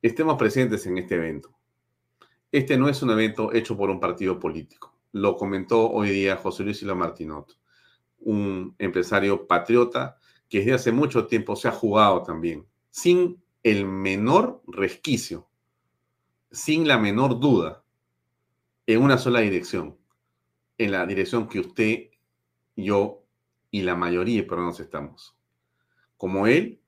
[0.00, 1.54] estemos presentes en este evento.
[2.50, 4.94] Este no es un evento hecho por un partido político.
[5.12, 7.56] Lo comentó hoy día José Luis Silva Martinot,
[8.20, 10.18] un empresario patriota
[10.52, 15.48] que desde hace mucho tiempo se ha jugado también, sin el menor resquicio,
[16.50, 17.82] sin la menor duda,
[18.86, 19.96] en una sola dirección,
[20.76, 22.10] en la dirección que usted,
[22.76, 23.24] yo
[23.70, 25.34] y la mayoría de peruanos estamos.
[26.18, 26.82] Como él,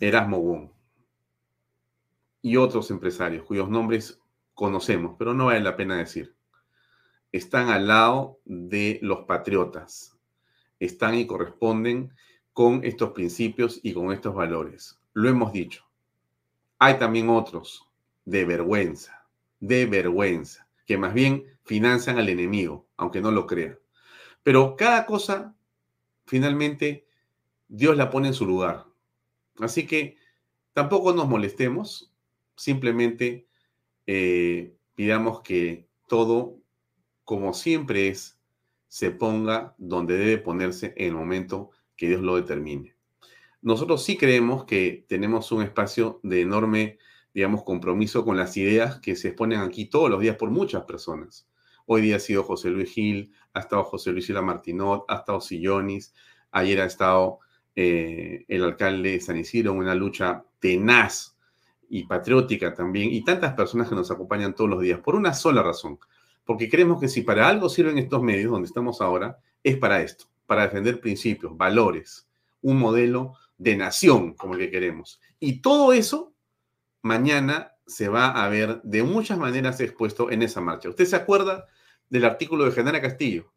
[0.00, 0.70] Erasmo Wong
[2.40, 4.18] y otros empresarios cuyos nombres
[4.54, 6.34] conocemos, pero no vale la pena decir.
[7.32, 10.16] Están al lado de los patriotas,
[10.80, 12.14] están y corresponden
[12.54, 14.98] con estos principios y con estos valores.
[15.12, 15.84] Lo hemos dicho.
[16.78, 17.86] Hay también otros
[18.24, 19.26] de vergüenza,
[19.60, 23.78] de vergüenza, que más bien financian al enemigo, aunque no lo crean.
[24.44, 25.54] Pero cada cosa,
[26.26, 27.06] finalmente,
[27.68, 28.86] Dios la pone en su lugar.
[29.58, 30.16] Así que
[30.72, 32.12] tampoco nos molestemos,
[32.54, 33.48] simplemente
[34.06, 36.58] eh, pidamos que todo,
[37.24, 38.38] como siempre es,
[38.86, 42.94] se ponga donde debe ponerse en el momento que Dios lo determine.
[43.62, 46.98] Nosotros sí creemos que tenemos un espacio de enorme,
[47.32, 51.48] digamos, compromiso con las ideas que se exponen aquí todos los días por muchas personas.
[51.86, 55.40] Hoy día ha sido José Luis Gil, ha estado José Luis Sila Martinot, ha estado
[55.40, 56.14] Sillonis,
[56.50, 57.38] ayer ha estado
[57.76, 61.36] eh, el alcalde de San Isidro en una lucha tenaz
[61.88, 65.62] y patriótica también, y tantas personas que nos acompañan todos los días, por una sola
[65.62, 65.98] razón,
[66.44, 70.26] porque creemos que si para algo sirven estos medios donde estamos ahora, es para esto,
[70.46, 72.28] para defender principios, valores,
[72.60, 75.20] un modelo de nación como el que queremos.
[75.40, 76.34] Y todo eso
[77.02, 80.88] mañana se va a ver de muchas maneras expuesto en esa marcha.
[80.88, 81.66] ¿Usted se acuerda
[82.08, 83.54] del artículo de Genara Castillo?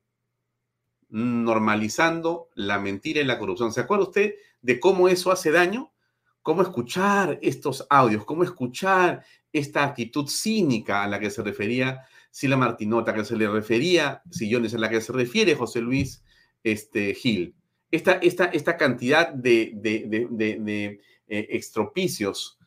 [1.09, 3.72] normalizando la mentira y la corrupción.
[3.72, 5.93] ¿Se acuerda usted de cómo eso hace daño?
[6.41, 8.26] ¿Cómo escuchar estos audios?
[8.26, 12.01] ¿Cómo escuchar esta actitud cínica a la que se refería
[12.31, 16.23] Sila Martinota, que se le refería Sillones, a la que se refiere José Luis
[16.63, 17.55] este, Gil?
[17.91, 22.57] Esta, esta, esta cantidad de, de, eh, extropicios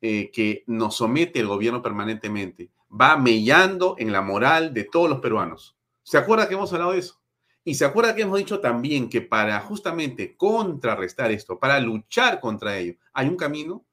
[0.00, 5.20] eh, que nos somete el gobierno permanentemente va mellando en la moral de todos los
[5.20, 5.76] peruanos.
[6.02, 7.20] ¿Se acuerda que hemos hablado de eso?
[7.62, 12.78] Y se acuerda que hemos dicho también que para justamente contrarrestar esto, para luchar contra
[12.78, 13.84] ello, hay un camino,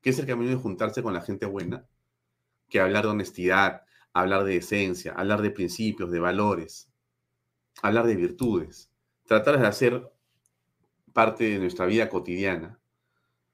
[0.00, 1.86] que es el camino de juntarse con la gente buena,
[2.68, 3.82] que hablar de honestidad,
[4.12, 6.88] hablar de esencia, hablar de principios, de valores,
[7.82, 8.90] hablar de virtudes,
[9.26, 10.10] tratar de hacer
[11.12, 12.78] parte de nuestra vida cotidiana,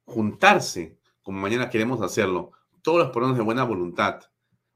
[0.05, 2.52] juntarse, como mañana queremos hacerlo,
[2.82, 4.20] todos los peruanos de buena voluntad,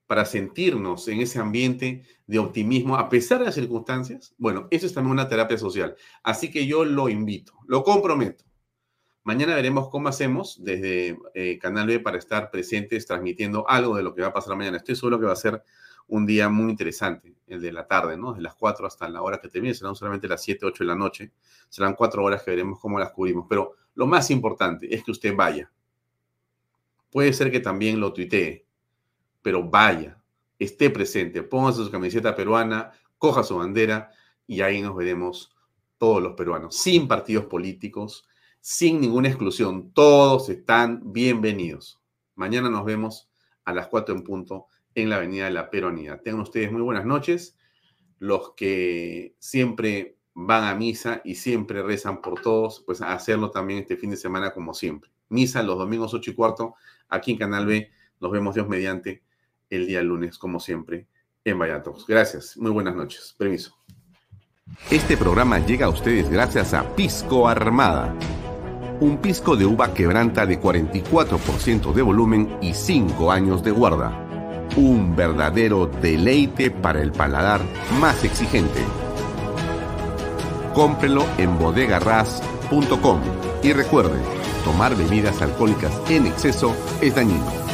[0.06, 4.92] para sentirnos en ese ambiente de optimismo a pesar de las circunstancias, bueno, eso es
[4.92, 5.96] también una terapia social.
[6.22, 8.44] Así que yo lo invito, lo comprometo.
[9.22, 14.14] Mañana veremos cómo hacemos desde eh, Canal B para estar presentes transmitiendo algo de lo
[14.14, 14.76] que va a pasar mañana.
[14.76, 15.62] Estoy seguro que va a ser
[16.08, 18.32] un día muy interesante, el de la tarde, ¿no?
[18.34, 20.94] De las 4 hasta la hora que termine, serán solamente las 7, 8 de la
[20.94, 21.32] noche.
[21.68, 23.46] Serán cuatro horas que veremos cómo las cubrimos.
[23.48, 25.70] Pero lo más importante es que usted vaya.
[27.10, 28.66] Puede ser que también lo tuitee,
[29.40, 30.20] pero vaya,
[30.58, 34.10] esté presente, póngase su camiseta peruana, coja su bandera
[34.46, 35.54] y ahí nos veremos
[35.96, 38.26] todos los peruanos, sin partidos políticos,
[38.60, 39.92] sin ninguna exclusión.
[39.92, 42.00] Todos están bienvenidos.
[42.34, 43.30] Mañana nos vemos
[43.64, 46.20] a las 4 en punto en la Avenida de la Peronía.
[46.22, 47.56] Tengan ustedes muy buenas noches.
[48.18, 53.96] Los que siempre van a misa y siempre rezan por todos, pues hacerlo también este
[53.96, 55.10] fin de semana como siempre.
[55.28, 56.74] Misa los domingos 8 y cuarto,
[57.08, 57.90] aquí en Canal B.
[58.20, 59.22] Nos vemos Dios mediante
[59.70, 61.08] el día lunes, como siempre,
[61.44, 62.06] en Vallatos.
[62.06, 63.34] Gracias, muy buenas noches.
[63.38, 63.76] Permiso.
[64.90, 68.16] Este programa llega a ustedes gracias a Pisco Armada.
[69.00, 74.23] Un pisco de uva quebranta de 44% de volumen y 5 años de guarda.
[74.76, 77.60] Un verdadero deleite para el paladar
[78.00, 78.80] más exigente.
[80.74, 83.20] Cómprelo en bodegarras.com
[83.62, 84.20] y recuerde,
[84.64, 87.64] tomar bebidas alcohólicas en exceso es dañino.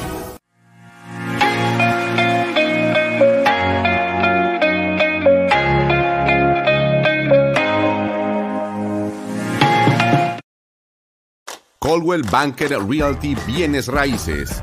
[11.91, 14.63] Coldwell Banker Realty Bienes Raíces.